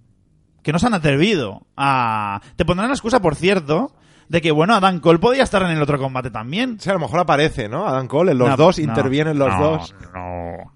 que 0.63 0.71
no 0.71 0.79
se 0.79 0.87
han 0.87 0.93
atrevido 0.93 1.67
a... 1.75 2.41
Te 2.55 2.63
pondrán 2.65 2.89
la 2.89 2.95
excusa, 2.95 3.21
por 3.21 3.35
cierto, 3.35 3.93
de 4.29 4.41
que, 4.41 4.51
bueno, 4.51 4.73
Adam 4.75 4.99
Cole 5.01 5.19
podía 5.19 5.43
estar 5.43 5.61
en 5.63 5.71
el 5.71 5.81
otro 5.81 5.99
combate 5.99 6.31
también. 6.31 6.79
Sea, 6.79 6.93
a 6.93 6.95
lo 6.95 7.01
mejor 7.01 7.19
aparece, 7.19 7.67
¿no? 7.67 7.85
Adam 7.87 8.07
Cole, 8.07 8.31
en 8.31 8.37
los 8.37 8.49
No, 8.49 8.55
dos, 8.57 8.77
no, 8.77 8.83
intervienen 8.85 9.37
los 9.37 9.49
no, 9.49 9.59
dos. 9.61 9.95
No, 10.13 10.73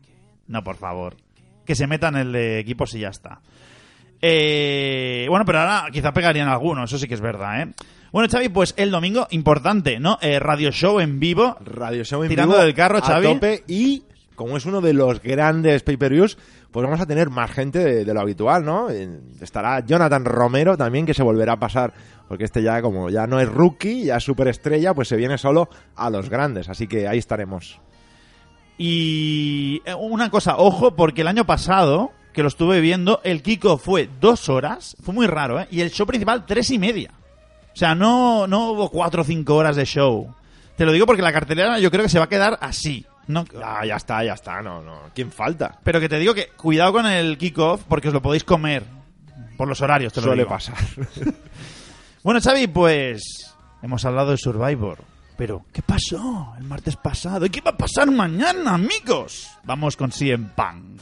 no, 0.48 0.64
por 0.64 0.76
favor. 0.76 1.16
Que 1.66 1.76
se 1.76 1.88
metan 1.88 2.18
el 2.18 2.34
de 2.34 2.60
equipos 2.60 2.94
y 2.96 3.00
ya 3.00 3.10
está. 3.10 3.40
Eh, 4.22 5.28
bueno, 5.30 5.46
pero 5.46 5.60
ahora 5.60 5.86
quizá 5.92 6.12
pegarían 6.14 6.48
algunos, 6.48 6.90
eso 6.90 6.98
sí 6.98 7.08
que 7.08 7.14
es 7.14 7.22
verdad, 7.22 7.62
¿eh? 7.62 7.74
Bueno, 8.15 8.30
Xavi, 8.32 8.47
pues 8.47 8.73
el 8.78 8.91
domingo, 8.91 9.28
importante, 9.32 9.99
¿no? 9.99 10.17
Eh, 10.21 10.39
radio 10.39 10.71
show 10.71 11.01
en 11.01 11.19
vivo. 11.19 11.58
Radio 11.60 12.06
Show 12.06 12.23
en 12.23 12.30
Tirando 12.30 12.54
vivo 12.54 12.63
del 12.63 12.73
carro, 12.73 12.99
a 12.99 13.01
Xavi. 13.01 13.28
tope 13.28 13.65
y 13.67 14.04
como 14.36 14.56
es 14.56 14.65
uno 14.65 14.80
de 14.80 14.93
los 14.93 15.21
grandes 15.21 15.84
pay-per-views, 15.84 16.38
pues 16.71 16.86
vamos 16.86 17.01
a 17.01 17.06
tener 17.06 17.30
más 17.30 17.51
gente 17.51 17.80
de, 17.80 18.06
de 18.06 18.13
lo 18.13 18.21
habitual, 18.21 18.63
¿no? 18.63 18.88
Estará 19.41 19.86
Jonathan 19.86 20.23
Romero 20.23 20.78
también, 20.78 21.06
que 21.06 21.13
se 21.13 21.23
volverá 21.23 21.51
a 21.51 21.60
pasar, 21.60 21.93
porque 22.30 22.45
este 22.45 22.63
ya, 22.63 22.82
como 22.82 23.10
ya 23.10 23.28
no 23.28 23.41
es 23.41 23.49
rookie, 23.49 24.06
ya 24.06 24.15
es 24.15 24.23
superestrella, 24.23 24.93
pues 24.93 25.10
se 25.10 25.17
viene 25.17 25.38
solo 25.38 25.67
a 25.97 26.10
los 26.10 26.30
grandes, 26.30 26.69
así 26.69 26.88
que 26.88 27.10
ahí 27.10 27.17
estaremos. 27.17 27.82
Y 28.78 29.82
eh, 29.84 29.93
una 29.93 30.30
cosa, 30.30 30.56
ojo, 30.56 30.95
porque 30.95 31.19
el 31.19 31.28
año 31.28 31.45
pasado, 31.45 32.13
que 32.32 32.43
lo 32.43 32.47
estuve 32.47 32.80
viendo, 32.80 33.19
el 33.25 33.41
Kiko 33.41 33.78
fue 33.78 34.08
dos 34.21 34.47
horas, 34.47 34.95
fue 35.04 35.13
muy 35.13 35.28
raro, 35.28 35.60
¿eh? 35.60 35.67
Y 35.69 35.82
el 35.82 35.91
show 35.91 36.08
principal, 36.08 36.45
tres 36.45 36.71
y 36.71 36.80
media. 36.80 37.12
O 37.76 37.78
sea, 37.78 37.94
no, 37.94 38.48
no 38.48 38.70
hubo 38.72 38.90
cuatro 38.90 39.22
o 39.22 39.26
cinco 39.26 39.56
horas 39.56 39.76
de 39.76 39.86
show. 39.86 40.34
Te 40.78 40.86
lo 40.86 40.94
digo 40.94 41.06
porque 41.06 41.22
la 41.22 41.34
cartelera 41.34 41.78
yo 41.78 41.92
creo 41.92 42.04
que 42.04 42.10
se 42.10 42.18
va 42.20 42.26
a 42.26 42.30
quedar 42.30 42.58
así. 42.62 43.06
No, 43.28 43.44
Ah, 43.62 43.86
ya 43.86 43.98
está, 43.98 44.24
ya 44.24 44.34
está, 44.34 44.62
no, 44.62 44.82
no. 44.82 45.00
¿Quién 45.14 45.32
falta? 45.32 45.78
pero 45.84 46.00
que 46.00 46.08
te 46.08 46.18
digo 46.18 46.34
que 46.34 46.48
cuidado 46.56 46.94
con 46.94 47.06
el 47.06 47.38
kickoff 47.38 47.82
porque 47.88 48.08
os 48.08 48.14
lo 48.14 48.22
podéis 48.22 48.44
comer 48.46 48.84
por 49.58 49.68
los 49.68 49.82
horarios, 49.82 50.14
te 50.14 50.22
lo 50.22 50.28
Suele 50.28 50.44
digo. 50.44 50.50
pasar. 50.50 50.78
Bueno, 52.24 52.40
Xavi, 52.42 52.66
pues 52.68 53.54
hemos 53.84 54.04
hablado 54.04 54.32
de 54.32 54.38
Survivor. 54.38 54.98
Pero, 55.38 55.64
¿qué 55.72 55.82
pasó 55.84 56.54
el 56.58 56.64
martes 56.64 56.96
pasado? 56.96 57.46
¿Y 57.46 57.50
qué 57.52 57.62
va 57.62 57.70
a 57.72 57.78
pasar 57.78 58.10
mañana, 58.10 58.74
amigos? 58.76 59.48
Vamos 59.64 59.96
con 59.96 60.12
CM 60.12 60.48
Punk. 60.56 61.00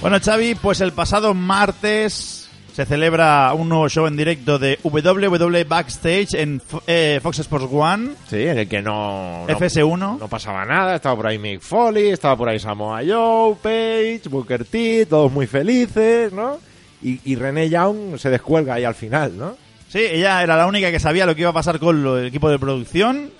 Bueno, 0.00 0.18
Xavi, 0.18 0.54
pues 0.54 0.80
el 0.80 0.92
pasado 0.92 1.34
martes 1.34 2.48
se 2.72 2.86
celebra 2.86 3.52
un 3.52 3.68
nuevo 3.68 3.88
show 3.88 4.06
en 4.06 4.16
directo 4.16 4.58
de 4.58 4.78
WWE 4.82 5.64
Backstage 5.64 6.34
en 6.34 6.62
eh, 6.86 7.20
Fox 7.22 7.40
Sports 7.40 7.68
One. 7.70 8.12
Sí, 8.28 8.46
en 8.46 8.58
el 8.58 8.68
que 8.68 8.80
no... 8.80 9.44
no- 9.46 9.58
FS1. 9.58 10.18
No 10.18 10.28
pasaba 10.28 10.64
nada, 10.64 10.94
estaba 10.96 11.16
por 11.16 11.26
ahí 11.26 11.38
Mick 11.38 11.60
Foley, 11.60 12.08
estaba 12.08 12.36
por 12.36 12.48
ahí 12.48 12.58
Samoa 12.58 13.00
Joe, 13.06 13.56
Page, 13.62 14.22
Booker 14.30 14.64
T, 14.64 15.04
todos 15.06 15.30
muy 15.30 15.46
felices, 15.46 16.32
¿no? 16.32 16.58
Y, 17.02 17.20
y 17.30 17.34
René 17.36 17.68
Young 17.68 18.18
se 18.18 18.30
descuelga 18.30 18.74
ahí 18.74 18.84
al 18.84 18.94
final, 18.94 19.36
¿no? 19.36 19.56
Sí, 19.88 19.98
ella 19.98 20.42
era 20.42 20.56
la 20.56 20.66
única 20.66 20.90
que 20.90 21.00
sabía 21.00 21.26
lo 21.26 21.34
que 21.34 21.42
iba 21.42 21.50
a 21.50 21.54
pasar 21.54 21.78
con 21.78 22.06
el 22.18 22.26
equipo 22.26 22.48
de 22.48 22.58
producción 22.58 23.30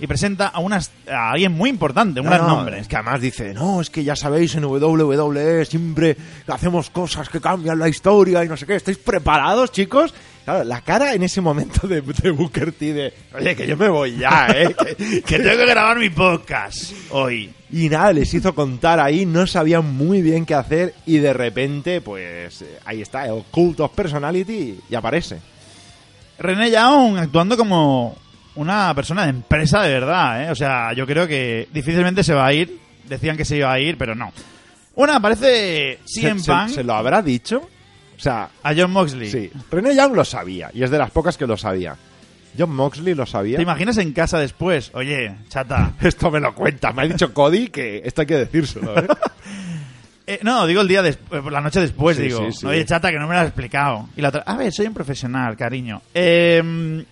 y 0.00 0.06
presenta 0.06 0.48
a, 0.48 0.60
unas, 0.60 0.90
a 1.10 1.32
alguien 1.32 1.52
muy 1.52 1.70
importante, 1.70 2.20
un 2.20 2.26
gran 2.26 2.42
no, 2.42 2.56
nombre. 2.56 2.78
Es 2.78 2.88
que 2.88 2.96
además 2.96 3.20
dice, 3.20 3.52
no, 3.52 3.80
es 3.80 3.90
que 3.90 4.04
ya 4.04 4.14
sabéis, 4.14 4.54
en 4.54 4.64
WWE 4.64 5.64
siempre 5.64 6.16
hacemos 6.46 6.90
cosas 6.90 7.28
que 7.28 7.40
cambian 7.40 7.78
la 7.78 7.88
historia 7.88 8.44
y 8.44 8.48
no 8.48 8.56
sé 8.56 8.66
qué. 8.66 8.76
¿Estáis 8.76 8.98
preparados, 8.98 9.72
chicos? 9.72 10.14
Claro, 10.44 10.64
la 10.64 10.80
cara 10.80 11.12
en 11.12 11.22
ese 11.22 11.40
momento 11.40 11.86
de, 11.86 12.00
de 12.00 12.30
Booker 12.30 12.72
T 12.72 12.94
de, 12.94 13.12
oye, 13.34 13.54
que 13.54 13.66
yo 13.66 13.76
me 13.76 13.88
voy 13.88 14.16
ya, 14.16 14.46
¿eh? 14.54 14.74
que, 14.96 15.22
Que 15.22 15.38
tengo 15.38 15.58
que 15.58 15.66
grabar 15.66 15.98
mi 15.98 16.10
podcast 16.10 16.92
hoy. 17.10 17.52
Y 17.70 17.90
nada, 17.90 18.14
les 18.14 18.32
hizo 18.32 18.54
contar 18.54 18.98
ahí, 18.98 19.26
no 19.26 19.46
sabían 19.46 19.94
muy 19.94 20.22
bien 20.22 20.46
qué 20.46 20.54
hacer 20.54 20.94
y 21.04 21.18
de 21.18 21.34
repente, 21.34 22.00
pues 22.00 22.62
eh, 22.62 22.78
ahí 22.86 23.02
está, 23.02 23.26
el 23.26 23.42
Cult 23.50 23.80
of 23.80 23.92
Personality 23.92 24.78
y 24.88 24.94
aparece. 24.94 25.38
René 26.38 26.70
Young 26.70 27.18
actuando 27.18 27.56
como 27.56 28.16
una 28.58 28.94
persona 28.94 29.24
de 29.24 29.30
empresa 29.30 29.82
de 29.82 29.92
verdad, 29.92 30.44
¿eh? 30.44 30.50
O 30.50 30.54
sea, 30.54 30.92
yo 30.92 31.06
creo 31.06 31.26
que 31.26 31.68
difícilmente 31.72 32.22
se 32.22 32.34
va 32.34 32.46
a 32.46 32.52
ir. 32.52 32.78
Decían 33.08 33.36
que 33.36 33.44
se 33.44 33.56
iba 33.56 33.72
a 33.72 33.80
ir, 33.80 33.96
pero 33.96 34.14
no. 34.14 34.32
Una, 34.96 35.20
parece 35.20 35.98
¿Se, 36.04 36.20
CM 36.20 36.40
se- 36.40 36.52
Punk 36.52 36.68
se 36.68 36.84
lo 36.84 36.94
habrá 36.94 37.22
dicho? 37.22 37.58
O 38.16 38.20
sea, 38.20 38.48
a 38.62 38.74
John 38.76 38.90
Moxley. 38.90 39.30
sí, 39.30 39.50
René 39.70 39.94
Young 39.94 40.14
lo 40.14 40.24
sabía 40.24 40.70
y 40.74 40.82
es 40.82 40.90
de 40.90 40.98
las 40.98 41.10
pocas 41.10 41.36
que 41.36 41.46
lo 41.46 41.56
sabía. 41.56 41.96
John 42.58 42.74
Moxley 42.74 43.14
lo 43.14 43.24
sabía. 43.24 43.56
¿Te 43.56 43.62
imaginas 43.62 43.96
en 43.98 44.12
casa 44.12 44.38
después? 44.40 44.90
Oye, 44.94 45.36
chata. 45.48 45.92
Esto 46.00 46.30
me 46.30 46.40
lo 46.40 46.52
cuenta, 46.54 46.92
me 46.92 47.02
ha 47.02 47.06
dicho 47.06 47.32
Cody 47.32 47.68
que 47.68 48.02
esto 48.04 48.22
hay 48.22 48.26
que 48.26 48.36
decírselo. 48.36 48.98
¿eh? 48.98 49.06
Eh, 50.30 50.40
no, 50.42 50.66
digo 50.66 50.82
el 50.82 50.88
día 50.88 51.00
después, 51.00 51.42
la 51.50 51.62
noche 51.62 51.80
después, 51.80 52.18
Sí, 52.18 52.24
digo. 52.24 52.40
sí, 52.52 52.58
sí. 52.60 52.66
Oye, 52.66 52.84
chata, 52.84 53.10
que 53.10 53.18
no 53.18 53.26
me 53.26 53.32
lo 53.32 53.40
has 53.40 53.46
explicado. 53.46 54.10
Y 54.14 54.20
la 54.20 54.28
otra, 54.28 54.42
a 54.44 54.58
ver, 54.58 54.70
soy 54.70 54.86
un 54.86 54.92
profesional, 54.92 55.56
cariño. 55.56 56.02
Eh, 56.12 57.02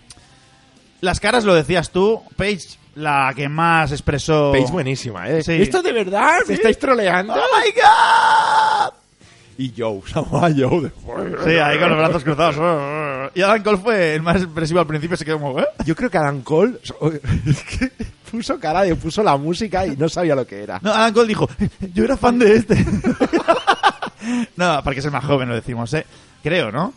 las 1.01 1.19
caras 1.19 1.43
lo 1.45 1.53
decías 1.55 1.91
tú, 1.91 2.21
Paige, 2.35 2.77
la 2.95 3.31
que 3.35 3.47
más 3.49 3.91
expresó. 3.91 4.51
Page 4.51 4.71
buenísima, 4.71 5.29
¿eh? 5.29 5.43
Sí. 5.43 5.53
¿Esto 5.53 5.81
de 5.81 5.91
verdad? 5.91 6.37
¿Me 6.41 6.47
Sí. 6.47 6.53
estáis 6.53 6.79
troleando? 6.79 7.33
¡Oh 7.33 7.37
my 7.37 7.71
god! 7.71 8.93
Y 9.59 9.73
Joe, 9.75 10.01
Samoa 10.07 10.51
Joe 10.55 10.81
después. 10.83 11.33
Sí, 11.43 11.51
ahí 11.57 11.79
con 11.79 11.89
los 11.89 11.97
brazos 11.97 12.23
cruzados. 12.23 13.31
Y 13.33 13.41
Adam 13.41 13.63
Cole 13.63 13.77
fue 13.79 14.13
el 14.15 14.21
más 14.21 14.37
expresivo 14.43 14.79
al 14.79 14.85
principio, 14.87 15.17
se 15.17 15.25
quedó 15.25 15.39
como, 15.39 15.59
¿eh? 15.59 15.65
Yo 15.83 15.95
creo 15.95 16.09
que 16.11 16.17
Adam 16.19 16.41
Cole 16.41 16.79
es 17.47 17.63
que 17.63 17.91
puso 18.31 18.59
cara 18.59 18.85
y 18.87 18.93
puso 18.93 19.23
la 19.23 19.35
música 19.37 19.85
y 19.87 19.95
no 19.97 20.09
sabía 20.09 20.35
lo 20.35 20.45
que 20.45 20.61
era. 20.61 20.79
No, 20.83 20.91
Adam 20.93 21.11
Cole 21.13 21.27
dijo, 21.27 21.49
yo 21.93 22.03
era 22.03 22.15
fan 22.17 22.37
de 22.37 22.55
este. 22.55 22.75
no, 24.55 24.81
porque 24.83 24.99
es 24.99 25.05
el 25.05 25.11
más 25.11 25.25
joven, 25.25 25.49
lo 25.49 25.55
decimos, 25.55 25.93
¿eh? 25.93 26.05
Creo, 26.43 26.71
¿no? 26.71 26.93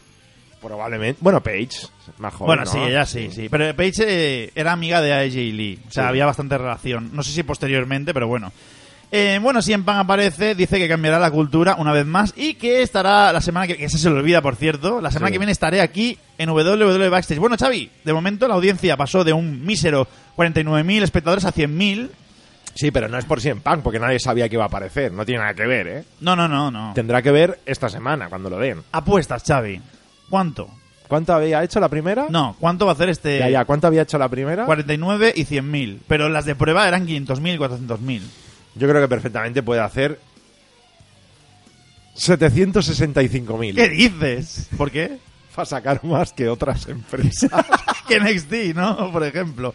Probablemente. 0.60 1.18
Bueno, 1.22 1.42
Paige, 1.42 1.86
más 2.18 2.34
joven. 2.34 2.46
bueno, 2.46 2.64
¿no? 2.64 2.70
sí, 2.70 2.78
ella 2.78 3.06
sí, 3.06 3.30
sí. 3.32 3.48
Pero 3.50 3.74
Paige 3.74 4.04
eh, 4.44 4.52
era 4.54 4.72
amiga 4.72 5.00
de 5.00 5.12
AJ 5.12 5.34
Lee. 5.54 5.78
O 5.88 5.90
sea, 5.90 6.04
Sí. 6.04 6.08
había 6.08 6.26
bastante 6.26 6.58
relación. 6.58 7.10
No 7.12 7.22
sé 7.22 7.32
si 7.32 7.42
posteriormente, 7.42 8.12
pero 8.12 8.28
bueno. 8.28 8.52
Eh, 9.12 9.40
bueno, 9.42 9.60
si 9.60 9.72
en 9.72 9.82
Pan 9.84 9.98
aparece, 9.98 10.54
dice 10.54 10.78
que 10.78 10.86
cambiará 10.88 11.18
la 11.18 11.32
cultura 11.32 11.74
una 11.78 11.92
vez 11.92 12.06
más 12.06 12.32
y 12.36 12.54
que 12.54 12.80
estará 12.82 13.32
la 13.32 13.40
semana 13.40 13.66
que 13.66 13.76
que 13.76 13.86
ese 13.86 13.98
se 13.98 14.08
le 14.08 14.16
olvida, 14.16 14.40
por 14.40 14.54
cierto. 14.54 15.00
La 15.00 15.10
semana 15.10 15.28
Sí. 15.28 15.32
que 15.32 15.38
viene 15.38 15.50
estaré 15.52 15.80
aquí 15.80 16.16
en 16.38 16.48
WWE 16.50 17.08
Backstage. 17.08 17.40
Bueno, 17.40 17.56
Xavi, 17.58 17.90
de 18.04 18.12
momento 18.12 18.46
la 18.46 18.54
audiencia 18.54 18.96
pasó 18.96 19.24
de 19.24 19.32
un 19.32 19.64
mísero 19.66 20.06
49.000 20.36 21.02
espectadores 21.02 21.44
a 21.44 21.52
100.000. 21.52 22.10
Sí, 22.72 22.92
pero 22.92 23.08
no 23.08 23.18
es 23.18 23.24
por 23.24 23.40
CM 23.40 23.60
Punk, 23.62 23.82
porque 23.82 23.98
nadie 23.98 24.20
sabía 24.20 24.48
que 24.48 24.54
iba 24.54 24.62
a 24.62 24.68
aparecer. 24.68 25.10
No 25.10 25.26
tiene 25.26 25.40
nada 25.40 25.54
que 25.54 25.66
ver, 25.66 25.88
¿eh? 25.88 26.04
No, 26.20 26.36
no, 26.36 26.46
no, 26.46 26.70
no. 26.70 26.92
Tendrá 26.94 27.20
que 27.20 27.32
ver 27.32 27.58
esta 27.66 27.88
semana, 27.88 28.28
cuando 28.28 28.48
lo 28.48 28.58
den. 28.58 28.80
Apuestas, 28.92 29.42
Xavi. 29.44 29.80
¿Cuánto? 30.30 30.70
¿Cuánto 31.08 31.34
había 31.34 31.62
hecho 31.64 31.80
la 31.80 31.88
primera? 31.88 32.26
No, 32.30 32.56
¿cuánto 32.60 32.86
va 32.86 32.92
a 32.92 32.94
hacer 32.94 33.08
este? 33.08 33.40
Ya, 33.40 33.50
ya, 33.50 33.64
¿cuánto 33.64 33.88
había 33.88 34.02
hecho 34.02 34.16
la 34.16 34.28
primera? 34.28 34.64
49 34.64 35.32
y 35.34 35.44
100.000. 35.44 35.98
Pero 36.06 36.28
las 36.28 36.44
de 36.44 36.54
prueba 36.54 36.86
eran 36.86 37.06
500.000 37.06 37.54
y 37.54 37.58
400.000. 37.58 38.20
Yo 38.76 38.88
creo 38.88 39.02
que 39.02 39.08
perfectamente 39.08 39.62
puede 39.64 39.80
hacer 39.80 40.20
765.000. 42.16 43.74
¿Qué 43.74 43.88
dices? 43.88 44.68
¿Por 44.76 44.92
qué? 44.92 45.18
Para 45.54 45.66
sacar 45.66 46.04
más 46.04 46.32
que 46.32 46.48
otras 46.48 46.86
empresas. 46.86 47.50
que 48.08 48.20
NXT, 48.20 48.76
¿no? 48.76 49.10
Por 49.10 49.24
ejemplo. 49.24 49.74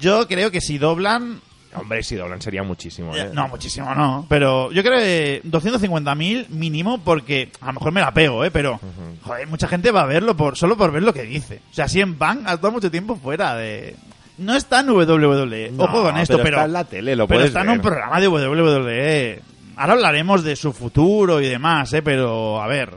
Yo 0.00 0.26
creo 0.26 0.50
que 0.50 0.62
si 0.62 0.78
doblan... 0.78 1.40
Hombre, 1.74 2.02
si 2.02 2.14
doblan 2.16 2.40
sería 2.40 2.62
muchísimo, 2.62 3.14
¿eh? 3.16 3.30
No, 3.32 3.48
muchísimo 3.48 3.94
no. 3.94 4.26
Pero 4.28 4.70
yo 4.72 4.82
creo 4.82 4.98
que 4.98 5.42
250.000 5.44 6.48
mínimo 6.50 6.98
porque 7.02 7.50
a 7.60 7.66
lo 7.66 7.72
mejor 7.74 7.92
me 7.92 8.00
la 8.00 8.12
pego, 8.12 8.44
¿eh? 8.44 8.50
Pero, 8.50 8.80
joder, 9.22 9.46
mucha 9.48 9.66
gente 9.68 9.90
va 9.90 10.02
a 10.02 10.06
verlo 10.06 10.36
por 10.36 10.56
solo 10.56 10.76
por 10.76 10.92
ver 10.92 11.02
lo 11.02 11.12
que 11.12 11.22
dice. 11.22 11.60
O 11.70 11.74
sea, 11.74 11.88
si 11.88 12.00
en 12.00 12.14
Punk 12.14 12.46
ha 12.46 12.54
estado 12.54 12.72
mucho 12.72 12.90
tiempo 12.90 13.16
fuera 13.16 13.54
de... 13.56 13.96
No 14.38 14.54
está 14.54 14.80
en 14.80 14.90
WWE, 14.90 15.70
No, 15.72 15.84
ojo 15.84 16.02
con 16.02 16.16
esto, 16.16 16.36
pero 16.38 16.44
pero... 16.44 16.56
está 16.56 16.64
en 16.66 16.72
la 16.72 16.84
tele, 16.84 17.16
lo 17.16 17.28
pero 17.28 17.44
está 17.44 17.62
en 17.62 17.70
un 17.70 17.80
programa 17.80 18.20
de 18.20 18.28
WWE. 18.28 19.42
Ahora 19.76 19.92
hablaremos 19.94 20.42
de 20.44 20.56
su 20.56 20.72
futuro 20.72 21.40
y 21.40 21.48
demás, 21.48 21.92
¿eh? 21.92 22.02
Pero, 22.02 22.60
a 22.62 22.66
ver... 22.66 22.90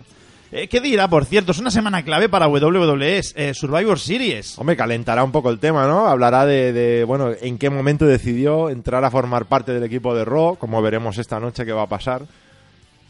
Eh, 0.52 0.68
¿Qué 0.70 0.80
dirá, 0.80 1.10
por 1.10 1.26
cierto? 1.26 1.52
Es 1.52 1.60
una 1.60 1.72
semana 1.72 2.04
clave 2.04 2.30
para 2.30 2.48
WWE, 2.48 3.22
eh, 3.36 3.54
Survivor 3.54 4.00
Series. 4.00 4.58
Hombre, 4.58 4.78
calentará 4.78 5.24
un 5.24 5.32
poco 5.32 5.50
el 5.50 5.60
tema, 5.60 5.88
¿no? 5.88 6.08
Hablará 6.08 6.46
de, 6.46 6.72
de, 6.72 7.04
bueno, 7.04 7.32
en 7.42 7.58
qué 7.58 7.70
momento 7.70 8.06
decidió 8.06 8.70
entrar 8.70 9.04
a 9.04 9.12
formar 9.12 9.46
parte 9.46 9.74
del 9.74 9.84
equipo 9.84 10.16
de 10.16 10.24
Raw, 10.24 10.56
como 10.58 10.82
veremos 10.82 11.18
esta 11.18 11.40
noche 11.40 11.66
que 11.66 11.74
va 11.74 11.84
a 11.84 11.88
pasar, 11.88 12.22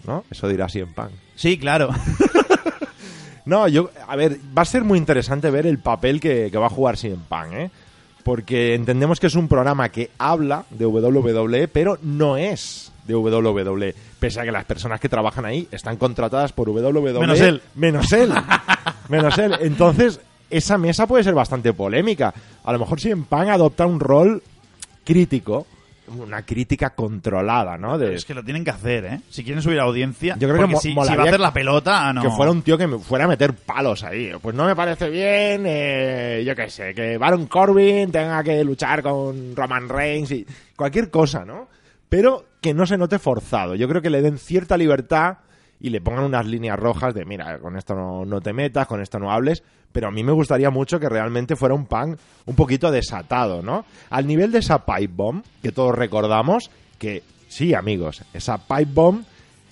¿no? 0.05 0.23
Eso 0.31 0.47
dirá 0.47 0.67
Punk. 0.95 1.11
Sí, 1.35 1.57
claro. 1.57 1.89
No, 3.47 3.65
yo, 3.69 3.91
a 4.05 4.17
ver, 4.17 4.39
va 4.55 4.63
a 4.63 4.65
ser 4.65 4.83
muy 4.83 4.99
interesante 4.99 5.49
ver 5.49 5.65
el 5.65 5.79
papel 5.79 6.19
que, 6.19 6.49
que 6.51 6.57
va 6.57 6.65
a 6.65 6.69
jugar 6.69 6.97
CM 6.97 7.23
Punk, 7.29 7.53
¿eh? 7.53 7.71
Porque 8.25 8.75
entendemos 8.75 9.21
que 9.21 9.27
es 9.27 9.35
un 9.35 9.47
programa 9.47 9.87
que 9.87 10.11
habla 10.17 10.65
de 10.69 10.85
WWE, 10.85 11.69
pero 11.69 11.97
no 12.01 12.35
es 12.35 12.91
de 13.07 13.15
WWE. 13.15 13.95
Pese 14.19 14.41
a 14.41 14.43
que 14.43 14.51
las 14.51 14.65
personas 14.65 14.99
que 14.99 15.09
trabajan 15.09 15.45
ahí 15.45 15.67
están 15.71 15.97
contratadas 15.97 16.51
por 16.51 16.69
WWE. 16.69 17.19
Menos 17.19 17.39
él. 17.39 17.61
Menos 17.75 18.11
él. 18.13 18.33
menos 19.09 19.37
él. 19.37 19.55
Entonces, 19.61 20.19
esa 20.49 20.77
mesa 20.77 21.07
puede 21.07 21.23
ser 21.23 21.33
bastante 21.33 21.73
polémica. 21.73 22.33
A 22.63 22.71
lo 22.71 22.79
mejor 22.79 22.99
CM 22.99 23.23
Punk 23.27 23.47
adopta 23.49 23.85
un 23.85 23.99
rol 23.99 24.41
crítico 25.03 25.65
una 26.07 26.43
crítica 26.43 26.91
controlada, 26.91 27.77
¿no? 27.77 27.97
De, 27.97 28.15
Es 28.15 28.23
que 28.25 28.33
lo 28.33 28.43
tienen 28.43 28.63
que 28.63 28.71
hacer, 28.71 29.05
¿eh? 29.05 29.19
Si 29.29 29.43
quieren 29.43 29.61
subir 29.61 29.79
audiencia. 29.79 30.37
Yo 30.39 30.47
creo 30.47 30.61
que 30.61 30.73
mo- 30.73 30.79
si, 30.79 30.89
si 30.89 30.95
va 30.95 31.03
a 31.03 31.23
hacer 31.23 31.39
la 31.39 31.51
pelota, 31.51 32.13
no. 32.13 32.21
Que 32.21 32.29
fuera 32.29 32.51
un 32.51 32.61
tío 32.61 32.77
que 32.77 32.87
me 32.87 32.97
fuera 32.97 33.25
a 33.25 33.27
meter 33.27 33.53
palos 33.53 34.03
ahí. 34.03 34.31
Pues 34.41 34.55
no 34.55 34.65
me 34.65 34.75
parece 34.75 35.09
bien, 35.09 35.63
eh, 35.65 36.43
yo 36.45 36.55
qué 36.55 36.69
sé, 36.69 36.93
que 36.93 37.17
Baron 37.17 37.47
Corbin 37.47 38.09
tenga 38.11 38.41
que 38.43 38.63
luchar 38.63 39.03
con 39.03 39.55
Roman 39.55 39.89
Reigns 39.89 40.31
y 40.31 40.45
cualquier 40.75 41.09
cosa, 41.09 41.43
¿no? 41.43 41.67
Pero 42.07 42.45
que 42.61 42.73
no 42.73 42.85
se 42.85 42.97
note 42.97 43.19
forzado. 43.19 43.75
Yo 43.75 43.87
creo 43.87 44.01
que 44.01 44.09
le 44.09 44.21
den 44.21 44.37
cierta 44.37 44.77
libertad 44.77 45.37
y 45.79 45.89
le 45.89 46.01
pongan 46.01 46.23
unas 46.23 46.45
líneas 46.45 46.77
rojas 46.77 47.13
de, 47.13 47.25
mira, 47.25 47.59
con 47.59 47.77
esto 47.77 47.95
no, 47.95 48.25
no 48.25 48.41
te 48.41 48.53
metas, 48.53 48.87
con 48.87 49.01
esto 49.01 49.19
no 49.19 49.31
hables. 49.31 49.63
Pero 49.91 50.07
a 50.07 50.11
mí 50.11 50.23
me 50.23 50.31
gustaría 50.31 50.69
mucho 50.69 50.99
que 50.99 51.09
realmente 51.09 51.55
fuera 51.55 51.75
un 51.75 51.85
pan 51.85 52.17
un 52.45 52.55
poquito 52.55 52.91
desatado, 52.91 53.61
¿no? 53.61 53.85
Al 54.09 54.27
nivel 54.27 54.51
de 54.51 54.59
esa 54.59 54.85
pipe 54.85 55.13
bomb, 55.15 55.43
que 55.61 55.71
todos 55.71 55.95
recordamos, 55.95 56.69
que 56.97 57.23
sí, 57.47 57.73
amigos, 57.73 58.23
esa 58.33 58.57
pipe 58.57 58.91
bomb 58.93 59.23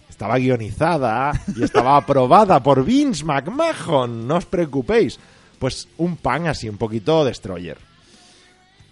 estaba 0.10 0.38
guionizada 0.38 1.32
y 1.56 1.64
estaba 1.64 1.98
aprobada 1.98 2.64
por 2.64 2.86
Vince 2.86 3.26
McMahon, 3.26 4.28
no 4.28 4.38
os 4.38 4.46
preocupéis. 4.46 5.20
Pues 5.60 5.88
un 5.98 6.18
pan 6.18 6.48
así, 6.48 6.70
un 6.70 6.78
poquito 6.78 7.26
destroyer. 7.26 7.78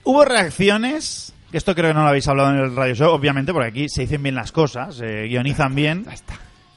Hubo 0.04 0.26
reacciones, 0.26 1.34
esto 1.58 1.74
creo 1.76 1.90
que 1.90 1.94
no 1.94 2.04
lo 2.04 2.10
habéis 2.10 2.28
hablado 2.28 2.52
en 2.52 2.58
el 2.60 2.76
radio 2.76 2.96
show, 2.96 3.12
obviamente, 3.14 3.54
porque 3.54 3.68
aquí 3.70 3.90
se 3.90 4.02
dicen 4.02 4.24
bien 4.24 4.36
las 4.36 4.52
cosas, 4.52 4.96
se 4.96 5.24
guionizan 5.28 5.74
bien. 5.76 6.06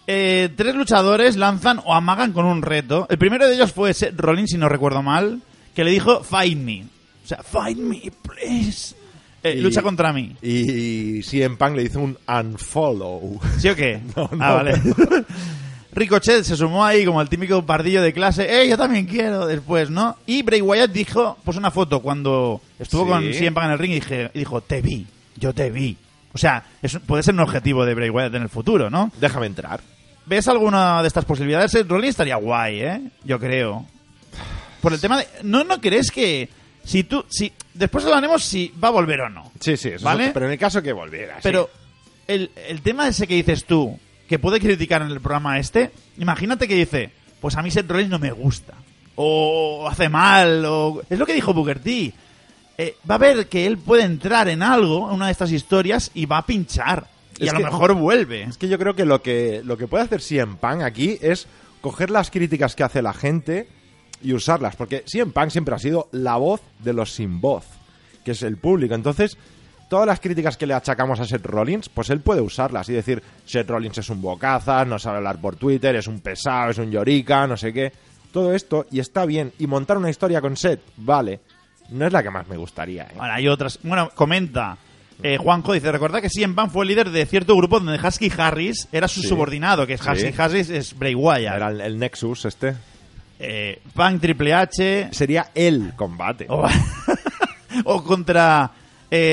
Eh, 0.06 0.50
tres 0.56 0.74
luchadores 0.74 1.36
lanzan 1.36 1.80
o 1.84 1.92
amagan 1.94 2.32
con 2.32 2.44
un 2.46 2.62
reto. 2.62 3.06
El 3.10 3.18
primero 3.18 3.48
de 3.48 3.54
ellos 3.54 3.72
fue 3.72 3.92
Seth 3.92 4.18
Rollins, 4.18 4.50
si 4.50 4.58
no 4.58 4.68
recuerdo 4.68 5.02
mal, 5.02 5.40
que 5.74 5.82
le 5.84 5.90
dijo, 5.90 6.22
fight 6.22 6.56
me. 6.58 6.84
O 7.24 7.26
sea, 7.28 7.38
fight 7.42 7.76
me, 7.78 8.00
please. 8.22 8.94
Eh, 9.42 9.54
Y- 9.58 9.60
Lucha 9.60 9.82
contra 9.82 10.12
mí. 10.12 10.36
Y 10.42 11.22
CM 11.22 11.56
Punk 11.56 11.76
le 11.76 11.82
hizo 11.82 12.00
un 12.00 12.16
unfollow. 12.28 13.40
¿Sí 13.58 13.68
o 13.68 13.74
qué? 13.74 14.00
No, 14.16 14.28
no, 14.32 14.44
ah, 14.44 14.52
vale. 14.54 14.74
Ricochet 15.96 16.44
se 16.44 16.56
sumó 16.56 16.84
ahí 16.84 17.04
como 17.04 17.20
el 17.20 17.28
típico 17.28 17.64
pardillo 17.64 18.02
de 18.02 18.12
clase. 18.12 18.46
¡Eh, 18.62 18.68
yo 18.68 18.76
también 18.76 19.06
quiero! 19.06 19.46
Después, 19.46 19.90
¿no? 19.90 20.16
Y 20.26 20.42
Bray 20.42 20.60
Wyatt 20.60 20.90
dijo, 20.92 21.38
pues 21.44 21.56
una 21.56 21.70
foto 21.70 22.00
cuando 22.00 22.60
estuvo 22.78 23.04
Sí. 23.04 23.10
con 23.10 23.54
Punk 23.54 23.64
en 23.64 23.70
el 23.70 23.78
ring 23.78 23.92
y, 23.92 23.94
dije, 23.96 24.30
y 24.34 24.38
dijo, 24.40 24.60
te 24.60 24.82
vi, 24.82 25.06
yo 25.36 25.52
te 25.54 25.70
vi. 25.70 25.96
O 26.32 26.38
sea, 26.38 26.62
puede 27.06 27.22
ser 27.22 27.32
un 27.34 27.40
objetivo 27.40 27.84
de 27.86 27.94
Bray 27.94 28.10
Wyatt 28.10 28.34
en 28.34 28.42
el 28.42 28.48
futuro, 28.50 28.90
¿no? 28.90 29.10
Déjame 29.18 29.46
entrar. 29.46 29.80
¿Ves 30.26 30.46
alguna 30.48 31.00
de 31.02 31.08
estas 31.08 31.24
posibilidades? 31.24 31.74
El 31.74 31.88
Rollins 31.88 32.10
estaría 32.10 32.36
guay, 32.36 32.80
¿eh? 32.82 33.00
Yo 33.24 33.38
creo. 33.40 33.86
Por 34.82 34.92
el 34.92 35.00
tema 35.00 35.18
de... 35.18 35.26
¿No, 35.44 35.64
no 35.64 35.80
crees 35.80 36.10
que 36.10 36.48
si 36.84 37.04
tú... 37.04 37.24
si 37.28 37.52
Después 37.72 38.04
hablaremos 38.04 38.42
si 38.44 38.72
va 38.82 38.88
a 38.88 38.90
volver 38.90 39.20
o 39.22 39.28
no. 39.30 39.50
Sí, 39.60 39.76
sí, 39.76 39.90
eso 39.90 40.04
¿Vale? 40.04 40.26
es- 40.26 40.32
pero 40.32 40.46
en 40.46 40.52
el 40.52 40.58
caso 40.58 40.82
que 40.82 40.92
volviera. 40.92 41.34
sí. 41.36 41.40
Pero 41.42 41.70
el, 42.26 42.50
el 42.68 42.80
tema 42.82 43.06
ese 43.08 43.26
que 43.26 43.34
dices 43.34 43.64
tú, 43.64 43.98
que 44.28 44.38
puede 44.38 44.60
criticar 44.60 45.02
en 45.02 45.10
el 45.10 45.20
programa 45.20 45.58
este, 45.58 45.90
imagínate 46.18 46.66
que 46.66 46.74
dice, 46.74 47.10
pues 47.40 47.56
a 47.56 47.62
mí 47.62 47.70
Seth 47.70 47.90
Rollins 47.90 48.10
no 48.10 48.18
me 48.18 48.32
gusta. 48.32 48.74
O 49.14 49.88
hace 49.88 50.08
mal, 50.08 50.64
o... 50.66 51.02
Es 51.08 51.18
lo 51.18 51.26
que 51.26 51.34
dijo 51.34 51.54
Booker 51.54 51.78
T. 51.78 52.12
Eh, 52.78 52.96
va 53.08 53.14
a 53.14 53.18
ver 53.18 53.48
que 53.48 53.66
él 53.66 53.78
puede 53.78 54.02
entrar 54.02 54.48
en 54.48 54.62
algo, 54.62 55.08
en 55.08 55.16
una 55.16 55.26
de 55.26 55.32
estas 55.32 55.52
historias, 55.52 56.10
y 56.12 56.26
va 56.26 56.38
a 56.38 56.46
pinchar. 56.46 57.06
Y 57.38 57.46
Es 57.46 57.50
a 57.52 57.58
lo 57.58 57.64
mejor 57.64 57.94
vuelve. 57.94 58.42
Es 58.42 58.58
que 58.58 58.68
yo 58.68 58.78
creo 58.78 58.94
que 58.94 59.04
lo 59.04 59.22
que, 59.22 59.62
lo 59.64 59.78
que 59.78 59.86
puede 59.86 60.04
hacer 60.04 60.20
CM 60.20 60.56
Punk 60.56 60.82
aquí 60.82 61.18
es 61.22 61.46
coger 61.80 62.10
las 62.10 62.30
críticas 62.30 62.74
que 62.74 62.82
hace 62.82 63.00
la 63.00 63.14
gente 63.14 63.68
y 64.22 64.34
usarlas. 64.34 64.76
Porque 64.76 65.04
CM 65.06 65.32
Punk 65.32 65.50
siempre 65.50 65.74
ha 65.74 65.78
sido 65.78 66.08
la 66.12 66.36
voz 66.36 66.60
de 66.80 66.92
los 66.92 67.12
sin 67.12 67.40
voz, 67.40 67.64
que 68.24 68.32
es 68.32 68.42
el 68.42 68.58
público. 68.58 68.94
Entonces, 68.94 69.38
todas 69.88 70.06
las 70.06 70.20
críticas 70.20 70.56
que 70.56 70.66
le 70.66 70.74
achacamos 70.74 71.20
a 71.20 71.24
Seth 71.26 71.44
Rollins, 71.46 71.88
pues 71.88 72.10
él 72.10 72.20
puede 72.20 72.40
usarlas 72.40 72.88
y 72.88 72.92
decir, 72.92 73.22
Seth 73.44 73.68
Rollins 73.68 73.98
es 73.98 74.08
un 74.10 74.20
bocazas, 74.20 74.86
no 74.86 74.98
sabe 74.98 75.18
hablar 75.18 75.40
por 75.40 75.56
Twitter, 75.56 75.94
es 75.96 76.06
un 76.06 76.20
pesado, 76.20 76.70
es 76.70 76.78
un 76.78 76.90
llorica, 76.90 77.46
no 77.46 77.56
sé 77.56 77.72
qué. 77.72 77.92
Todo 78.32 78.52
esto, 78.54 78.86
y 78.90 79.00
está 79.00 79.24
bien. 79.24 79.52
Y 79.58 79.66
montar 79.66 79.96
una 79.96 80.10
historia 80.10 80.40
con 80.40 80.56
Seth, 80.56 80.80
vale. 80.96 81.40
No 81.90 82.06
es 82.06 82.12
la 82.12 82.22
que 82.22 82.30
más 82.30 82.46
me 82.48 82.56
gustaría, 82.56 83.04
¿eh? 83.04 83.12
Bueno, 83.16 83.32
hay 83.32 83.46
otras. 83.48 83.78
Bueno, 83.82 84.10
comenta. 84.14 84.76
eh, 85.22 85.38
Juanjo 85.38 85.72
dice, 85.72 85.90
recordad 85.92 86.20
que 86.20 86.28
CM 86.28 86.54
Punk 86.54 86.70
fue 86.70 86.82
el 86.84 86.88
líder 86.88 87.10
de 87.10 87.24
cierto 87.24 87.56
grupo 87.56 87.80
donde 87.80 88.04
Husky 88.06 88.30
Harris 88.36 88.88
era 88.92 89.08
su 89.08 89.22
Sí. 89.22 89.28
subordinado, 89.28 89.86
que 89.86 89.94
es 89.94 90.00
Sí. 90.02 90.10
Husky 90.10 90.34
Harris 90.36 90.68
es 90.68 90.98
Bray 90.98 91.14
Wyatt. 91.14 91.54
Era 91.56 91.68
el, 91.70 91.80
el 91.80 91.98
Nexus 91.98 92.44
este. 92.44 92.74
Eh, 93.38 93.80
Punk 93.94 94.20
Triple 94.20 94.52
H 94.54 95.08
Sería 95.12 95.50
el 95.54 95.92
combate. 95.94 96.46
o, 96.50 96.66
o 97.84 98.02
contra 98.04 98.70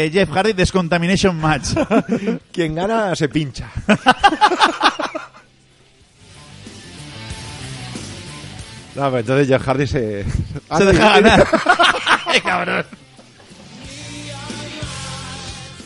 eh, 0.06 0.10
Jeff 0.12 0.30
Hardy 0.32 0.54
Descontamination 0.54 1.36
Match. 1.38 1.70
Quien 2.52 2.76
gana 2.76 3.16
se 3.16 3.28
pincha. 3.30 3.70
No, 8.96 9.06
pero 9.06 9.20
entonces 9.20 9.48
Jeff 9.48 9.64
Hardy 9.68 9.88
se... 9.88 10.26
Ah, 10.70 10.78
Se 10.78 10.86
deja 10.86 11.20
y- 11.20 11.24
ganar. 11.24 11.48
Ay, 12.28 12.42
cabrón. 12.42 12.86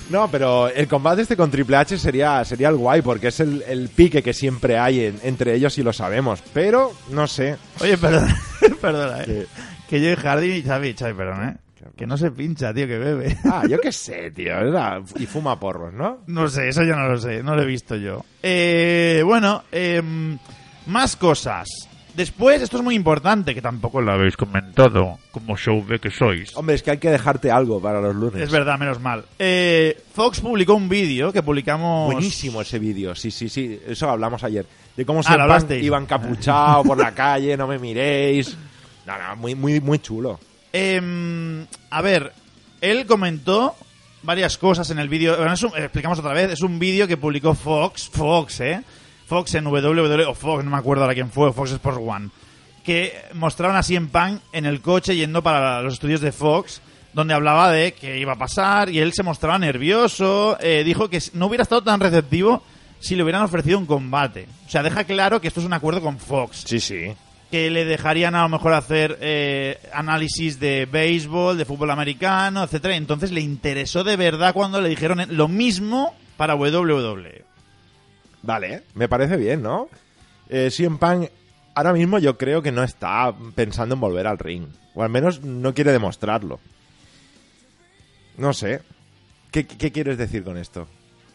No, 0.10 0.30
pero 0.30 0.68
el 0.70 0.88
combate 0.88 1.22
este 1.22 1.38
con 1.38 1.50
Triple 1.52 1.78
H 1.78 1.98
sería, 1.98 2.43
sería 2.45 2.70
el 2.70 2.76
guay, 2.76 3.02
porque 3.02 3.28
es 3.28 3.39
el, 3.39 3.64
el 3.68 3.89
pique 3.89 4.22
que 4.24 4.34
siempre 4.34 4.78
hay 4.78 5.06
en- 5.06 5.20
entre 5.24 5.54
ellos 5.56 5.78
y 5.78 5.84
lo 5.84 5.93
sabemos. 5.93 6.41
Pero, 6.54 6.93
no 7.10 7.28
sé. 7.28 7.56
Oye, 7.80 7.98
perdona, 7.98 8.38
perdona, 8.82 9.24
eh. 9.24 9.48
Que 9.89 10.00
Jeff 10.00 10.22
Hardy 10.24 10.52
y 10.56 10.64
Xavi, 10.64 10.93
Xavi, 10.93 11.14
perdón, 11.14 11.48
eh. 11.50 11.56
Que 11.98 12.06
no 12.08 12.16
se 12.18 12.30
pincha, 12.32 12.74
tío, 12.74 12.88
que 12.88 12.98
bebe. 12.98 13.38
Ah, 13.45 13.64
yo 13.68 13.80
qué 13.80 13.91
sé, 13.91 14.32
tío. 14.32 14.54
era- 14.58 15.02
Y 15.20 15.26
fuma 15.26 15.60
porros, 15.60 15.93
¿no? 15.93 16.20
No 16.28 16.48
sé, 16.48 16.70
eso 16.70 16.84
ya 16.84 16.95
no 16.95 17.08
lo 17.10 17.18
sé, 17.18 17.41
no 17.43 17.56
lo 17.56 17.64
he 17.64 17.66
visto 17.66 17.95
yo. 17.95 18.24
Eh, 18.43 19.22
bueno, 19.26 19.64
em, 19.72 20.38
más 20.86 21.16
cosas. 21.16 21.68
Después, 22.16 22.62
esto 22.64 22.78
es 22.78 22.84
muy 22.84 22.95
importante, 22.95 23.54
que 23.54 23.62
tampoco 23.62 24.02
lo 24.02 24.12
habéis 24.12 24.36
comentado, 24.36 25.20
como 25.32 25.56
show 25.56 25.86
de 25.86 26.00
que 26.00 26.10
sois. 26.10 26.56
Hombre, 26.58 26.74
es 26.74 26.82
que 26.82 26.89
hay 26.91 26.98
que 26.98 27.12
dejarte 27.12 27.52
algo 27.52 27.80
para 27.80 28.02
los 28.02 28.16
lunes. 28.16 28.41
Es 28.41 28.50
verdad, 28.52 28.80
menos 28.80 29.00
mal. 29.00 29.24
Eh, 29.38 29.95
Fox 30.14 30.39
publicó 30.41 30.74
un 30.74 30.89
vídeo 30.89 31.32
que 31.32 31.43
publicamos... 31.43 32.12
Buenísimo 32.12 32.62
ese 32.64 32.80
vídeo, 32.80 33.14
sí, 33.14 33.30
sí, 33.30 33.50
sí. 33.50 33.80
Eso 33.88 34.10
hablamos 34.10 34.43
ayer. 34.43 34.66
De 34.95 35.06
cómo 35.06 35.20
Ah, 35.20 35.24
se 35.24 35.38
lo 35.38 35.43
hablasteis. 35.43 35.84
iba 35.84 36.00
encapuchado 36.00 36.84
por 36.86 36.98
la 36.98 37.14
calle, 37.14 37.56
no 37.56 37.68
me 37.68 37.78
miréis. 37.78 38.58
No, 39.06 39.14
no, 39.16 39.36
muy, 39.36 39.54
muy, 39.54 39.80
muy 39.80 40.00
chulo. 40.00 40.39
Em, 40.78 41.65
a 41.89 42.01
ver, 42.01 42.34
él 42.82 43.05
comentó 43.07 43.75
varias 44.23 44.57
cosas 44.57 44.89
en 44.91 44.99
el 44.99 45.09
vídeo. 45.09 45.36
Un- 45.41 45.78
explicamos 45.82 46.19
otra 46.19 46.34
vez. 46.34 46.51
Es 46.51 46.61
un 46.61 46.78
vídeo 46.80 47.07
que 47.07 47.17
publicó 47.17 47.53
Fox, 47.55 48.09
Fox, 48.11 48.59
¿eh? 48.61 48.84
Fox 49.28 49.55
en 49.55 49.65
WWE 49.67 50.25
o 50.25 50.34
Fox, 50.36 50.63
no 50.63 50.71
me 50.71 50.78
acuerdo 50.78 51.03
ahora 51.03 51.13
quién 51.15 51.32
fue, 51.32 51.51
Fox 51.51 51.71
Sports 51.71 51.99
One. 52.01 52.30
Que 52.84 53.13
mostraron 53.34 53.75
así 53.75 53.95
en 53.95 54.07
Punk 54.07 54.39
en 54.53 54.65
el 54.65 54.82
coche 54.82 55.15
yendo 55.15 55.41
para 55.43 55.82
los 55.82 55.93
estudios 55.95 56.21
de 56.21 56.32
Fox, 56.32 56.82
donde 57.13 57.34
hablaba 57.34 57.71
de 57.71 57.93
qué 57.93 58.17
iba 58.19 58.34
a 58.34 58.38
pasar 58.38 58.89
y 58.89 58.99
él 58.99 59.11
se 59.13 59.23
mostraba 59.23 59.57
nervioso. 59.59 60.57
eh, 60.61 60.84
dijo 60.86 61.09
que 61.09 61.21
no 61.34 61.47
hubiera 61.47 61.63
estado 61.63 61.84
tan 61.84 61.99
receptivo 61.99 62.63
si 62.99 63.15
le 63.15 63.23
hubieran 63.23 63.41
ofrecido 63.43 63.78
un 63.80 63.86
combate. 63.86 64.47
O 64.65 64.69
sea, 64.69 64.84
deja 64.84 65.03
claro 65.03 65.41
que 65.41 65.47
esto 65.49 65.59
es 65.59 65.65
un 65.65 65.73
acuerdo 65.73 66.01
con 66.01 66.17
Fox 66.19 66.63
Sí, 66.65 66.80
sí. 66.80 67.13
Que 67.52 67.70
le 67.70 67.86
dejarían 67.86 68.36
a 68.36 68.43
lo 68.43 68.50
mejor 68.50 68.74
hacer 68.74 69.18
eh, 69.22 69.80
análisis 69.93 70.60
de 70.60 70.86
béisbol, 70.86 71.58
de 71.58 71.66
fútbol 71.66 71.91
americano, 71.91 72.64
etcétera. 72.64 72.95
Entonces 72.95 73.32
le 73.32 73.41
interesó 73.41 74.04
de 74.04 74.16
verdad 74.18 74.54
cuando 74.54 74.82
le 74.82 74.89
dijeron 74.89 75.22
lo 75.30 75.48
mismo 75.48 76.16
para. 76.36 76.56
WWE. 76.56 77.45
Vale, 78.43 78.84
me 78.93 79.08
parece 79.08 79.38
bien, 79.38 79.62
¿no? 79.62 79.89
Eh, 80.50 80.70
CM 80.72 80.98
Punk 80.98 81.30
ahora 81.76 81.93
mismo 81.93 82.18
yo 82.20 82.38
creo 82.38 82.62
que 82.62 82.72
no 82.72 82.84
está 82.84 83.34
pensando 83.56 83.95
en 83.95 84.02
volver 84.02 84.28
al 84.28 84.39
ring. 84.39 84.68
O 84.95 85.04
al 85.04 85.10
menos 85.10 85.41
no 85.41 85.74
quiere 85.74 85.91
demostrarlo. 85.91 86.60
No 88.38 88.54
sé. 88.54 88.82
¿Qué, 89.52 89.66
qué 89.66 89.91
quieres 89.91 90.18
decir 90.18 90.43
con 90.43 90.58
esto? 90.58 90.88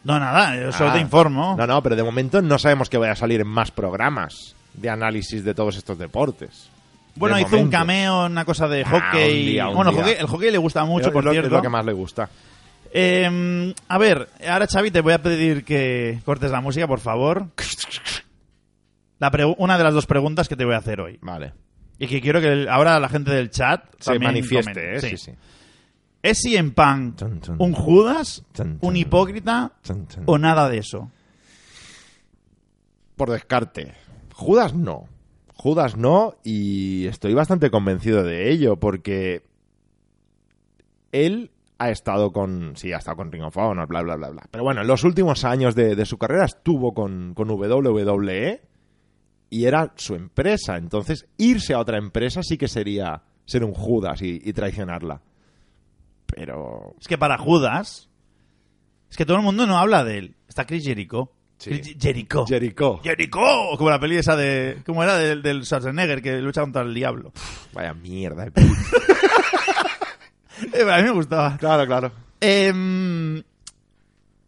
No, 0.03 0.19
nada, 0.19 0.55
yo 0.57 0.71
solo 0.71 0.91
Ah, 0.91 0.93
te 0.93 0.99
informo. 0.99 1.55
No, 1.57 1.65
no, 1.65 1.81
pero 1.81 1.95
de 1.95 2.03
momento 2.03 2.41
no 2.41 2.59
sabemos 2.59 2.89
que 2.89 2.97
vaya 2.97 3.13
a 3.13 3.15
salir 3.15 3.41
en 3.41 3.47
más 3.47 3.71
programas 3.71 4.52
de 4.73 4.89
análisis 4.89 5.43
de 5.43 5.53
todos 5.53 5.75
estos 5.77 5.97
deportes. 5.97 6.69
bueno, 7.15 7.35
De 7.35 7.43
hizo 7.43 7.57
un 7.59 7.69
cameo, 7.69 8.25
una 8.25 8.43
cosa 8.45 8.67
de 8.67 8.81
Ah, 8.83 8.89
hockey. 8.89 9.39
un 9.41 9.45
día, 9.51 9.67
un 9.69 9.75
bueno, 9.75 9.91
hockey- 9.91 10.15
el 10.19 10.25
hockey 10.27 10.51
le 10.51 10.57
gusta 10.57 10.83
mucho, 10.85 11.07
Es 11.07 11.13
por 11.13 11.23
lo, 11.23 11.31
es 11.31 11.35
cierto. 11.35 11.55
lo 11.55 11.61
que 11.61 11.69
más 11.69 11.85
le 11.85 11.93
gusta. 11.93 12.29
Eh, 12.91 13.73
a 13.87 13.97
ver, 13.97 14.29
ahora 14.47 14.67
Xavi 14.67 14.91
te 14.91 15.01
voy 15.01 15.13
a 15.13 15.21
pedir 15.21 15.63
que 15.63 16.19
cortes 16.25 16.51
la 16.51 16.61
música, 16.61 16.87
por 16.87 16.99
favor. 16.99 17.47
La 19.19 19.31
una 19.57 19.77
de 19.77 19.83
las 19.83 19.93
dos 19.93 20.05
preguntas 20.05 20.47
que 20.49 20.55
te 20.55 20.65
voy 20.65 20.73
a 20.75 20.77
hacer 20.77 20.99
hoy. 20.99 21.17
Vale. 21.21 21.53
Y 21.97 22.07
que 22.07 22.19
quiero 22.19 22.41
que 22.41 22.51
el- 22.51 22.67
ahora 22.69 22.99
la 22.99 23.07
gente 23.09 23.31
del 23.31 23.49
chat 23.51 23.83
Se 23.99 24.19
manifieste, 24.19 24.73
comente. 24.73 24.95
¿eh? 24.95 24.99
Sí. 24.99 25.17
Sí, 25.17 25.31
sí. 25.31 25.31
¿Es 26.21 26.39
CM 26.41 26.71
Punk 26.71 27.17
Chun, 27.17 27.41
chun. 27.41 27.55
un 27.59 27.73
Judas, 27.73 28.43
Chun, 28.53 28.79
chun. 28.79 28.89
un 28.89 28.95
hipócrita 28.95 29.71
Chun, 29.83 30.07
chun. 30.07 30.23
o 30.25 30.37
nada 30.37 30.67
de 30.69 30.77
eso? 30.79 31.09
Por 33.15 33.29
descarte. 33.31 33.93
Judas 34.33 34.73
no. 34.73 35.07
Judas 35.55 35.95
no 35.95 36.35
y 36.43 37.05
estoy 37.07 37.33
bastante 37.33 37.69
convencido 37.69 38.23
de 38.23 38.51
ello 38.51 38.77
porque 38.77 39.43
él 41.11 41.51
ha 41.77 41.89
estado 41.89 42.31
con. 42.31 42.75
Sí, 42.75 42.91
ha 42.91 42.97
estado 42.97 43.17
con 43.17 43.31
Ring 43.31 43.43
of 43.43 43.57
Honor, 43.57 43.87
bla, 43.87 44.01
bla, 44.01 44.15
bla, 44.15 44.29
bla. 44.29 44.43
Pero 44.49 44.63
bueno, 44.63 44.81
en 44.81 44.87
los 44.87 45.03
últimos 45.03 45.45
años 45.45 45.75
de, 45.75 46.05
su 46.05 46.17
carrera 46.17 46.45
estuvo 46.45 46.93
con, 46.93 47.33
con 47.33 47.49
WWE 47.49 48.61
y 49.49 49.65
era 49.65 49.93
su 49.95 50.15
empresa. 50.15 50.77
Entonces, 50.77 51.27
irse 51.37 51.73
a 51.73 51.79
otra 51.79 51.97
empresa 51.97 52.41
sí 52.41 52.57
que 52.57 52.67
sería 52.67 53.23
ser 53.45 53.63
un 53.63 53.73
Judas 53.73 54.21
y, 54.21 54.41
y 54.43 54.53
traicionarla. 54.53 55.21
Pero. 56.25 56.95
Es 56.99 57.07
que 57.07 57.17
para 57.17 57.37
Judas, 57.37 58.09
es 59.09 59.17
que 59.17 59.25
todo 59.25 59.37
el 59.37 59.43
mundo 59.43 59.67
no 59.67 59.77
habla 59.77 60.03
de 60.03 60.17
él. 60.17 60.35
Está 60.47 60.65
Chris 60.65 60.83
Jericho. 60.83 61.31
Sí. 61.57 61.95
Jericho. 61.99 62.45
Jericho. 62.45 62.99
Jericho, 63.03 63.39
como 63.77 63.89
la 63.89 63.99
peli 63.99 64.17
esa 64.17 64.35
de... 64.35 64.79
¿Cómo 64.85 65.01
era? 65.03 65.17
Del, 65.17 65.41
del 65.41 65.63
Schwarzenegger, 65.65 66.21
que 66.21 66.41
lucha 66.41 66.61
contra 66.61 66.81
el 66.81 66.93
diablo. 66.93 67.31
Vaya 67.73 67.93
mierda. 67.93 68.47
Eh, 70.71 70.89
a 70.89 70.97
mí 70.97 71.03
me 71.03 71.11
gustaba. 71.11 71.57
claro, 71.57 71.85
claro. 71.85 72.11
Em, 72.39 73.41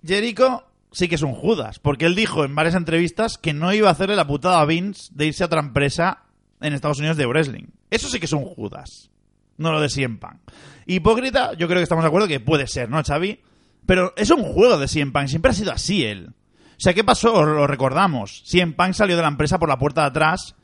Jericho 0.05 0.63
sí 0.95 1.09
que 1.09 1.15
es 1.15 1.21
un 1.23 1.33
Judas, 1.33 1.79
porque 1.79 2.05
él 2.05 2.15
dijo 2.15 2.45
en 2.45 2.55
varias 2.55 2.75
entrevistas 2.75 3.37
que 3.37 3.53
no 3.53 3.73
iba 3.73 3.89
a 3.89 3.91
hacerle 3.91 4.15
la 4.15 4.25
putada 4.25 4.61
a 4.61 4.65
Vince 4.65 5.11
de 5.13 5.25
irse 5.25 5.43
a 5.43 5.47
otra 5.47 5.59
empresa 5.59 6.23
en 6.61 6.73
Estados 6.73 6.99
Unidos 6.99 7.17
de 7.17 7.25
wrestling. 7.25 7.65
Eso 7.89 8.07
sí 8.07 8.19
que 8.19 8.27
es 8.27 8.33
un 8.33 8.45
Judas, 8.45 9.09
no 9.57 9.73
lo 9.73 9.81
de 9.81 9.89
CM 9.89 10.17
Punk. 10.17 10.37
Hipócrita, 10.85 11.53
yo 11.53 11.67
creo 11.67 11.79
que 11.79 11.83
estamos 11.83 12.03
de 12.03 12.07
acuerdo 12.07 12.29
que 12.29 12.39
puede 12.39 12.67
ser, 12.67 12.89
¿no, 12.89 13.03
Xavi? 13.03 13.41
Pero 13.85 14.13
es 14.15 14.29
un 14.29 14.43
juego 14.43 14.77
de 14.77 14.87
CM 14.87 15.11
Punk, 15.11 15.27
siempre 15.27 15.51
ha 15.51 15.55
sido 15.55 15.73
así 15.73 16.05
él. 16.05 16.31
O 16.77 16.79
sea, 16.79 16.93
¿qué 16.93 17.03
pasó? 17.03 17.45
Lo 17.45 17.67
recordamos. 17.67 18.43
CM 18.45 18.73
Punk 18.73 18.93
salió 18.93 19.15
de 19.15 19.21
la 19.21 19.27
empresa 19.29 19.57
por 19.59 19.69
la 19.69 19.77
puerta 19.77 20.01
de 20.01 20.07
atrás 20.07 20.55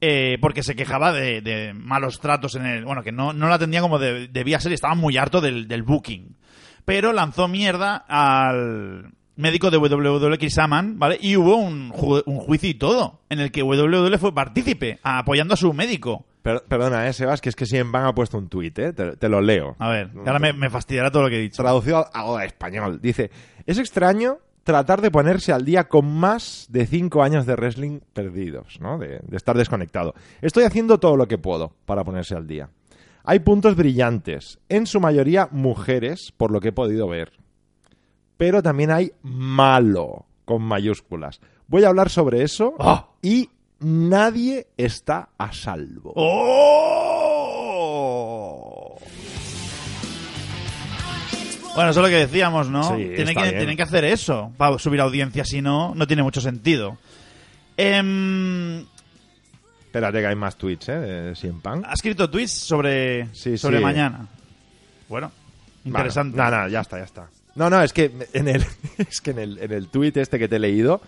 eh, 0.00 0.36
porque 0.40 0.62
se 0.62 0.74
quejaba 0.76 1.12
de, 1.12 1.40
de 1.40 1.72
malos 1.72 2.20
tratos 2.20 2.54
en 2.56 2.66
el... 2.66 2.84
Bueno, 2.84 3.02
que 3.02 3.12
no, 3.12 3.32
no 3.32 3.48
la 3.48 3.54
atendía 3.54 3.80
como 3.80 3.98
de- 3.98 4.28
debía 4.28 4.60
ser 4.60 4.72
y 4.72 4.74
estaba 4.74 4.94
muy 4.94 5.16
harto 5.16 5.40
del, 5.40 5.66
del 5.68 5.82
booking. 5.82 6.36
Pero 6.84 7.12
lanzó 7.12 7.48
mierda 7.48 8.04
al 8.08 9.12
médico 9.36 9.70
de 9.70 9.78
WWE, 9.78 10.38
Chris 10.38 10.58
Amann, 10.58 10.98
¿vale? 10.98 11.18
Y 11.20 11.36
hubo 11.36 11.56
un, 11.56 11.90
ju- 11.92 12.22
un 12.26 12.38
juicio 12.40 12.68
y 12.68 12.74
todo, 12.74 13.20
en 13.30 13.40
el 13.40 13.50
que 13.50 13.62
WWE 13.62 14.18
fue 14.18 14.34
partícipe, 14.34 14.98
apoyando 15.02 15.54
a 15.54 15.56
su 15.56 15.72
médico. 15.72 16.26
Per- 16.42 16.62
perdona, 16.68 17.08
eh, 17.08 17.12
Sebas, 17.14 17.40
que 17.40 17.48
es 17.48 17.56
que 17.56 17.64
Sien 17.64 17.90
Van 17.90 18.04
ha 18.04 18.14
puesto 18.14 18.36
un 18.36 18.48
tuit, 18.50 18.78
¿eh? 18.78 18.92
Te, 18.92 19.16
te 19.16 19.28
lo 19.30 19.40
leo. 19.40 19.76
A 19.78 19.88
ver, 19.88 20.10
ahora 20.26 20.38
me, 20.38 20.52
me 20.52 20.68
fastidiará 20.68 21.10
todo 21.10 21.22
lo 21.22 21.30
que 21.30 21.38
he 21.38 21.42
dicho. 21.42 21.62
Traducido 21.62 22.06
al 22.12 22.42
español. 22.44 23.00
Dice, 23.00 23.30
es 23.64 23.78
extraño 23.78 24.36
tratar 24.64 25.00
de 25.00 25.10
ponerse 25.10 25.52
al 25.52 25.64
día 25.64 25.84
con 25.88 26.06
más 26.06 26.66
de 26.70 26.86
cinco 26.86 27.22
años 27.22 27.46
de 27.46 27.54
wrestling 27.54 28.00
perdidos, 28.12 28.80
¿no? 28.80 28.98
De, 28.98 29.20
de 29.22 29.36
estar 29.36 29.56
desconectado. 29.56 30.14
Estoy 30.40 30.64
haciendo 30.64 30.98
todo 30.98 31.16
lo 31.16 31.28
que 31.28 31.38
puedo 31.38 31.72
para 31.84 32.02
ponerse 32.02 32.34
al 32.34 32.46
día. 32.46 32.70
Hay 33.22 33.38
puntos 33.38 33.76
brillantes, 33.76 34.58
en 34.68 34.86
su 34.86 35.00
mayoría 35.00 35.48
mujeres, 35.50 36.32
por 36.36 36.50
lo 36.50 36.60
que 36.60 36.68
he 36.68 36.72
podido 36.72 37.08
ver. 37.08 37.32
Pero 38.36 38.62
también 38.62 38.90
hay 38.90 39.12
malo, 39.22 40.26
con 40.44 40.62
mayúsculas. 40.62 41.40
Voy 41.66 41.84
a 41.84 41.88
hablar 41.88 42.10
sobre 42.10 42.42
eso 42.42 42.74
¡Ah! 42.78 43.08
y 43.22 43.48
nadie 43.78 44.66
está 44.76 45.30
a 45.38 45.52
salvo. 45.52 46.12
¡Oh! 46.16 47.33
Bueno, 51.74 51.90
eso 51.90 52.00
es 52.00 52.04
lo 52.04 52.08
que 52.08 52.26
decíamos, 52.26 52.68
¿no? 52.70 52.96
Sí, 52.96 53.10
tienen, 53.16 53.34
que, 53.34 53.50
tienen 53.52 53.76
que 53.76 53.82
hacer 53.82 54.04
eso 54.04 54.52
para 54.56 54.78
subir 54.78 55.00
audiencia, 55.00 55.44
si 55.44 55.60
no, 55.60 55.92
no 55.94 56.06
tiene 56.06 56.22
mucho 56.22 56.40
sentido. 56.40 56.98
Em, 57.76 58.84
Espérate 59.86 60.20
que 60.20 60.26
hay 60.26 60.36
más 60.36 60.56
tweets, 60.56 60.88
¿eh? 60.88 60.98
De 61.00 61.52
Punk. 61.62 61.84
ha 61.86 61.92
escrito 61.92 62.28
tweets 62.30 62.52
sobre, 62.52 63.28
Sí, 63.32 63.56
sobre 63.58 63.78
sí. 63.78 63.82
mañana. 63.84 64.26
Bueno, 65.08 65.30
interesante. 65.84 66.36
Bueno, 66.36 66.50
no, 66.50 66.62
no, 66.62 66.68
ya 66.68 66.80
está, 66.80 66.98
ya 66.98 67.04
está. 67.04 67.28
No, 67.56 67.70
no, 67.70 67.82
es 67.82 67.92
que 67.92 68.12
en 68.32 68.48
el, 68.48 68.64
es 68.98 69.20
que 69.20 69.30
en 69.32 69.38
el, 69.38 69.58
en 69.58 69.72
el 69.72 69.88
tweet 69.88 70.12
este 70.16 70.38
que 70.38 70.48
te 70.48 70.56
he 70.56 70.60
leído 70.60 71.00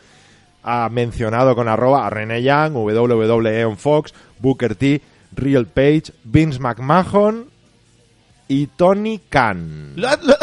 ha 0.62 0.88
mencionado 0.88 1.54
con 1.54 1.68
arroba 1.68 2.06
a 2.06 2.10
René 2.10 2.42
Young, 2.42 2.74
WWE 2.74 3.64
on 3.64 3.76
Fox, 3.76 4.12
Booker 4.40 4.74
T, 4.74 5.00
Real 5.34 5.66
Page, 5.66 6.12
Vince 6.24 6.58
McMahon 6.58 7.46
y 8.48 8.66
Tony 8.68 9.20
Khan. 9.28 9.92
Lo 9.96 10.08
lo- 10.10 10.36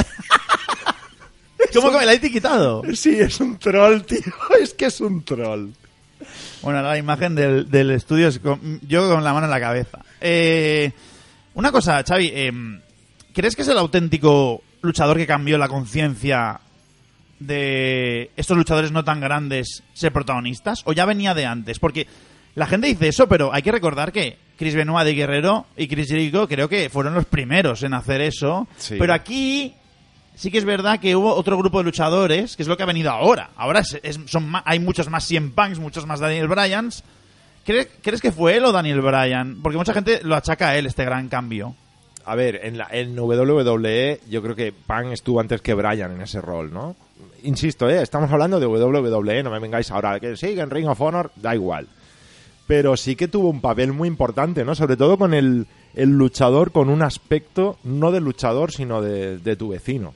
¿Cómo 1.74 1.92
que 1.92 1.98
me 2.00 2.06
la 2.06 2.14
he 2.14 2.20
quitado? 2.22 2.82
Sí, 2.94 3.18
es 3.20 3.40
un 3.40 3.58
troll, 3.58 4.02
tío. 4.04 4.20
Es 4.62 4.74
que 4.74 4.86
es 4.86 5.02
un 5.02 5.24
troll. 5.24 5.70
Bueno, 6.62 6.82
la 6.82 6.98
imagen 6.98 7.36
del, 7.36 7.70
del 7.70 7.92
estudio 7.92 8.28
es 8.30 8.40
con- 8.40 8.80
yo 8.88 9.10
con 9.10 9.24
la 9.24 9.34
mano 9.34 9.46
en 9.48 9.52
la 9.52 9.60
cabeza. 9.60 10.00
Eh, 10.22 10.92
una 11.56 11.72
cosa, 11.72 12.02
Xavi, 12.08 12.32
em, 12.34 12.80
¿crees 13.34 13.56
que 13.56 13.64
es 13.64 13.68
el 13.68 13.78
auténtico 13.78 14.62
luchador 14.82 15.18
que 15.18 15.28
cambió 15.28 15.58
la 15.58 15.68
conciencia 15.68 16.60
de 17.40 18.32
estos 18.38 18.56
luchadores 18.58 18.92
no 18.92 19.04
tan 19.04 19.20
grandes 19.20 19.84
ser 19.94 20.12
protagonistas? 20.14 20.82
¿O 20.86 20.94
ya 20.94 21.06
venía 21.06 21.34
de 21.34 21.46
antes? 21.46 21.80
Porque 21.80 22.08
la 22.56 22.68
gente 22.68 22.88
dice 22.88 23.08
eso, 23.10 23.28
pero 23.28 23.54
hay 23.54 23.62
que 23.62 23.72
recordar 23.72 24.12
que 24.12 24.38
Chris 24.58 24.76
Benoit 24.76 25.06
de 25.06 25.14
Guerrero 25.16 25.66
y 25.76 25.88
Chris 25.88 26.08
Jericho 26.08 26.48
creo 26.48 26.70
que 26.70 26.90
fueron 26.90 27.14
los 27.16 27.26
primeros 27.26 27.84
en 27.84 27.94
hacer 27.94 28.22
eso. 28.22 28.68
Sí. 28.78 28.96
Pero 28.98 29.14
aquí 29.14 29.74
sí 30.36 30.52
que 30.52 30.58
es 30.58 30.66
verdad 30.66 31.00
que 31.00 31.16
hubo 31.16 31.34
otro 31.34 31.58
grupo 31.58 31.80
de 31.80 31.86
luchadores, 31.86 32.56
que 32.56 32.64
es 32.64 32.68
lo 32.70 32.78
que 32.78 32.84
ha 32.84 32.88
venido 32.88 33.12
ahora. 33.12 33.52
Ahora 33.56 33.80
es- 33.82 34.20
hay 34.66 34.80
muchos 34.80 35.10
más 35.10 35.26
CM 35.26 35.52
Punks, 35.52 35.80
muchos 35.80 36.06
más 36.06 36.20
Daniel 36.20 36.48
Bryans. 36.48 37.04
¿Crees, 37.66 37.88
¿Crees 38.02 38.20
que 38.22 38.32
fue 38.32 38.58
él 38.58 38.66
o 38.66 38.72
Daniel 38.72 39.02
Bryan? 39.02 39.60
Porque 39.64 39.78
mucha 39.78 39.94
gente 39.94 40.20
lo 40.24 40.36
achaca 40.36 40.70
a 40.70 40.78
él, 40.78 40.86
este 40.86 41.06
gran 41.06 41.30
cambio. 41.30 41.76
A 42.26 42.36
ver, 42.36 42.62
en, 42.64 42.78
la, 42.78 42.88
en 42.92 43.18
WWE 43.18 44.20
yo 44.30 44.42
creo 44.42 44.56
que 44.56 44.72
Punk 44.72 45.12
estuvo 45.12 45.40
antes 45.40 45.62
que 45.62 45.74
Bryan 45.74 46.12
en 46.14 46.22
ese 46.22 46.42
rol, 46.42 46.74
¿no? 46.74 46.96
Insisto, 47.44 47.90
¿eh? 47.90 48.02
estamos 48.02 48.32
hablando 48.32 48.60
de 48.60 48.66
WWE, 48.66 49.44
no 49.44 49.52
me 49.52 49.60
vengáis 49.60 49.92
ahora 49.92 50.20
que 50.20 50.36
sí, 50.38 50.58
en 50.58 50.70
Ring 50.70 50.88
of 50.88 51.02
Honor, 51.02 51.32
da 51.36 51.54
igual. 51.54 51.88
Pero 52.68 52.96
sí 52.96 53.16
que 53.18 53.28
tuvo 53.28 53.50
un 53.50 53.60
papel 53.60 53.92
muy 53.92 54.08
importante, 54.08 54.64
¿no? 54.64 54.74
Sobre 54.74 54.96
todo 54.96 55.18
con 55.18 55.34
el, 55.34 55.68
luchador 55.96 56.72
con 56.72 56.90
un 56.90 57.02
aspecto 57.02 57.78
no 57.84 58.12
de 58.12 58.22
luchador, 58.22 58.72
sino 58.72 59.02
de 59.02 59.56
tu 59.58 59.70
vecino. 59.70 60.14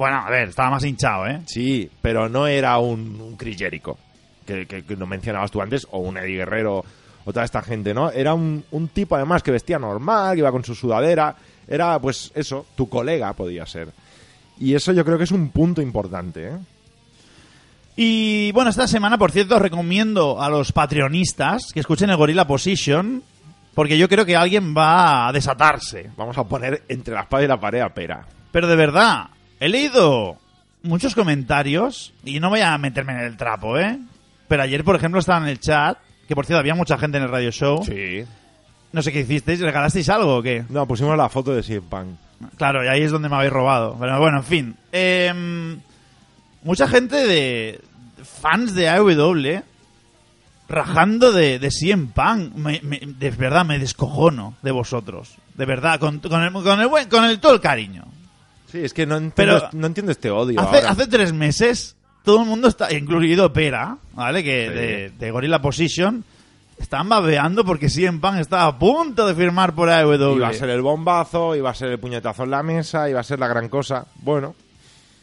Bueno, 0.00 0.16
a 0.16 0.30
ver, 0.30 0.48
estaba 0.48 0.70
más 0.70 0.82
hinchado, 0.82 1.26
¿eh? 1.26 1.42
Sí, 1.44 1.90
pero 2.00 2.26
no 2.30 2.46
era 2.46 2.78
un, 2.78 3.20
un 3.20 3.36
Chris 3.36 3.58
Jericho, 3.58 3.98
que, 4.46 4.64
que- 4.66 4.82
que 4.82 4.96
lo 4.96 5.06
mencionabas 5.06 5.50
tú 5.50 5.60
antes, 5.60 5.86
o 5.90 5.98
un 5.98 6.16
Eddie 6.16 6.38
Guerrero, 6.38 6.82
o 7.26 7.32
toda 7.34 7.44
esta 7.44 7.60
gente, 7.60 7.92
¿no? 7.92 8.10
Era 8.10 8.32
un, 8.32 8.64
un 8.70 8.88
tipo 8.88 9.14
además 9.14 9.42
que 9.42 9.50
vestía 9.50 9.78
normal, 9.78 10.32
que 10.32 10.38
iba 10.38 10.50
con 10.52 10.64
su 10.64 10.74
sudadera, 10.74 11.36
era 11.68 11.98
pues 11.98 12.32
eso, 12.34 12.64
tu 12.74 12.88
colega 12.88 13.34
podía 13.34 13.66
ser. 13.66 13.88
Y 14.58 14.72
eso 14.74 14.92
yo 14.92 15.04
creo 15.04 15.18
que 15.18 15.24
es 15.24 15.32
un 15.32 15.50
punto 15.50 15.82
importante, 15.82 16.48
¿eh? 16.48 16.56
Y 17.96 18.52
bueno, 18.52 18.70
esta 18.70 18.86
semana, 18.88 19.18
por 19.18 19.32
cierto, 19.32 19.58
recomiendo 19.58 20.40
a 20.40 20.48
los 20.48 20.72
patreonistas 20.72 21.66
que 21.74 21.80
escuchen 21.80 22.08
el 22.08 22.16
Gorilla 22.16 22.46
Position, 22.46 23.22
porque 23.74 23.98
yo 23.98 24.08
creo 24.08 24.24
que 24.24 24.34
alguien 24.36 24.74
va 24.74 25.28
a 25.28 25.32
desatarse. 25.32 26.10
Vamos 26.16 26.38
a 26.38 26.44
poner 26.44 26.84
entre 26.88 27.12
la 27.12 27.22
espada 27.22 27.42
y 27.44 27.48
la 27.48 27.60
pared 27.60 27.80
a 27.80 27.90
pera. 27.92 28.24
Pero 28.50 28.66
de 28.66 28.76
verdad, 28.76 29.26
he 29.60 29.68
leído 29.68 30.36
muchos 30.82 31.14
comentarios 31.14 32.12
y 32.24 32.40
no 32.40 32.48
voy 32.48 32.60
a 32.60 32.76
meterme 32.78 33.12
en 33.12 33.20
el 33.20 33.36
trapo, 33.36 33.78
¿eh? 33.78 33.98
Pero 34.48 34.62
ayer, 34.62 34.82
por 34.82 34.96
ejemplo, 34.96 35.20
estaba 35.20 35.38
en 35.44 35.48
el 35.48 35.60
chat, 35.60 35.98
que 36.26 36.34
por 36.34 36.44
cierto 36.46 36.60
había 36.60 36.74
mucha 36.74 36.98
gente 36.98 37.18
en 37.18 37.24
el 37.24 37.28
radio 37.30 37.50
show. 37.52 37.84
Sí. 37.84 38.24
No 38.92 39.02
sé 39.02 39.12
qué 39.12 39.20
hicisteis, 39.20 39.60
¿regalasteis 39.60 40.08
algo 40.08 40.38
o 40.38 40.42
qué? 40.42 40.64
No, 40.68 40.86
pusimos 40.86 41.16
la 41.16 41.28
foto 41.28 41.54
de 41.54 41.62
CM 41.62 41.82
Punk. 41.88 42.08
Claro, 42.56 42.82
y 42.84 42.88
ahí 42.88 43.02
es 43.02 43.12
donde 43.12 43.28
me 43.28 43.36
habéis 43.36 43.52
robado. 43.52 43.96
Pero 44.00 44.18
bueno, 44.18 44.38
en 44.38 44.44
fin. 44.44 44.76
Em, 44.90 45.78
mucha 46.64 46.88
gente 46.88 47.14
de 47.26 47.80
fans 48.40 48.74
de 48.74 48.88
AEW 48.88 49.62
rajando 50.68 51.32
de, 51.32 51.58
de 51.58 51.70
CM 51.70 52.08
Punk. 52.14 52.54
Me- 52.54 52.80
me- 52.82 53.00
de 53.00 53.30
verdad, 53.30 53.64
me 53.64 53.78
descojono 53.78 54.54
de 54.62 54.70
vosotros. 54.70 55.34
De 55.54 55.66
verdad, 55.66 56.00
con, 56.00 56.18
con 56.20 56.42
el, 56.42 56.52
con 56.52 56.80
el 56.80 56.86
buen, 56.88 57.08
con 57.08 57.24
el 57.24 57.38
todo 57.38 57.54
el 57.54 57.60
cariño. 57.60 58.04
Sí, 58.70 58.78
es 58.84 58.92
que 58.94 59.06
no 59.06 59.16
entiendo, 59.16 59.34
Pero- 59.58 59.68
no 59.72 59.86
entiendo 59.86 60.12
este 60.12 60.30
odio 60.30 60.60
Hace, 60.60 60.76
ahora. 60.78 60.90
hace 60.90 61.06
tres 61.06 61.32
meses, 61.32 61.96
todo 62.24 62.42
el 62.42 62.48
mundo 62.48 62.68
está, 62.68 62.92
incluido 62.92 63.52
Pera, 63.52 63.96
¿vale? 64.14 64.44
Que 64.44 64.68
Sí. 64.68 64.74
de, 64.74 65.10
de 65.18 65.30
Gorilla 65.30 65.60
Position, 65.60 66.24
estaban 66.78 67.08
babeando 67.08 67.64
porque 67.64 67.88
CM 67.88 68.20
Punk 68.20 68.36
estaba 68.38 68.66
a 68.66 68.78
punto 68.78 69.26
de 69.26 69.34
firmar 69.34 69.74
por 69.74 69.88
AEW. 69.90 70.36
Iba 70.36 70.48
a 70.48 70.52
ser 70.54 70.70
el 70.70 70.82
bombazo, 70.82 71.56
iba 71.56 71.70
a 71.70 71.74
ser 71.74 71.88
el 71.90 71.98
puñetazo 71.98 72.44
en 72.44 72.50
la 72.50 72.62
mesa, 72.62 73.08
iba 73.10 73.20
a 73.20 73.24
ser 73.24 73.38
la 73.38 73.48
gran 73.48 73.68
cosa. 73.68 74.06
Bueno, 74.16 74.54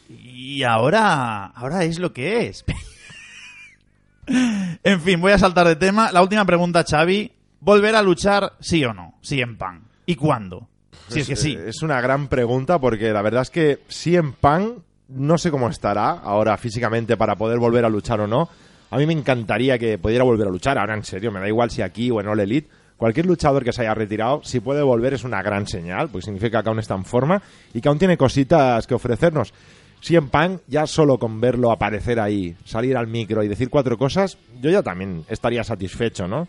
Y 0.10 0.64
ahora, 0.64 1.46
ahora 1.48 1.84
es 1.84 2.00
lo 2.00 2.14
que 2.14 2.48
es. 2.48 2.64
en 4.28 5.02
fin, 5.02 5.20
voy 5.22 5.32
a 5.34 5.38
saltar 5.38 5.68
de 5.68 5.76
tema. 5.76 6.12
La 6.12 6.22
última 6.22 6.46
pregunta, 6.46 6.84
Xavi. 6.90 7.32
¿Volver 7.60 7.96
a 7.96 8.02
luchar 8.02 8.54
sí 8.60 8.84
o 8.86 8.94
no? 8.94 9.16
En 9.30 9.58
pan. 9.58 9.82
¿Y 10.06 10.16
cuándo? 10.16 10.68
Si 11.10 11.20
es 11.22 11.28
que 11.28 11.36
sí. 11.36 11.54
eh, 11.58 11.66
Es 11.70 11.82
una 11.82 12.02
gran 12.02 12.28
pregunta 12.28 12.80
porque 12.80 13.12
la 13.12 13.22
verdad 13.22 13.44
es 13.44 13.50
que 13.50 13.80
CM 13.88 14.34
Punk 14.40 14.80
no 15.10 15.38
sé 15.38 15.52
cómo 15.52 15.70
estará 15.70 16.10
ahora 16.12 16.58
físicamente 16.58 17.16
para 17.18 17.36
poder 17.36 17.60
volver 17.60 17.86
a 17.86 17.90
luchar 17.90 18.20
o 18.22 18.28
no. 18.28 18.50
A 18.90 18.98
mí 18.98 19.06
me 19.06 19.14
encantaría 19.14 19.78
que 19.78 19.98
pudiera 19.98 20.24
volver 20.24 20.48
a 20.48 20.52
luchar. 20.52 20.78
Ahora 20.78 20.96
en 20.96 21.04
serio, 21.04 21.32
me 21.32 21.40
da 21.40 21.48
igual 21.48 21.70
si 21.72 21.82
aquí 21.82 22.10
o 22.12 22.20
en 22.20 22.28
All 22.28 22.40
Elite. 22.40 22.70
cualquier 22.98 23.26
luchador 23.26 23.64
que 23.64 23.72
se 23.72 23.82
haya 23.84 23.94
retirado, 23.94 24.42
si 24.44 24.60
puede 24.60 24.82
volver 24.82 25.14
es 25.14 25.24
una 25.24 25.42
gran 25.42 25.68
señal, 25.68 26.10
porque 26.10 26.26
significa 26.26 26.64
que 26.64 26.70
aún 26.70 26.80
está 26.80 26.96
en 26.96 27.06
forma 27.06 27.42
y 27.74 27.80
que 27.80 27.88
aún 27.90 28.00
tiene 28.00 28.18
cositas 28.18 28.86
que 28.88 28.96
ofrecernos. 28.96 29.54
CM 30.02 30.30
Punk, 30.30 30.62
ya 30.68 30.86
solo 30.88 31.18
con 31.18 31.40
verlo 31.42 31.72
aparecer 31.72 32.20
ahí, 32.20 32.56
salir 32.66 32.96
al 32.98 33.08
micro 33.08 33.44
y 33.44 33.48
decir 33.48 33.70
cuatro 33.70 33.98
cosas, 33.98 34.38
yo 34.62 34.70
ya 34.70 34.84
también 34.84 35.26
estaría 35.30 35.64
satisfecho, 35.64 36.28
¿no? 36.28 36.48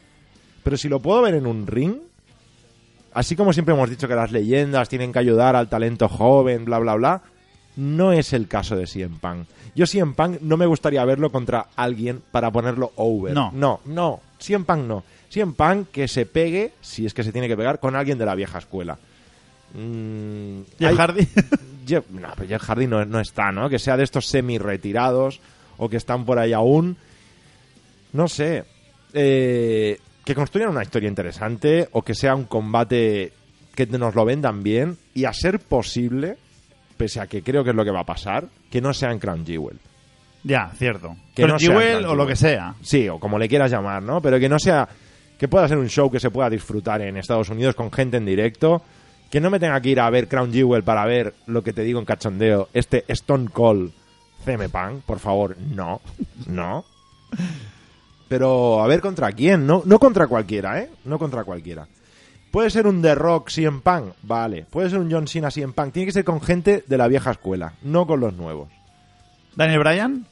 Pero 0.64 0.76
si 0.76 0.88
lo 0.88 1.00
puedo 1.00 1.22
ver 1.22 1.34
en 1.34 1.46
un 1.46 1.66
ring, 1.66 1.96
así 3.12 3.36
como 3.36 3.52
siempre 3.52 3.74
hemos 3.74 3.90
dicho 3.90 4.08
que 4.08 4.14
las 4.14 4.32
leyendas 4.32 4.88
tienen 4.88 5.12
que 5.12 5.18
ayudar 5.18 5.56
al 5.56 5.68
talento 5.68 6.08
joven, 6.08 6.64
bla, 6.64 6.78
bla, 6.78 6.94
bla, 6.94 7.22
no 7.76 8.12
es 8.12 8.32
el 8.32 8.48
caso 8.48 8.76
de 8.76 8.86
CM 8.86 9.18
Punk. 9.20 9.46
Yo 9.74 9.86
CM 9.86 10.14
Punk 10.14 10.40
no 10.40 10.56
me 10.56 10.66
gustaría 10.66 11.04
verlo 11.04 11.30
contra 11.30 11.66
alguien 11.76 12.20
para 12.32 12.50
ponerlo 12.50 12.92
over. 12.96 13.32
No. 13.32 13.50
No, 13.54 13.80
no. 13.84 14.20
CM 14.38 14.64
Punk 14.64 14.84
no. 14.84 15.04
CM 15.28 15.52
Punk 15.52 15.88
que 15.92 16.08
se 16.08 16.26
pegue, 16.26 16.72
si 16.80 17.06
es 17.06 17.14
que 17.14 17.22
se 17.22 17.32
tiene 17.32 17.46
que 17.48 17.56
pegar, 17.56 17.78
con 17.78 17.94
alguien 17.94 18.18
de 18.18 18.26
la 18.26 18.34
vieja 18.34 18.58
escuela. 18.58 18.98
Mm, 19.74 20.60
Jeff 20.78 20.88
hay- 20.90 20.96
Hardy. 20.96 21.28
Jeff, 21.86 22.04
no, 22.10 22.28
pero 22.36 22.48
Jeff 22.48 22.62
Hardy 22.62 22.86
no, 22.86 23.04
no 23.04 23.20
está, 23.20 23.50
¿no? 23.52 23.68
Que 23.68 23.78
sea 23.78 23.96
de 23.96 24.04
estos 24.04 24.26
semi-retirados 24.26 25.40
o 25.76 25.88
que 25.88 25.96
están 25.96 26.24
por 26.24 26.38
ahí 26.38 26.52
aún. 26.52 26.96
No 28.12 28.28
sé. 28.28 28.64
Eh, 29.12 29.98
que 30.28 30.34
construyan 30.34 30.68
una 30.68 30.82
historia 30.82 31.08
interesante 31.08 31.88
o 31.92 32.02
que 32.02 32.14
sea 32.14 32.34
un 32.34 32.44
combate 32.44 33.32
que 33.74 33.86
nos 33.86 34.14
lo 34.14 34.26
vendan 34.26 34.62
bien 34.62 34.98
y 35.14 35.24
a 35.24 35.32
ser 35.32 35.58
posible, 35.58 36.36
pese 36.98 37.18
a 37.18 37.26
que 37.26 37.42
creo 37.42 37.64
que 37.64 37.70
es 37.70 37.76
lo 37.76 37.82
que 37.82 37.90
va 37.90 38.00
a 38.00 38.04
pasar, 38.04 38.46
que 38.70 38.82
no 38.82 38.92
sea 38.92 39.10
en 39.10 39.20
Crown 39.20 39.46
Jewel. 39.46 39.78
ya, 40.44 40.70
cierto. 40.76 41.16
Que 41.34 41.44
Pero 41.44 41.54
no 41.54 41.58
Jewel 41.58 42.00
Crown 42.00 42.12
o 42.12 42.14
lo 42.14 42.26
que 42.26 42.36
sea. 42.36 42.74
Sí, 42.82 43.08
o 43.08 43.18
como 43.18 43.38
le 43.38 43.48
quieras 43.48 43.70
llamar, 43.70 44.02
¿no? 44.02 44.20
Pero 44.20 44.38
que 44.38 44.50
no 44.50 44.58
sea. 44.58 44.86
Que 45.38 45.48
pueda 45.48 45.66
ser 45.66 45.78
un 45.78 45.88
show 45.88 46.10
que 46.10 46.20
se 46.20 46.28
pueda 46.28 46.50
disfrutar 46.50 47.00
en 47.00 47.16
Estados 47.16 47.48
Unidos 47.48 47.74
con 47.74 47.90
gente 47.90 48.18
en 48.18 48.26
directo. 48.26 48.82
Que 49.30 49.40
no 49.40 49.48
me 49.48 49.58
tenga 49.58 49.80
que 49.80 49.88
ir 49.88 50.00
a 50.00 50.10
ver 50.10 50.28
Crown 50.28 50.52
Jewel 50.52 50.82
para 50.82 51.06
ver 51.06 51.32
lo 51.46 51.62
que 51.62 51.72
te 51.72 51.84
digo 51.84 52.00
en 52.00 52.04
cachondeo. 52.04 52.68
Este 52.74 53.02
Stone 53.08 53.48
Cold 53.48 53.92
CM 54.44 54.68
Punk, 54.68 55.04
por 55.06 55.20
favor, 55.20 55.56
no. 55.58 56.02
No. 56.46 56.84
Pero 58.28 58.82
a 58.82 58.86
ver 58.86 59.00
contra 59.00 59.32
quién, 59.32 59.66
no, 59.66 59.82
no 59.86 59.98
contra 59.98 60.26
cualquiera, 60.26 60.80
¿eh? 60.80 60.90
No 61.04 61.18
contra 61.18 61.44
cualquiera. 61.44 61.86
Puede 62.50 62.70
ser 62.70 62.86
un 62.86 63.02
The 63.02 63.14
Rock 63.14 63.50
CM 63.50 63.80
Punk, 63.80 64.14
vale. 64.22 64.66
Puede 64.70 64.90
ser 64.90 64.98
un 64.98 65.10
John 65.10 65.26
Cena 65.28 65.50
CM 65.50 65.72
Punk. 65.72 65.92
Tiene 65.92 66.06
que 66.06 66.12
ser 66.12 66.24
con 66.24 66.40
gente 66.40 66.84
de 66.86 66.98
la 66.98 67.08
vieja 67.08 67.30
escuela, 67.30 67.74
no 67.82 68.06
con 68.06 68.20
los 68.20 68.34
nuevos. 68.34 68.68
Daniel 69.56 69.80
Bryan. 69.80 70.26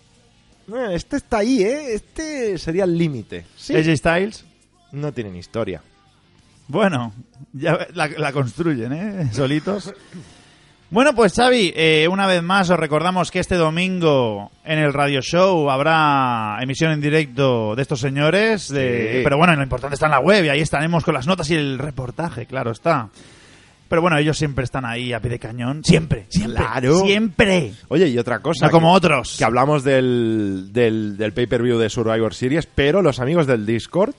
Eh, 0.69 0.89
Este 0.95 1.17
está 1.17 1.39
ahí, 1.39 1.63
¿eh? 1.63 1.95
Este 1.95 2.59
sería 2.59 2.85
el 2.85 2.97
límite. 2.97 3.47
Sí. 3.57 3.75
AJ 3.77 3.97
Styles. 3.97 4.45
No 4.93 5.13
tienen 5.13 5.37
historia. 5.37 5.83
Bueno, 6.69 7.13
ya 7.53 7.87
la, 7.95 8.09
la 8.09 8.33
construyen, 8.33 8.93
¿eh? 8.93 9.31
Solitos. 9.33 9.93
Bueno, 10.89 11.15
pues 11.17 11.35
Xavi, 11.35 11.73
eh, 11.75 12.07
una 12.09 12.29
vez 12.29 12.43
más 12.45 12.71
os 12.71 12.79
recordamos 12.79 13.33
que 13.33 13.41
este 13.41 13.57
domingo 13.57 14.53
en 14.65 14.79
el 14.79 14.93
Radio 14.93 15.21
Show 15.21 15.69
habrá 15.69 16.59
emisión 16.61 16.93
en 16.93 17.01
directo 17.01 17.75
de 17.75 17.83
estos 17.83 17.99
señores. 18.01 18.69
de- 18.69 19.15
Sí. 19.17 19.21
Pero 19.25 19.37
bueno, 19.37 19.57
lo 19.57 19.63
importante 19.65 19.95
está 19.95 20.07
en 20.07 20.13
la 20.13 20.21
web 20.21 20.45
y 20.45 20.49
ahí 20.49 20.61
estaremos 20.61 21.03
con 21.05 21.15
las 21.15 21.27
notas 21.27 21.51
y 21.51 21.55
el 21.55 21.79
reportaje, 21.79 22.47
claro 22.47 22.71
está. 22.71 23.09
Pero 23.89 24.01
bueno, 24.01 24.17
ellos 24.19 24.39
siempre 24.39 24.65
están 24.65 24.85
ahí 24.85 25.13
a 25.13 25.21
pie 25.21 25.31
de 25.33 25.39
cañón. 25.41 25.83
Siempre, 25.85 26.27
siempre. 26.29 26.57
Claro. 26.65 27.01
Siempre. 27.01 27.73
Oye, 27.89 28.09
y 28.09 28.19
otra 28.19 28.39
cosa. 28.41 28.67
No 28.67 28.71
como 28.73 28.93
que- 28.93 28.97
otros. 28.97 29.37
Que 29.39 29.45
hablamos 29.45 29.83
del, 29.85 30.71
del, 30.73 31.17
del 31.17 31.33
pay-per-view 31.33 31.79
de 31.79 31.91
Survivor 31.91 32.33
Series, 32.35 32.67
pero 32.67 33.03
los 33.03 33.19
amigos 33.21 33.47
del 33.49 33.67
Discord 33.67 34.15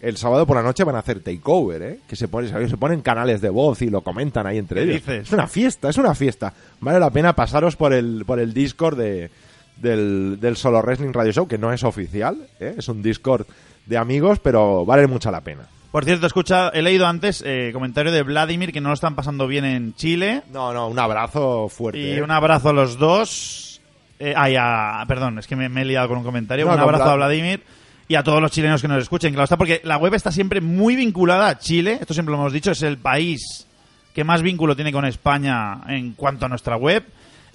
el 0.00 0.16
sábado 0.16 0.46
por 0.46 0.56
la 0.56 0.62
noche 0.62 0.84
van 0.84 0.94
a 0.96 1.00
hacer 1.00 1.20
takeover, 1.20 1.82
¿eh? 1.82 1.98
Que 2.08 2.14
se, 2.16 2.28
pone, 2.28 2.48
se 2.68 2.76
ponen 2.76 3.00
canales 3.00 3.40
de 3.40 3.50
voz 3.50 3.82
y 3.82 3.90
lo 3.90 4.02
comentan 4.02 4.46
ahí 4.46 4.58
entre 4.58 4.84
¿Qué 4.84 4.90
ellos. 4.90 5.06
dices? 5.06 5.26
Es 5.28 5.32
una 5.32 5.46
fiesta, 5.48 5.88
es 5.90 5.98
una 5.98 6.14
fiesta. 6.14 6.52
Vale 6.80 7.00
la 7.00 7.10
pena 7.10 7.32
pasaros 7.34 7.74
por 7.76 7.92
el, 7.92 8.24
por 8.26 8.38
el 8.38 8.54
Discord 8.54 8.96
de, 8.96 9.30
del, 9.76 10.38
del 10.40 10.56
Solo 10.56 10.80
Wrestling 10.82 11.12
Radio 11.12 11.32
Show, 11.32 11.48
que 11.48 11.58
no 11.58 11.72
es 11.72 11.82
oficial, 11.84 12.36
¿eh? 12.60 12.74
Es 12.78 12.88
un 12.88 13.02
Discord 13.02 13.46
de 13.86 13.96
amigos, 13.96 14.38
pero 14.38 14.84
vale 14.84 15.06
mucho 15.06 15.30
la 15.30 15.40
pena. 15.40 15.62
Por 15.90 16.04
cierto, 16.04 16.26
escucha, 16.26 16.68
he 16.68 16.82
leído 16.82 17.06
antes 17.06 17.42
eh, 17.46 17.70
comentario 17.72 18.12
de 18.12 18.22
Vladimir 18.22 18.72
que 18.72 18.80
no 18.82 18.88
lo 18.90 18.94
están 18.94 19.16
pasando 19.16 19.46
bien 19.46 19.64
en 19.64 19.94
Chile. 19.94 20.42
No, 20.52 20.72
no, 20.74 20.86
un 20.88 20.98
abrazo 20.98 21.68
fuerte. 21.70 21.98
Y 21.98 22.10
¿eh? 22.18 22.22
un 22.22 22.30
abrazo 22.30 22.68
a 22.68 22.72
los 22.74 22.98
dos. 22.98 23.80
Eh, 24.20 24.34
ah, 24.36 24.50
ya, 24.50 25.02
perdón, 25.08 25.38
es 25.38 25.46
que 25.46 25.56
me, 25.56 25.68
me 25.70 25.80
he 25.82 25.84
liado 25.86 26.08
con 26.08 26.18
un 26.18 26.24
comentario. 26.24 26.66
No, 26.66 26.74
un 26.74 26.78
abrazo 26.80 27.04
Vlad- 27.04 27.12
a 27.12 27.16
Vladimir 27.16 27.62
y 28.08 28.14
a 28.14 28.22
todos 28.22 28.40
los 28.40 28.50
chilenos 28.50 28.80
que 28.80 28.88
nos 28.88 29.02
escuchen. 29.02 29.32
Claro 29.32 29.44
está, 29.44 29.58
porque 29.58 29.82
la 29.84 29.98
web 29.98 30.14
está 30.14 30.32
siempre 30.32 30.60
muy 30.60 30.96
vinculada 30.96 31.48
a 31.48 31.58
Chile. 31.58 31.98
Esto 32.00 32.14
siempre 32.14 32.32
lo 32.32 32.38
hemos 32.38 32.52
dicho, 32.52 32.70
es 32.70 32.82
el 32.82 32.98
país 32.98 33.66
que 34.14 34.24
más 34.24 34.42
vínculo 34.42 34.74
tiene 34.74 34.92
con 34.92 35.04
España 35.04 35.82
en 35.86 36.14
cuanto 36.14 36.46
a 36.46 36.48
nuestra 36.48 36.76
web. 36.76 37.04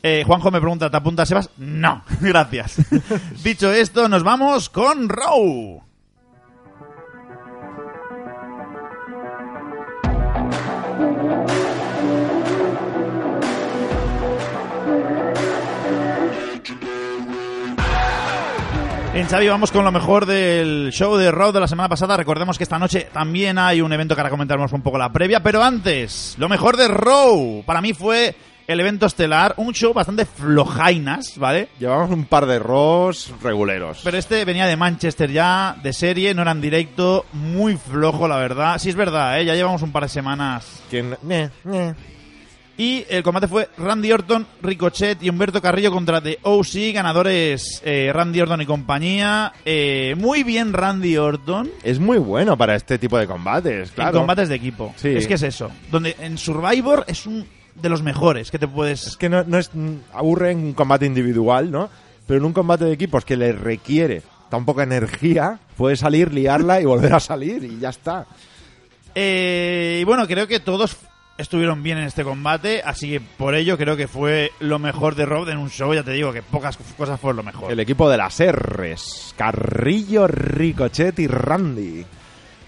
Eh, 0.02 0.24
Juanjo 0.26 0.52
me 0.52 0.60
pregunta, 0.60 0.90
¿te 0.90 0.98
apuntas, 0.98 1.28
Sebas? 1.28 1.50
No, 1.58 2.04
gracias. 2.22 2.78
Dicho 3.44 3.72
esto, 3.72 4.08
nos 4.08 4.24
vamos 4.24 4.70
con 4.70 5.10
Row. 5.10 5.82
En 19.14 19.28
Xavi 19.28 19.48
vamos 19.48 19.72
con 19.72 19.86
lo 19.86 19.92
mejor 19.92 20.26
del 20.26 20.90
show 20.92 21.16
de 21.18 21.30
Raw 21.32 21.52
de 21.52 21.60
la 21.60 21.68
semana 21.68 21.88
pasada. 21.88 22.18
Recordemos 22.18 22.58
que 22.58 22.64
esta 22.64 22.80
noche 22.80 23.08
también 23.14 23.60
hay 23.60 23.80
un 23.80 23.94
evento 23.94 24.16
que 24.16 24.22
ahora 24.22 24.32
comentaremos 24.32 24.74
un 24.74 24.82
poco 24.82 24.98
la 24.98 25.12
previa, 25.14 25.42
pero 25.44 25.62
antes, 25.64 26.36
lo 26.40 26.50
mejor 26.50 26.78
de 26.78 26.88
Raw. 26.88 27.62
Para 27.64 27.80
mí 27.80 27.94
fue 27.94 28.36
el 28.66 28.80
evento 28.80 29.06
estelar, 29.06 29.54
un 29.58 29.72
show 29.74 29.94
bastante 29.94 30.26
flojainas, 30.26 31.38
¿vale? 31.38 31.68
Llevamos 31.80 32.10
un 32.10 32.26
par 32.26 32.48
de 32.48 32.58
Ross 32.58 33.32
reguleros. 33.44 34.02
Pero 34.04 34.18
este 34.18 34.46
venía 34.46 34.66
de 34.66 34.78
Manchester 34.78 35.30
ya, 35.32 35.76
de 35.84 35.94
serie, 35.94 36.34
no 36.34 36.42
era 36.42 36.52
en 36.52 36.62
directo, 36.62 37.26
muy 37.34 37.78
flojo 37.78 38.28
la 38.28 38.38
verdad. 38.38 38.80
Sí 38.80 38.90
es 38.90 38.96
verdad, 38.96 39.40
¿eh? 39.40 39.46
ya 39.46 39.54
llevamos 39.54 39.84
un 39.84 39.92
par 39.92 40.04
de 40.04 40.10
semanas 40.10 40.82
Que 40.90 41.00
n- 41.00 41.18
ne, 41.22 41.52
ne. 41.66 41.94
Y 42.76 43.06
el 43.08 43.22
combate 43.22 43.48
fue 43.48 43.70
Randy 43.78 44.12
Orton, 44.12 44.48
Ricochet 44.62 45.22
y 45.22 45.30
Humberto 45.30 45.62
Carrillo 45.62 45.92
contra 45.92 46.22
The 46.22 46.40
OC, 46.42 46.94
ganadores 46.94 47.82
eh, 47.86 48.12
Randy 48.12 48.42
Orton 48.42 48.62
y 48.62 48.66
compañía. 48.66 49.54
Eh, 49.64 50.16
muy 50.18 50.44
bien 50.44 50.74
Randy 50.74 51.18
Orton 51.18 51.70
Es 51.84 52.00
muy 52.00 52.18
bueno 52.18 52.58
para 52.58 52.76
este 52.76 52.98
tipo 52.98 53.18
de 53.20 53.28
combates, 53.28 53.92
claro. 53.92 54.12
en 54.12 54.22
combates 54.22 54.50
de 54.50 54.56
equipo. 54.56 54.94
Sí. 54.98 55.10
Es 55.10 55.28
que 55.28 55.36
es 55.36 55.44
eso. 55.44 55.70
Donde 55.92 56.16
en 56.20 56.38
Survivor 56.40 57.06
es 57.08 57.28
un 57.28 57.46
de 57.76 57.90
los 57.90 58.02
mejores 58.02 58.50
que 58.50 58.58
te 58.60 58.68
puedes... 58.68 59.06
Es 59.06 59.18
que 59.18 59.30
no, 59.30 59.44
no 59.44 59.60
es 59.60 59.70
aburre 60.12 60.52
en 60.52 60.60
un 60.60 60.74
combate 60.74 61.06
individual, 61.06 61.70
¿no? 61.72 61.90
Pero 62.26 62.40
en 62.40 62.46
un 62.46 62.54
combate 62.54 62.86
de 62.86 62.94
equipos 62.94 63.24
que 63.24 63.38
le 63.38 63.52
requiere 63.52 64.24
tan 64.50 64.66
poca 64.66 64.84
energía, 64.84 65.60
puede 65.78 65.96
salir, 65.96 66.34
liarla 66.34 66.80
y 66.80 66.86
volver 66.86 67.14
a 67.14 67.20
salir 67.20 67.64
y 67.64 67.80
ya 67.80 67.90
está. 67.90 68.26
Eh, 69.16 70.00
y 70.02 70.04
bueno, 70.06 70.28
creo 70.28 70.48
que 70.48 70.60
todos 70.60 70.96
estuvieron 71.44 71.84
bien 71.84 71.98
en 72.00 72.06
este 72.06 72.24
combate, 72.24 72.82
así 72.84 73.12
que 73.12 73.22
por 73.22 73.54
ello 73.56 73.78
creo 73.78 73.96
que 73.96 74.08
fue 74.08 74.52
lo 74.60 74.80
mejor 74.80 75.16
de 75.16 75.26
Rob 75.26 75.48
en 75.50 75.58
un 75.58 75.70
show. 75.70 75.94
Ya 75.94 76.04
te 76.04 76.12
digo 76.12 76.34
que 76.34 76.42
pocas 76.42 76.78
cosas 76.98 77.20
fueron 77.20 77.38
lo 77.38 77.44
mejor. 77.44 77.72
El 77.72 77.80
equipo 77.80 78.10
de 78.10 78.18
las 78.18 78.40
R's, 78.42 79.34
Carrillo, 79.38 80.28
Ricochet 80.28 81.20
y 81.20 81.28
Randy. 81.28 82.06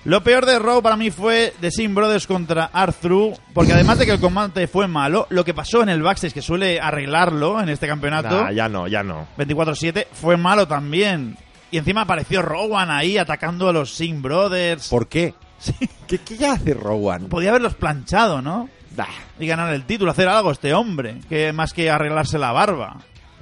Lo 0.05 0.21
peor 0.21 0.45
de 0.45 0.59
Raw 0.59 0.83
para 0.83 0.97
mí 0.97 1.09
fue 1.09 1.51
The 1.59 1.71
Sin 1.71 1.95
Brothers 1.95 2.27
contra 2.27 2.65
Arthur, 2.71 3.33
porque 3.55 3.73
además 3.73 3.97
de 3.97 4.05
que 4.05 4.11
el 4.11 4.19
combate 4.19 4.67
fue 4.67 4.87
malo, 4.87 5.25
lo 5.31 5.43
que 5.43 5.55
pasó 5.55 5.81
en 5.81 5.89
el 5.89 6.03
backstage, 6.03 6.31
que 6.31 6.43
suele 6.43 6.79
arreglarlo 6.79 7.59
en 7.59 7.69
este 7.69 7.87
campeonato, 7.87 8.43
Nah, 8.43 8.51
ya 8.51 8.69
no, 8.69 8.87
ya 8.87 9.01
no. 9.01 9.27
24-7, 9.39 10.05
fue 10.11 10.37
malo 10.37 10.67
también. 10.67 11.35
Y 11.71 11.79
encima 11.79 12.01
apareció 12.01 12.43
Rowan 12.43 12.91
ahí 12.91 13.17
atacando 13.17 13.67
a 13.67 13.73
los 13.73 13.95
Sin 13.95 14.21
Brothers. 14.21 14.89
¿Por 14.89 15.07
qué? 15.07 15.33
Sí, 15.59 15.73
¿Qué, 16.07 16.19
qué 16.19 16.45
hace 16.45 16.73
Rowan? 16.73 17.25
podía 17.27 17.49
haberlos 17.49 17.75
planchado, 17.75 18.41
¿no? 18.41 18.69
Bah, 18.95 19.07
Y 19.39 19.47
ganar 19.47 19.73
el 19.73 19.83
título, 19.85 20.11
hacer 20.11 20.27
algo 20.27 20.51
este 20.51 20.73
hombre, 20.73 21.19
que 21.29 21.51
más 21.53 21.73
que 21.73 21.89
arreglarse 21.89 22.37
la 22.37 22.51
barba. 22.51 22.97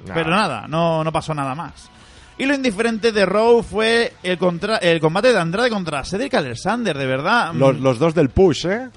Nah. 0.06 0.14
Pero 0.14 0.30
nada, 0.30 0.66
no, 0.68 1.02
no 1.04 1.12
pasó 1.12 1.34
nada 1.34 1.54
más. 1.54 1.90
Y 2.36 2.46
lo 2.46 2.54
indiferente 2.54 3.12
de 3.12 3.24
Raw 3.26 3.62
fue 3.62 4.12
el, 4.22 4.38
contra, 4.38 4.78
el 4.78 5.00
combate 5.00 5.32
de 5.32 5.38
Andrade 5.38 5.70
contra 5.70 6.04
Cedric 6.04 6.34
Alexander, 6.34 6.96
de 6.98 7.06
verdad. 7.06 7.52
los, 7.54 7.76
Mm, 7.78 7.82
los 7.82 7.98
dos 7.98 8.14
del 8.14 8.30
push, 8.30 8.66
¿eh? 8.66 8.88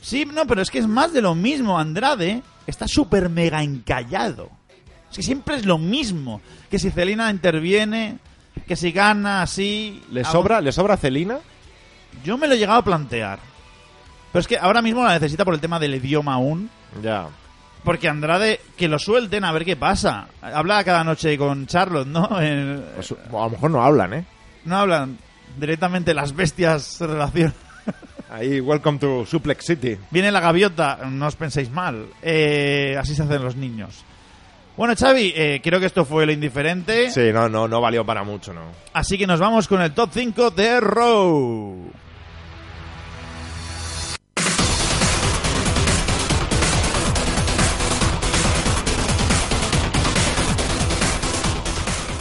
Sí, 0.00 0.24
no, 0.32 0.46
pero 0.46 0.62
es 0.62 0.70
que 0.70 0.78
es 0.78 0.86
más 0.86 1.12
de 1.12 1.20
lo 1.22 1.34
mismo. 1.34 1.78
Andrade 1.78 2.42
está 2.66 2.86
súper 2.86 3.28
mega 3.30 3.62
encallado. 3.64 4.50
Es 5.10 5.16
que 5.16 5.22
siempre 5.24 5.56
es 5.56 5.66
lo 5.66 5.78
mismo. 5.78 6.40
Que 6.70 6.78
si 6.78 6.90
Celina 6.90 7.30
interviene, 7.30 8.18
que 8.68 8.76
si 8.76 8.92
gana 8.92 9.42
así... 9.42 10.00
¿Le 10.12 10.22
sobra, 10.24 10.60
¿le 10.60 10.70
sobra 10.70 10.96
Celina? 10.96 11.38
Yo 12.22 12.38
me 12.38 12.46
lo 12.46 12.54
he 12.54 12.58
llegado 12.58 12.78
a 12.78 12.84
plantear. 12.84 13.38
Pero 14.32 14.40
es 14.40 14.46
que 14.46 14.58
ahora 14.58 14.82
mismo 14.82 15.04
la 15.04 15.14
necesita 15.14 15.44
por 15.44 15.54
el 15.54 15.60
tema 15.60 15.78
del 15.78 15.94
idioma 15.94 16.34
aún. 16.34 16.70
Ya. 17.02 17.28
Porque 17.84 18.08
Andrade, 18.08 18.60
que 18.76 18.88
lo 18.88 18.98
suelten 18.98 19.44
a 19.44 19.52
ver 19.52 19.64
qué 19.64 19.76
pasa. 19.76 20.26
Habla 20.40 20.84
cada 20.84 21.04
noche 21.04 21.36
con 21.38 21.66
Charlotte, 21.66 22.08
¿no? 22.08 22.28
Pues, 22.94 23.12
a 23.12 23.32
lo 23.32 23.50
mejor 23.50 23.70
no 23.70 23.82
hablan, 23.82 24.14
¿eh? 24.14 24.24
no 24.64 24.78
hablan 24.78 25.18
directamente 25.58 26.14
las 26.14 26.34
bestias 26.34 26.82
se 26.82 27.06
relacionan. 27.06 27.54
Ahí, 28.30 28.60
welcome 28.60 28.98
to 28.98 29.24
Suplex 29.26 29.64
City. 29.66 29.96
Viene 30.10 30.32
la 30.32 30.40
gaviota, 30.40 30.98
no 31.08 31.26
os 31.26 31.36
penséis 31.36 31.70
mal. 31.70 32.06
Eh, 32.22 32.96
así 32.98 33.14
se 33.14 33.22
hacen 33.22 33.42
los 33.42 33.54
niños. 33.54 34.04
Bueno, 34.76 34.94
Xavi, 34.96 35.32
eh, 35.36 35.60
creo 35.62 35.78
que 35.78 35.86
esto 35.86 36.04
fue 36.04 36.26
lo 36.26 36.32
indiferente. 36.32 37.08
Sí, 37.10 37.30
no, 37.32 37.48
no, 37.48 37.68
no 37.68 37.80
valió 37.80 38.04
para 38.04 38.24
mucho, 38.24 38.52
¿no? 38.52 38.62
Así 38.92 39.16
que 39.16 39.26
nos 39.26 39.38
vamos 39.38 39.68
con 39.68 39.80
el 39.80 39.92
top 39.92 40.10
5 40.12 40.50
de 40.50 40.80
Raw. 40.80 41.92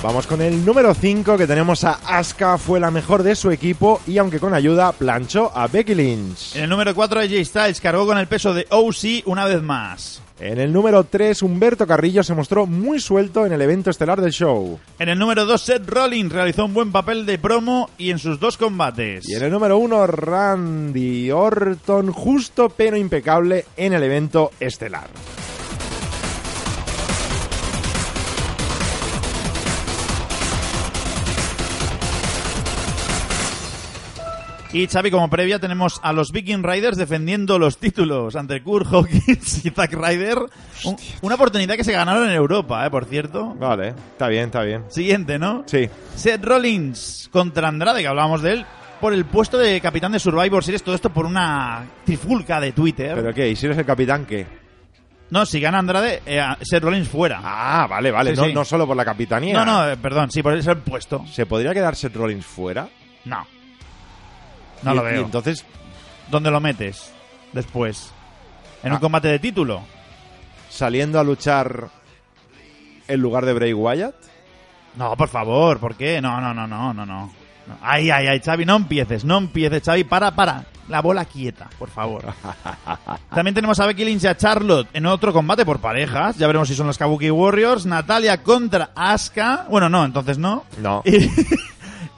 Vamos 0.04 0.28
con 0.28 0.41
el 0.41 0.66
número 0.66 0.93
5 0.93 1.38
que 1.38 1.47
tenemos 1.47 1.86
a 1.86 1.93
Asuka, 2.06 2.58
fue 2.58 2.78
la 2.78 2.91
mejor 2.91 3.24
de 3.24 3.38
su 3.38 3.51
equipo 3.51 4.01
y 4.06 4.18
aunque 4.18 4.38
con 4.38 4.54
ayuda 4.54 4.91
planchó 4.91 5.49
a 5.56 5.68
Becky 5.68 5.95
Lynch. 5.95 6.58
En 6.58 6.64
el 6.64 6.70
número 6.70 6.93
4, 6.93 7.22
AJ 7.22 7.45
Styles 7.45 7.80
cargó 7.80 8.06
con 8.06 8.18
el 8.18 8.28
peso 8.28 8.54
de 8.54 8.68
OC 8.70 9.26
una 9.28 9.45
vez 9.45 9.62
más. 9.62 10.22
En 10.41 10.60
el 10.60 10.74
número 10.74 11.06
3, 11.06 11.41
Humberto 11.43 11.88
Carrillo 11.88 12.22
se 12.22 12.34
mostró 12.34 12.66
muy 12.66 12.99
suelto 12.99 13.45
en 13.45 13.54
el 13.54 13.62
evento 13.62 13.91
estelar 13.91 14.20
del 14.20 14.34
show. 14.34 14.78
En 14.99 15.08
el 15.08 15.18
número 15.18 15.45
2, 15.45 15.62
Seth 15.62 15.89
Rollins 15.89 16.34
realizó 16.34 16.66
un 16.66 16.74
buen 16.74 16.91
papel 16.91 17.26
de 17.26 17.38
promo 17.38 17.89
y 17.97 18.12
en 18.12 18.20
sus 18.20 18.41
dos 18.41 18.58
combates. 18.58 19.24
Y 19.30 19.36
en 19.36 19.43
el 19.43 19.51
número 19.51 19.78
1, 19.78 20.06
Randy 20.06 21.32
Orton, 21.32 22.12
justo 22.12 22.68
pero 22.76 22.97
impecable 22.97 23.64
en 23.78 23.93
el 23.93 24.04
evento 24.04 24.51
estelar. 24.60 25.08
Y 34.74 34.88
Xavi, 34.88 35.11
como 35.11 35.30
previa, 35.30 35.59
tenemos 35.59 35.99
a 36.01 36.11
los 36.13 36.32
Viking 36.32 36.63
Riders 36.63 36.97
defendiendo 36.97 37.59
los 37.59 37.78
títulos 37.78 38.36
ante 38.36 38.63
Kurt 38.63 38.88
Hawkins 38.91 39.63
y 39.65 39.69
Zack 39.69 39.93
Ryder. 39.93 40.39
Un- 40.86 40.97
una 41.21 41.36
oportunidad 41.36 41.76
que 41.76 41.84
se 41.84 41.91
ganaron 41.91 42.28
en 42.28 42.34
Europa, 42.34 42.84
eh, 42.84 42.89
por 42.89 43.05
cierto. 43.05 43.53
Vale, 43.53 43.89
está 43.89 44.28
bien, 44.30 44.45
está 44.45 44.63
bien. 44.63 44.84
Siguiente, 44.89 45.38
¿no? 45.38 45.63
Sí, 45.67 45.88
Seth 46.15 46.43
Rollins 46.43 47.30
contra 47.32 47.67
Andrade, 47.67 48.01
que 48.01 48.07
hablábamos 48.07 48.41
de 48.41 48.53
él, 48.53 48.65
por 48.99 49.13
el 49.13 49.26
puesto 49.26 49.59
de 49.59 49.80
capitán 49.80 50.11
de 50.11 50.19
Survivor 50.19 50.63
Series. 50.63 50.82
Todo 50.82 50.95
esto 50.95 51.11
por 51.11 51.28
una 51.28 51.86
trifulca 52.03 52.59
de 52.59 52.71
Twitter. 52.71 53.13
pero 53.15 53.32
¿qué? 53.32 53.49
¿Y 53.49 53.55
si 53.55 53.67
eres 53.67 53.78
el 53.78 53.86
capitán 53.86 54.26
qué? 54.26 54.47
No, 55.30 55.45
si 55.45 55.59
gana 55.59 55.78
Andrade, 55.78 56.24
eh, 56.26 56.41
Seth 56.61 56.84
Rollins 56.84 57.07
fuera. 57.07 57.41
Ah, 57.43 57.86
vale, 57.88 58.09
vale, 58.09 58.32
Sí, 58.32 58.41
no, 58.41 58.47
sí. 58.47 58.53
no 58.53 58.65
solo 58.65 58.88
por 58.88 58.97
la 58.97 59.05
capitanía. 59.05 59.53
no, 59.53 59.65
no, 59.65 59.88
eh, 59.91 59.97
perdón, 59.97 60.32
sí, 60.32 60.41
por 60.41 60.57
ese 60.57 60.71
el 60.71 60.78
puesto. 60.78 61.24
¿Se 61.32 61.45
podría 61.45 61.74
quedar 61.76 61.95
Seth 61.95 62.15
Rollins 62.15 62.43
fuera? 62.45 62.88
No. 63.26 63.45
No 64.84 64.94
Y- 64.94 64.96
lo 64.96 65.02
y 65.10 65.14
veo. 65.14 65.26
entonces, 65.26 65.66
¿Dónde 66.30 66.50
lo 66.52 66.60
metes 66.62 67.12
después? 67.52 68.12
¿En 68.84 68.92
Ah. 68.92 68.96
un 68.96 69.02
combate 69.02 69.28
de 69.28 69.40
título? 69.40 69.82
saliendo 70.70 71.20
a 71.20 71.24
luchar 71.24 71.90
en 73.08 73.20
lugar 73.20 73.46
de 73.46 73.54
Bray 73.54 73.74
Wyatt. 73.74 74.16
No, 74.96 75.16
por 75.16 75.28
favor, 75.30 75.80
¿por 75.80 75.96
qué? 75.96 76.20
No, 76.22 76.42
no, 76.42 76.52
no, 76.54 76.66
no, 76.66 76.94
no, 76.94 77.06
no. 77.06 77.32
No. 77.68 77.78
Ay, 77.82 78.10
ay, 78.10 78.28
ay, 78.28 78.40
Xavi, 78.40 78.66
no 78.66 78.76
empieces, 78.76 79.24
no 79.24 79.38
empieces, 79.38 79.84
Xavi, 79.84 80.04
para, 80.04 80.32
para. 80.36 80.66
La 80.90 81.02
bola 81.02 81.26
quieta, 81.26 81.70
por 81.80 81.90
favor. 81.90 82.26
También 83.34 83.54
tenemos 83.56 83.80
a 83.80 83.86
Becky 83.86 84.04
Lynch 84.04 84.24
y 84.24 84.28
a 84.28 84.36
Charlotte 84.36 84.88
en 84.94 85.06
otro 85.06 85.32
combate 85.32 85.64
por 85.66 85.80
parejas. 85.80 86.38
Ya 86.38 86.48
veremos 86.48 86.68
si 86.68 86.76
son 86.76 86.88
los 86.88 86.98
Kabuki 86.98 87.30
Warriors. 87.32 87.86
Natalia 87.86 88.42
contra 88.44 88.90
Asuka. 88.96 89.66
Bueno, 89.70 89.88
no, 89.90 90.04
entonces 90.04 90.38
no. 90.38 90.66
No. 90.82 91.02
Y, 91.06 91.30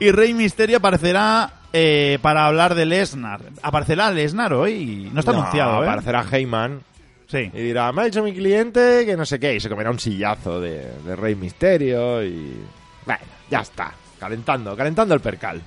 y 0.00 0.10
Rey 0.10 0.34
Misterio 0.34 0.78
aparecerá 0.78 1.52
eh, 1.78 2.18
para 2.22 2.46
hablar 2.46 2.74
de 2.74 2.86
Lesnar. 2.86 3.40
¿Aparecerá 3.60 4.10
Lesnar 4.10 4.54
hoy? 4.54 5.10
No 5.12 5.20
está 5.20 5.32
anunciado, 5.32 5.84
¿eh? 5.84 5.88
Aparecerá 5.88 6.24
Heyman 6.30 6.80
Sí. 7.28 7.50
y 7.52 7.60
dirá, 7.60 7.92
me 7.92 8.02
ha 8.02 8.04
dicho 8.06 8.22
mi 8.22 8.32
cliente 8.32 9.04
que 9.04 9.16
no 9.16 9.26
sé 9.26 9.38
qué, 9.38 9.56
y 9.56 9.60
se 9.60 9.68
comerá 9.68 9.90
un 9.90 9.98
sillazo 9.98 10.60
de, 10.60 10.86
de 11.04 11.16
Rey 11.16 11.34
Misterio 11.34 12.24
y... 12.24 12.56
Bueno, 13.04 13.20
ya 13.50 13.60
está. 13.60 13.92
Calentando, 14.18 14.74
calentando 14.76 15.12
el 15.14 15.20
percal. 15.20 15.60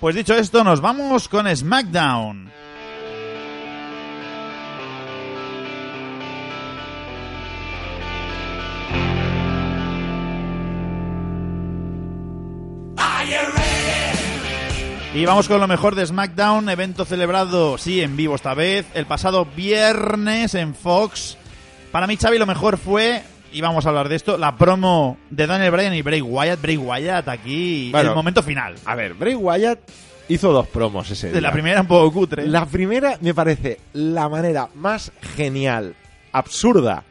Pues 0.00 0.14
dicho 0.16 0.34
esto, 0.34 0.62
nos 0.64 0.80
vamos 0.82 1.28
con 1.28 1.46
SmackDown. 1.56 2.50
Y 15.14 15.24
vamos 15.26 15.46
con 15.46 15.60
lo 15.60 15.68
mejor 15.68 15.94
de 15.94 16.04
SmackDown, 16.06 16.68
evento 16.68 17.04
celebrado, 17.04 17.78
sí, 17.78 18.00
en 18.00 18.16
vivo 18.16 18.34
esta 18.34 18.52
vez, 18.54 18.84
el 18.94 19.06
pasado 19.06 19.44
viernes 19.46 20.54
en 20.56 20.74
Fox. 20.74 21.36
Para 21.92 22.08
mí, 22.08 22.16
Xavi, 22.16 22.36
lo 22.36 22.46
mejor 22.46 22.78
fue, 22.78 23.22
y 23.52 23.60
vamos 23.60 23.86
a 23.86 23.90
hablar 23.90 24.08
de 24.08 24.16
esto, 24.16 24.36
la 24.38 24.56
promo 24.56 25.16
de 25.30 25.46
Daniel 25.46 25.70
Bryan 25.70 25.94
y 25.94 26.02
Bray 26.02 26.20
Wyatt. 26.20 26.60
Bray 26.60 26.76
Wyatt 26.76 27.28
aquí, 27.28 27.90
Bueno. 27.92 28.10
el 28.10 28.16
momento 28.16 28.42
final. 28.42 28.74
A 28.84 28.96
ver, 28.96 29.14
Bray 29.14 29.36
Wyatt 29.36 29.78
hizo 30.28 30.52
dos 30.52 30.66
promos 30.66 31.08
ese 31.08 31.28
De 31.28 31.34
día. 31.34 31.42
la 31.42 31.52
primera 31.52 31.80
un 31.80 31.86
poco 31.86 32.12
cutre. 32.12 32.48
La 32.48 32.66
primera 32.66 33.16
me 33.20 33.34
parece 33.34 33.78
la 33.92 34.28
manera 34.28 34.68
más 34.74 35.12
genial, 35.36 35.94
absurda 36.32 37.04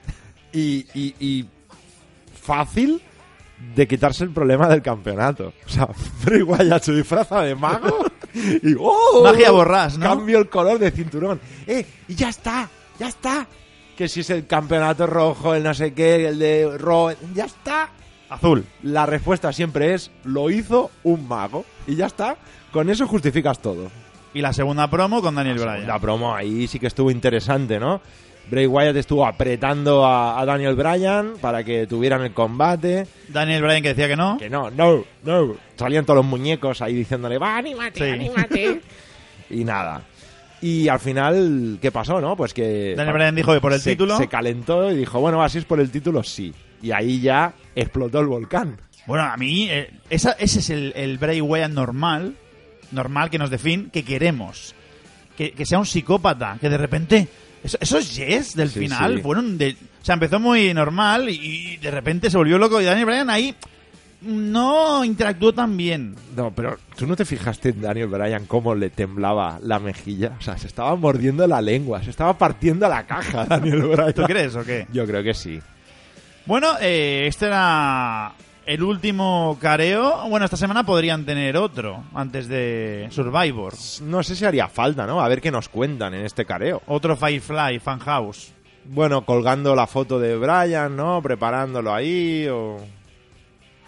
y, 0.52 0.86
y- 0.94 1.16
y 1.22 1.46
fácil 2.42 3.02
de 3.76 3.88
quitarse 3.88 4.24
el 4.24 4.32
problema 4.32 4.68
del 4.68 4.82
campeonato. 4.82 5.54
O 5.66 5.70
sea, 5.70 5.88
Bray 6.26 6.42
Wyatt 6.42 6.84
se 6.84 6.94
disfraza 6.94 7.42
de 7.42 7.56
mago 7.56 8.06
y 8.34 8.76
¡oh! 8.80 9.22
Magia 9.24 9.52
borrás, 9.52 9.98
¿no? 9.98 10.06
Cambio 10.06 10.40
el 10.40 10.50
color 10.50 10.80
de 10.80 10.92
cinturón. 10.92 11.40
¡Eh! 11.68 11.86
Y 12.08 12.16
ya 12.16 12.30
está, 12.30 12.70
ya 13.00 13.08
está. 13.08 13.48
Que 13.98 14.08
si 14.08 14.22
es 14.22 14.30
el 14.32 14.48
campeonato 14.48 15.06
rojo, 15.06 15.54
el 15.54 15.64
no 15.64 15.74
sé 15.74 15.94
qué, 15.94 16.28
el 16.28 16.40
de 16.40 16.78
Raw, 16.78 17.12
ya 17.36 17.46
está. 17.46 17.90
Azul. 18.30 18.66
La 18.82 19.06
respuesta 19.06 19.54
siempre 19.54 19.94
es, 19.94 20.10
lo 20.24 20.50
hizo 20.50 20.90
un 21.04 21.28
mago. 21.28 21.66
Y 21.86 21.96
ya 21.96 22.08
está. 22.08 22.38
Con 22.72 22.90
eso 22.90 23.08
justificas 23.08 23.60
todo. 23.60 23.92
Y 24.34 24.42
la 24.42 24.52
segunda 24.52 24.90
promo 24.90 25.22
con 25.22 25.36
Daniel 25.36 25.60
Bryan. 25.60 25.86
La 25.86 26.00
promo 26.00 26.36
ahí 26.36 26.68
sí 26.68 26.80
que 26.80 26.88
estuvo 26.88 27.12
interesante, 27.12 27.80
¿no? 27.80 28.02
Bray 28.50 28.68
Wyatt 28.68 28.96
estuvo 28.98 29.26
apretando 29.26 30.06
a, 30.06 30.40
a 30.40 30.46
Daniel 30.46 30.76
Bryan 30.76 31.34
para 31.42 31.64
que 31.64 31.88
tuvieran 31.88 32.22
el 32.22 32.34
combate. 32.34 33.08
Daniel 33.30 33.62
Bryan 33.64 33.82
que 33.82 33.90
decía 33.90 34.08
que 34.08 34.16
no. 34.16 34.38
Que 34.38 34.50
no, 34.50 34.70
no, 34.70 35.04
no. 35.24 35.56
Salían 35.78 36.06
todos 36.06 36.18
los 36.18 36.26
muñecos 36.26 36.82
ahí 36.82 36.94
diciéndole, 36.94 37.38
va, 37.38 37.58
anímate, 37.58 38.00
Sí. 38.00 38.12
anímate. 38.12 38.82
y 39.50 39.64
nada. 39.64 40.02
Y 40.62 40.88
al 40.88 41.00
final, 41.00 41.78
¿qué 41.82 41.92
pasó, 41.92 42.22
no? 42.22 42.36
Pues 42.38 42.54
que... 42.54 42.94
Daniel 42.96 43.14
Bryan 43.16 43.36
dijo 43.36 43.54
que 43.54 43.60
por 43.60 43.74
el 43.74 43.82
se, 43.82 43.92
título. 43.92 44.18
Se 44.18 44.28
calentó 44.28 44.92
y 44.92 44.96
dijo, 44.98 45.20
bueno, 45.20 45.38
va, 45.40 45.50
si 45.50 45.58
es 45.58 45.66
por 45.66 45.80
el 45.80 45.90
título, 45.92 46.24
sí. 46.24 46.54
Y 46.82 46.92
ahí 46.92 47.20
ya 47.22 47.54
explotó 47.76 48.20
el 48.20 48.28
volcán. 48.28 48.78
Bueno, 49.06 49.24
a 49.26 49.36
mí, 49.36 49.68
eh, 49.70 49.90
esa- 50.10 50.34
ese 50.40 50.60
es 50.60 50.70
el, 50.70 50.94
el 50.96 51.18
Bray 51.18 51.42
Wyatt 51.42 51.72
normal, 51.72 52.36
normal 52.92 53.30
que 53.30 53.38
nos 53.40 53.50
define, 53.50 53.90
que 53.92 54.04
queremos. 54.06 54.74
Que, 55.38 55.52
que 55.52 55.66
sea 55.66 55.80
un 55.80 55.86
psicópata, 55.86 56.58
que 56.62 56.70
de 56.70 56.78
repente. 56.78 57.28
Eso- 57.64 57.78
Esos 57.80 58.16
yes 58.16 58.56
del 58.56 58.70
Sí, 58.70 58.80
final 58.80 59.16
sí. 59.18 59.22
fueron 59.22 59.58
de. 59.58 59.76
O 60.02 60.06
sea, 60.06 60.14
empezó 60.14 60.40
muy 60.40 60.74
normal 60.74 61.30
y, 61.30 61.34
y 61.74 61.78
de 61.78 61.92
repente 61.92 62.30
se 62.30 62.38
volvió 62.38 62.58
loco. 62.58 62.82
Y 62.82 62.86
Daniel 62.86 63.06
Bryan 63.06 63.30
ahí 63.30 63.56
no 64.22 65.04
interactuó 65.04 65.54
tan 65.54 65.76
bien. 65.76 66.16
No, 66.36 66.52
pero 66.52 66.78
tú 66.96 67.06
no 67.08 67.16
te 67.16 67.26
fijaste 67.26 67.70
en 67.70 67.82
Daniel 67.82 68.08
Bryan 68.08 68.46
cómo 68.46 68.74
le 68.76 68.90
temblaba 68.90 69.60
la 69.62 69.80
mejilla. 69.80 70.34
O 70.40 70.42
sea, 70.42 70.58
se 70.58 70.68
estaba 70.68 70.96
mordiendo 70.96 71.46
la 71.48 71.62
lengua, 71.62 72.02
se 72.04 72.10
estaba 72.10 72.38
partiendo 72.38 72.88
la 72.88 73.06
caja 73.06 73.46
Daniel 73.50 73.82
Bryan. 73.84 74.14
¿Tú 74.14 74.24
crees 74.24 74.56
o 74.56 74.64
qué? 74.64 74.88
Yo 74.94 75.06
creo 75.06 75.24
que 75.24 75.34
sí. 75.34 75.60
Bueno, 76.46 76.74
eh, 76.82 77.26
este 77.28 77.46
era 77.48 78.34
el 78.66 78.84
último 78.84 79.58
careo. 79.62 80.28
Bueno, 80.30 80.46
esta 80.46 80.58
semana 80.58 80.84
podrían 80.86 81.26
tener 81.26 81.58
otro 81.58 82.04
antes 82.14 82.48
de 82.48 83.08
Survivor. 83.12 83.74
No 84.04 84.24
sé 84.24 84.36
si 84.36 84.46
haría 84.46 84.68
falta, 84.68 85.06
¿no? 85.06 85.22
A 85.22 85.28
ver 85.28 85.42
qué 85.42 85.52
nos 85.52 85.70
cuentan 85.70 86.14
en 86.14 86.26
este 86.26 86.46
careo. 86.46 86.82
Otro 86.88 87.16
Firefly, 87.16 87.80
Fan 87.80 88.00
House. 88.00 88.52
Bueno, 88.86 89.26
colgando 89.26 89.76
la 89.76 89.88
foto 89.88 90.20
de 90.20 90.36
Bryan, 90.38 90.96
¿no? 90.96 91.22
Preparándolo 91.22 91.94
ahí 91.94 92.48
o... 92.48 92.78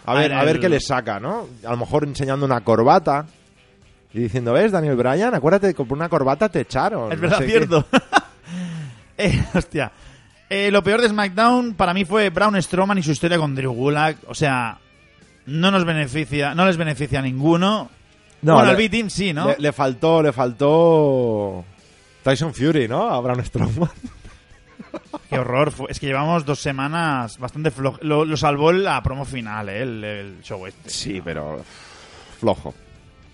A 0.05 0.11
Ah, 0.11 0.15
ver, 0.15 0.32
en 0.32 0.38
a 0.38 0.43
ver 0.43 0.55
el- 0.57 0.61
qué 0.61 0.69
le 0.69 0.80
saca, 0.80 1.19
¿no? 1.19 1.47
A 1.65 1.71
lo 1.71 1.78
mejor 1.78 2.03
enseñando 2.03 2.45
una 2.45 2.61
corbata 2.61 3.26
y 4.13 4.19
diciendo, 4.19 4.53
¿ves, 4.53 4.71
Daniel 4.71 4.95
Bryan? 4.95 5.34
Acuérdate 5.34 5.73
que 5.73 5.84
por 5.84 5.93
una 5.97 6.07
corbata 6.09 6.47
te 6.47 6.61
echaron. 6.61 7.11
Es 7.11 7.17
no 7.17 7.21
verdad, 7.23 7.39
sé 7.39 7.45
qué". 7.45 7.51
cierto. 7.51 7.86
eh, 9.17 9.43
hostia. 9.53 9.91
Eh, 10.49 10.69
lo 10.71 10.83
peor 10.83 11.01
de 11.01 11.09
SmackDown 11.09 11.73
para 11.73 11.93
mí 11.93 12.05
fue 12.05 12.29
Braun 12.29 12.61
Strowman 12.61 12.97
y 12.99 13.03
su 13.03 13.11
historia 13.11 13.37
con 13.37 13.55
Drew 13.55 13.73
Gulak. 13.73 14.17
O 14.27 14.35
sea, 14.35 14.77
no 15.47 15.71
nos 15.71 15.85
beneficia, 15.85 16.53
no 16.53 16.65
les 16.65 16.77
beneficia 16.77 17.19
a 17.19 17.21
ninguno. 17.23 17.89
No, 18.41 18.53
bueno, 18.53 18.69
al 18.69 18.75
B-Team 18.75 19.09
sí, 19.09 19.33
¿no? 19.33 19.47
Le, 19.47 19.55
le 19.57 19.73
faltó, 19.73 20.21
le 20.21 20.31
faltó 20.31 21.65
Tyson 22.23 22.53
Fury, 22.53 22.87
¿no? 22.87 23.09
A 23.09 23.19
Braun 23.21 23.43
Strowman. 23.43 23.89
Qué 25.29 25.39
horror. 25.39 25.71
fue- 25.71 25.87
Es 25.89 25.99
que 25.99 26.05
llevamos 26.05 26.45
dos 26.45 26.59
semanas 26.59 27.39
bastante 27.39 27.71
flojo. 27.71 27.97
Lo, 28.01 28.23
lo 28.23 28.37
salvó 28.37 28.71
la 28.71 29.01
promo 29.01 29.25
final, 29.25 29.69
¿eh? 29.69 29.81
el, 29.81 30.03
el 30.03 30.41
show 30.43 30.65
este. 30.67 30.89
Sí, 30.89 31.21
pero 31.25 31.63
flojo. 32.39 32.73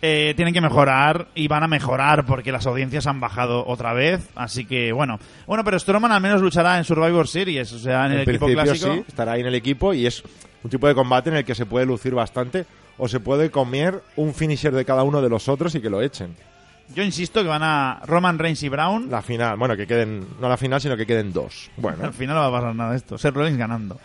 Eh, 0.03 0.33
tienen 0.35 0.53
que 0.53 0.61
mejorar 0.61 1.27
y 1.35 1.47
van 1.47 1.61
a 1.61 1.67
mejorar 1.67 2.25
porque 2.25 2.51
las 2.51 2.65
audiencias 2.65 3.05
han 3.05 3.19
bajado 3.19 3.63
otra 3.67 3.93
vez. 3.93 4.29
Así 4.35 4.65
que, 4.65 4.91
bueno. 4.91 5.19
Bueno, 5.45 5.63
pero 5.63 5.77
Strowman 5.77 6.11
al 6.11 6.21
menos 6.21 6.41
luchará 6.41 6.77
en 6.79 6.83
Survivor 6.83 7.27
Series, 7.27 7.71
o 7.73 7.77
sea, 7.79 8.07
en 8.07 8.13
el 8.13 8.17
en 8.21 8.29
equipo 8.29 8.45
principio 8.47 8.63
clásico. 8.63 8.93
sí, 8.95 9.03
estará 9.07 9.33
ahí 9.33 9.41
en 9.41 9.47
el 9.47 9.55
equipo 9.55 9.93
y 9.93 10.07
es 10.07 10.23
un 10.63 10.71
tipo 10.71 10.87
de 10.87 10.95
combate 10.95 11.29
en 11.29 11.35
el 11.35 11.45
que 11.45 11.53
se 11.53 11.67
puede 11.67 11.85
lucir 11.85 12.15
bastante 12.15 12.65
o 12.97 13.07
se 13.07 13.19
puede 13.19 13.51
comer 13.51 14.01
un 14.15 14.33
finisher 14.33 14.73
de 14.73 14.85
cada 14.85 15.03
uno 15.03 15.21
de 15.21 15.29
los 15.29 15.47
otros 15.47 15.75
y 15.75 15.81
que 15.81 15.89
lo 15.89 16.01
echen. 16.01 16.35
Yo 16.95 17.03
insisto 17.03 17.41
que 17.41 17.47
van 17.47 17.63
a 17.63 18.01
Roman 18.05 18.37
Reigns 18.37 18.63
y 18.63 18.69
Brown. 18.69 19.09
La 19.09 19.21
final, 19.21 19.55
bueno, 19.57 19.77
que 19.77 19.87
queden, 19.87 20.25
no 20.41 20.49
la 20.49 20.57
final, 20.57 20.81
sino 20.81 20.97
que 20.97 21.05
queden 21.05 21.31
dos. 21.31 21.69
Bueno, 21.77 21.99
Al 22.03 22.13
final 22.13 22.35
no 22.35 22.41
va 22.41 22.47
a 22.47 22.59
pasar 22.59 22.75
nada 22.75 22.91
de 22.91 22.97
esto. 22.97 23.17
Seth 23.17 23.33
Rollins 23.33 23.57
ganando. 23.57 23.99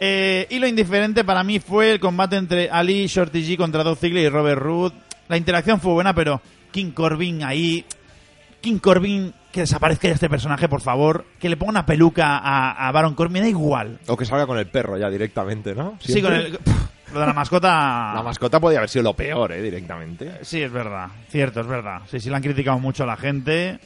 Eh, 0.00 0.46
y 0.50 0.58
lo 0.58 0.66
indiferente 0.66 1.22
para 1.24 1.44
mí 1.44 1.60
fue 1.60 1.92
el 1.92 2.00
combate 2.00 2.36
entre 2.36 2.68
Ali, 2.70 3.06
Shorty 3.06 3.42
G 3.42 3.56
contra 3.56 3.84
Dolph 3.84 4.00
Ziggler 4.00 4.24
y 4.24 4.28
Robert 4.28 4.60
Roode. 4.60 4.94
La 5.28 5.36
interacción 5.36 5.80
fue 5.80 5.92
buena, 5.92 6.14
pero 6.14 6.40
King 6.70 6.90
Corbin 6.92 7.42
ahí... 7.44 7.84
King 8.60 8.78
Corbin, 8.78 9.34
que 9.52 9.60
desaparezca 9.60 10.08
ya 10.08 10.14
este 10.14 10.30
personaje, 10.30 10.68
por 10.70 10.80
favor. 10.80 11.26
Que 11.38 11.50
le 11.50 11.56
ponga 11.58 11.70
una 11.70 11.86
peluca 11.86 12.38
a, 12.38 12.88
a 12.88 12.92
Baron 12.92 13.14
Corbin, 13.14 13.42
da 13.42 13.48
igual. 13.48 13.98
o 14.06 14.16
que 14.16 14.24
salga 14.24 14.46
con 14.46 14.56
el 14.58 14.66
perro 14.66 14.96
ya 14.96 15.10
directamente, 15.10 15.74
¿no? 15.74 15.98
Sí, 16.00 16.22
con 16.22 16.32
el... 16.32 16.56
Pff, 16.58 17.12
Lo 17.12 17.20
de 17.20 17.26
la 17.26 17.34
mascota... 17.34 18.12
La 18.14 18.22
mascota 18.24 18.58
podía 18.60 18.78
haber 18.78 18.88
sido 18.88 19.02
lo 19.02 19.12
peor, 19.14 19.52
¿eh? 19.52 19.60
Directamente. 19.60 20.38
Sí, 20.42 20.62
es 20.62 20.72
verdad. 20.72 21.08
Cierto, 21.28 21.60
es 21.60 21.66
verdad. 21.66 22.00
Sí, 22.10 22.20
sí, 22.20 22.30
la 22.30 22.38
han 22.38 22.42
criticado 22.42 22.78
mucho 22.78 23.02
a 23.04 23.06
la 23.06 23.16
gente. 23.18 23.78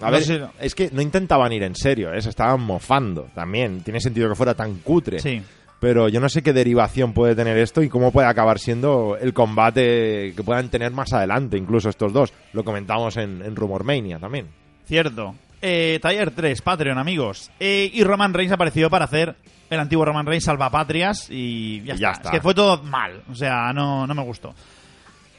A 0.00 0.06
No 0.06 0.10
ver, 0.10 0.24
sé- 0.24 0.42
es 0.60 0.74
que 0.74 0.90
no 0.92 1.00
intentaban 1.00 1.52
ir 1.52 1.62
en 1.62 1.76
serio, 1.76 2.12
¿eh? 2.12 2.20
Se 2.20 2.30
estaban 2.30 2.60
mofando 2.60 3.28
también. 3.36 3.82
Tiene 3.82 4.00
sentido 4.00 4.28
que 4.28 4.34
fuera 4.34 4.54
tan 4.54 4.74
cutre. 4.78 5.20
Sí. 5.20 5.40
Pero 5.82 6.08
yo 6.08 6.20
no 6.20 6.28
sé 6.28 6.42
qué 6.44 6.52
derivación 6.52 7.12
puede 7.12 7.34
tener 7.34 7.58
esto 7.58 7.82
y 7.82 7.88
cómo 7.88 8.12
puede 8.12 8.28
acabar 8.28 8.60
siendo 8.60 9.16
el 9.20 9.34
combate 9.34 10.32
que 10.36 10.42
puedan 10.44 10.68
tener 10.68 10.92
más 10.92 11.12
adelante, 11.12 11.58
incluso 11.58 11.88
estos 11.88 12.12
dos. 12.12 12.32
Lo 12.52 12.62
comentamos 12.62 13.16
en, 13.16 13.42
en 13.44 13.56
Rumormania 13.56 14.20
también. 14.20 14.46
Cierto. 14.86 15.34
Eh, 15.60 15.98
Taller 16.00 16.30
3, 16.30 16.62
Patreon, 16.62 16.98
amigos. 16.98 17.50
Eh, 17.58 17.90
y 17.92 18.04
Roman 18.04 18.32
Reigns 18.32 18.52
apareció 18.52 18.88
para 18.90 19.06
hacer 19.06 19.34
el 19.70 19.80
antiguo 19.80 20.04
Roman 20.04 20.24
Reigns 20.24 20.44
salvapatrias 20.44 21.26
y 21.28 21.82
ya, 21.82 21.96
Y 21.96 21.98
ya 21.98 22.10
está. 22.10 22.12
está. 22.12 22.28
Es 22.28 22.34
que 22.36 22.40
fue 22.42 22.54
todo 22.54 22.80
mal. 22.84 23.20
O 23.28 23.34
sea, 23.34 23.72
no, 23.72 24.06
no 24.06 24.14
me 24.14 24.22
gustó. 24.22 24.54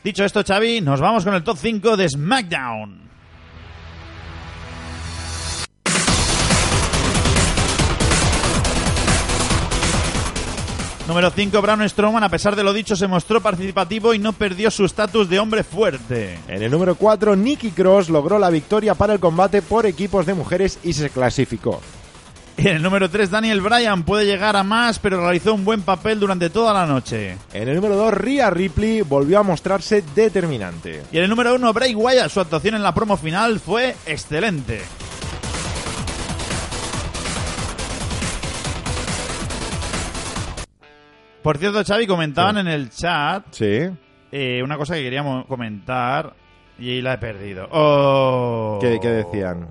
Dicho 0.03 0.25
esto, 0.25 0.43
Xavi, 0.45 0.81
nos 0.81 0.99
vamos 0.99 1.23
con 1.23 1.35
el 1.35 1.43
top 1.45 1.55
5 1.57 1.95
de 1.95 2.09
SmackDown. 2.09 2.99
Número 11.07 11.29
5, 11.29 11.61
Braun 11.61 11.89
Strowman, 11.89 12.23
a 12.23 12.29
pesar 12.29 12.55
de 12.55 12.63
lo 12.63 12.71
dicho, 12.71 12.95
se 12.95 13.07
mostró 13.07 13.41
participativo 13.41 14.13
y 14.13 14.19
no 14.19 14.31
perdió 14.31 14.71
su 14.71 14.85
estatus 14.85 15.27
de 15.27 15.37
hombre 15.37 15.65
fuerte. 15.65 16.39
En 16.47 16.63
el 16.63 16.71
número 16.71 16.95
4, 16.95 17.35
Nikki 17.35 17.71
Cross 17.71 18.09
logró 18.09 18.39
la 18.39 18.49
victoria 18.49 18.95
para 18.95 19.11
el 19.11 19.19
combate 19.19 19.61
por 19.61 19.85
equipos 19.85 20.25
de 20.25 20.33
mujeres 20.33 20.79
y 20.81 20.93
se 20.93 21.09
clasificó. 21.09 21.81
En 22.55 22.67
el 22.67 22.81
número 22.81 23.09
3, 23.09 23.31
Daniel 23.31 23.59
Bryan 23.59 24.03
puede 24.03 24.25
llegar 24.25 24.55
a 24.55 24.63
más, 24.63 24.97
pero 24.97 25.19
realizó 25.19 25.53
un 25.53 25.65
buen 25.65 25.81
papel 25.81 26.21
durante 26.21 26.49
toda 26.49 26.71
la 26.73 26.85
noche. 26.85 27.35
En 27.51 27.67
el 27.67 27.75
número 27.75 27.97
2, 27.97 28.13
Rhea 28.13 28.49
Ripley 28.49 29.01
volvió 29.01 29.39
a 29.39 29.43
mostrarse 29.43 30.05
determinante. 30.15 31.03
Y 31.11 31.17
en 31.17 31.23
el 31.23 31.29
número 31.29 31.53
1, 31.53 31.73
Bray 31.73 31.95
Wyatt, 31.95 32.29
su 32.29 32.39
actuación 32.39 32.75
en 32.75 32.83
la 32.83 32.93
promo 32.93 33.17
final 33.17 33.59
fue 33.59 33.95
excelente. 34.05 34.81
Por 41.43 41.57
cierto, 41.57 41.83
Xavi, 41.83 42.07
comentaban 42.07 42.55
Sí. 42.55 42.61
en 42.61 42.67
el 42.67 42.89
chat 42.89 43.45
Sí. 43.51 43.79
eh, 44.31 44.61
una 44.63 44.77
cosa 44.77 44.95
que 44.95 45.03
queríamos 45.03 45.45
comentar 45.45 46.33
y 46.79 47.01
la 47.01 47.13
he 47.13 47.17
perdido. 47.17 47.67
Oh. 47.71 48.79
¿Qué, 48.81 48.97
qué 49.01 49.09
decían? 49.09 49.67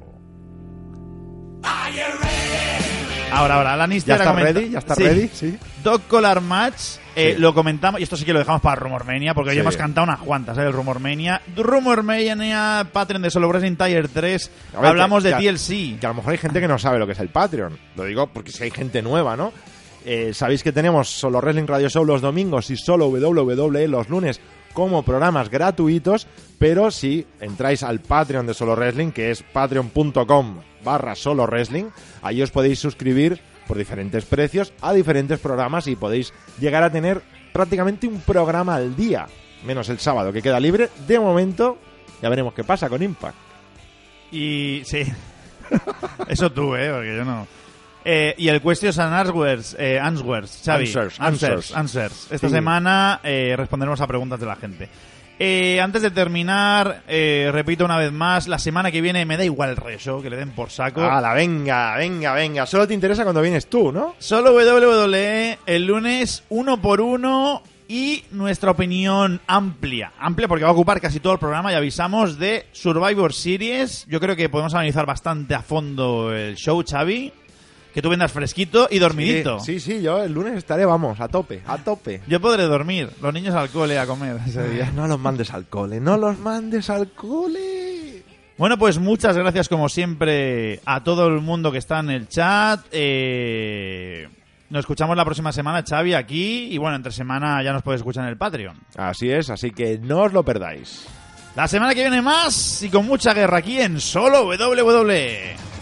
Ahora, 3.34 3.54
ahora, 3.54 3.70
la 3.70 3.70
¿Ya 3.70 3.76
Lannister 3.78 4.14
está 4.16 4.32
ready? 4.34 4.70
¿Ya 4.70 4.78
está 4.78 4.94
Sí. 4.94 5.02
ready? 5.04 5.28
Sí. 5.32 5.58
Dog 5.82 6.02
Collar 6.06 6.42
Match, 6.42 6.98
eh, 7.16 7.32
Sí. 7.34 7.40
lo 7.40 7.54
comentamos, 7.54 7.98
y 7.98 8.04
esto 8.04 8.14
sí 8.18 8.26
que 8.26 8.32
lo 8.34 8.38
dejamos 8.38 8.60
para 8.60 8.76
Rumormania, 8.76 9.32
porque 9.32 9.50
hoy 9.50 9.56
Sí. 9.56 9.60
hemos 9.60 9.76
cantado 9.78 10.04
unas 10.04 10.18
cuantas, 10.20 10.58
¿eh? 10.58 10.62
El 10.62 10.72
Rumormania. 10.74 11.40
Rumormania, 11.56 12.86
Patreon 12.92 13.22
de 13.22 13.30
Solo 13.30 13.48
Wrestling 13.48 13.76
Tier 13.76 14.08
3. 14.08 14.50
A 14.76 14.80
ver, 14.82 14.90
Hablamos 14.90 15.22
que- 15.22 15.30
de 15.30 15.34
que- 15.36 15.40
TLC. 15.44 15.98
Que 15.98 16.06
a 16.06 16.10
lo 16.10 16.16
mejor 16.16 16.32
hay 16.32 16.38
gente 16.38 16.60
que 16.60 16.68
no 16.68 16.78
sabe 16.78 16.98
lo 16.98 17.06
que 17.06 17.12
es 17.12 17.20
el 17.20 17.30
Patreon. 17.30 17.78
Lo 17.96 18.04
digo 18.04 18.26
porque 18.26 18.52
si 18.52 18.64
hay 18.64 18.70
gente 18.70 19.00
nueva, 19.00 19.34
¿no? 19.34 19.52
Eh, 20.04 20.32
Sabéis 20.34 20.62
que 20.62 20.72
tenemos 20.72 21.08
solo 21.08 21.40
Wrestling 21.40 21.66
Radio 21.66 21.88
Show 21.88 22.04
los 22.04 22.20
domingos 22.20 22.70
y 22.70 22.76
solo 22.76 23.08
WWE 23.08 23.88
los 23.88 24.08
lunes 24.08 24.40
como 24.72 25.02
programas 25.02 25.50
gratuitos, 25.50 26.26
pero 26.58 26.90
si 26.90 27.26
entráis 27.40 27.82
al 27.82 28.00
Patreon 28.00 28.46
de 28.46 28.54
Solo 28.54 28.74
Wrestling, 28.74 29.10
que 29.12 29.30
es 29.30 29.42
patreon.com 29.42 30.60
barra 30.82 31.14
Solo 31.14 31.46
Wrestling, 31.46 31.84
ahí 32.22 32.42
os 32.42 32.50
podéis 32.50 32.78
suscribir 32.78 33.40
por 33.66 33.76
diferentes 33.76 34.24
precios 34.24 34.72
a 34.80 34.92
diferentes 34.92 35.38
programas 35.38 35.86
y 35.86 35.96
podéis 35.96 36.32
llegar 36.58 36.82
a 36.82 36.90
tener 36.90 37.22
prácticamente 37.52 38.06
un 38.06 38.20
programa 38.20 38.76
al 38.76 38.96
día, 38.96 39.26
menos 39.64 39.88
el 39.88 39.98
sábado 39.98 40.32
que 40.32 40.42
queda 40.42 40.58
libre. 40.58 40.88
De 41.06 41.20
momento, 41.20 41.78
ya 42.20 42.28
veremos 42.28 42.54
qué 42.54 42.64
pasa 42.64 42.88
con 42.88 43.02
Impact. 43.02 43.36
Y 44.32 44.82
sí. 44.84 45.04
Eso 46.28 46.50
tú, 46.50 46.74
¿eh? 46.74 46.90
Porque 46.90 47.16
yo 47.16 47.24
no. 47.24 47.46
Eh, 48.04 48.34
y 48.38 48.48
el 48.48 48.60
Questions 48.60 48.98
and 48.98 49.14
Answers, 49.14 49.76
eh, 49.78 49.98
answers 50.00 50.62
Xavi. 50.64 50.84
Answers, 50.86 51.20
answers. 51.20 51.72
answers. 51.76 52.28
Esta 52.30 52.48
Sí. 52.48 52.54
semana 52.54 53.20
eh, 53.22 53.54
responderemos 53.56 54.00
a 54.00 54.06
preguntas 54.06 54.40
de 54.40 54.46
la 54.46 54.56
gente. 54.56 54.88
Eh, 55.38 55.80
antes 55.80 56.02
de 56.02 56.10
terminar, 56.10 57.02
eh, 57.08 57.48
repito 57.52 57.84
una 57.84 57.96
vez 57.96 58.12
más, 58.12 58.46
la 58.46 58.58
semana 58.58 58.92
que 58.92 59.00
viene 59.00 59.24
me 59.24 59.36
da 59.36 59.44
igual 59.44 59.70
el 59.70 59.76
rollo, 59.76 60.22
que 60.22 60.30
le 60.30 60.36
den 60.36 60.50
por 60.50 60.70
saco. 60.70 61.00
¡Hala, 61.02 61.32
venga, 61.34 61.96
venga, 61.96 62.32
venga! 62.34 62.66
Solo 62.66 62.86
te 62.86 62.94
interesa 62.94 63.24
cuando 63.24 63.40
vienes 63.42 63.66
tú, 63.66 63.90
¿no? 63.90 64.14
Solo 64.18 64.52
WWE 64.52 65.58
el 65.66 65.86
lunes 65.86 66.44
uno 66.50 66.80
por 66.80 67.00
uno 67.00 67.62
y 67.88 68.22
nuestra 68.30 68.70
opinión 68.70 69.40
amplia. 69.46 70.12
Amplia 70.20 70.46
porque 70.48 70.64
va 70.64 70.70
a 70.70 70.74
ocupar 70.74 71.00
casi 71.00 71.18
todo 71.18 71.32
el 71.32 71.38
programa 71.40 71.72
y 71.72 71.74
avisamos 71.74 72.38
de 72.38 72.66
Survivor 72.72 73.32
Series. 73.32 74.06
Yo 74.08 74.20
creo 74.20 74.36
que 74.36 74.48
podemos 74.48 74.74
analizar 74.74 75.06
bastante 75.06 75.54
a 75.54 75.62
fondo 75.62 76.32
el 76.32 76.54
show, 76.56 76.82
Xavi. 76.88 77.32
Que 77.92 78.00
tú 78.00 78.08
vendas 78.08 78.32
fresquito 78.32 78.88
y 78.90 78.98
dormidito. 78.98 79.60
Sí, 79.60 79.78
sí, 79.78 80.00
yo 80.00 80.22
el 80.22 80.32
lunes 80.32 80.54
estaré, 80.54 80.84
vamos, 80.84 81.20
a 81.20 81.28
tope, 81.28 81.62
a 81.66 81.78
tope. 81.78 82.22
Yo 82.26 82.40
podré 82.40 82.64
dormir. 82.64 83.10
Los 83.20 83.34
niños 83.34 83.54
al 83.54 83.68
cole 83.68 83.98
a 83.98 84.06
comer 84.06 84.38
ese 84.46 84.66
día. 84.68 84.90
No 84.94 85.06
los 85.06 85.18
mandes 85.18 85.52
al 85.52 85.66
cole, 85.66 86.00
no 86.00 86.16
los 86.16 86.38
mandes 86.38 86.88
al 86.88 87.12
cole. 87.12 88.22
Bueno, 88.56 88.78
pues 88.78 88.98
muchas 88.98 89.36
gracias 89.36 89.68
como 89.68 89.88
siempre 89.88 90.80
a 90.84 91.02
todo 91.02 91.26
el 91.26 91.40
mundo 91.40 91.72
que 91.72 91.78
está 91.78 92.00
en 92.00 92.10
el 92.10 92.28
chat. 92.28 92.80
Eh, 92.92 94.28
nos 94.70 94.80
escuchamos 94.80 95.16
la 95.16 95.24
próxima 95.24 95.52
semana, 95.52 95.84
Xavi, 95.86 96.14
aquí. 96.14 96.68
Y 96.70 96.78
bueno, 96.78 96.96
entre 96.96 97.12
semana 97.12 97.62
ya 97.62 97.72
nos 97.72 97.82
podéis 97.82 98.00
escuchar 98.00 98.24
en 98.24 98.30
el 98.30 98.36
Patreon. 98.38 98.76
Así 98.96 99.30
es, 99.30 99.50
así 99.50 99.70
que 99.70 99.98
no 99.98 100.20
os 100.20 100.32
lo 100.32 100.42
perdáis. 100.44 101.06
La 101.56 101.68
semana 101.68 101.94
que 101.94 102.00
viene 102.00 102.22
más 102.22 102.82
y 102.82 102.88
con 102.88 103.06
mucha 103.06 103.34
guerra 103.34 103.58
aquí 103.58 103.78
en 103.78 104.00
Solo 104.00 104.46
WWE. 104.46 105.81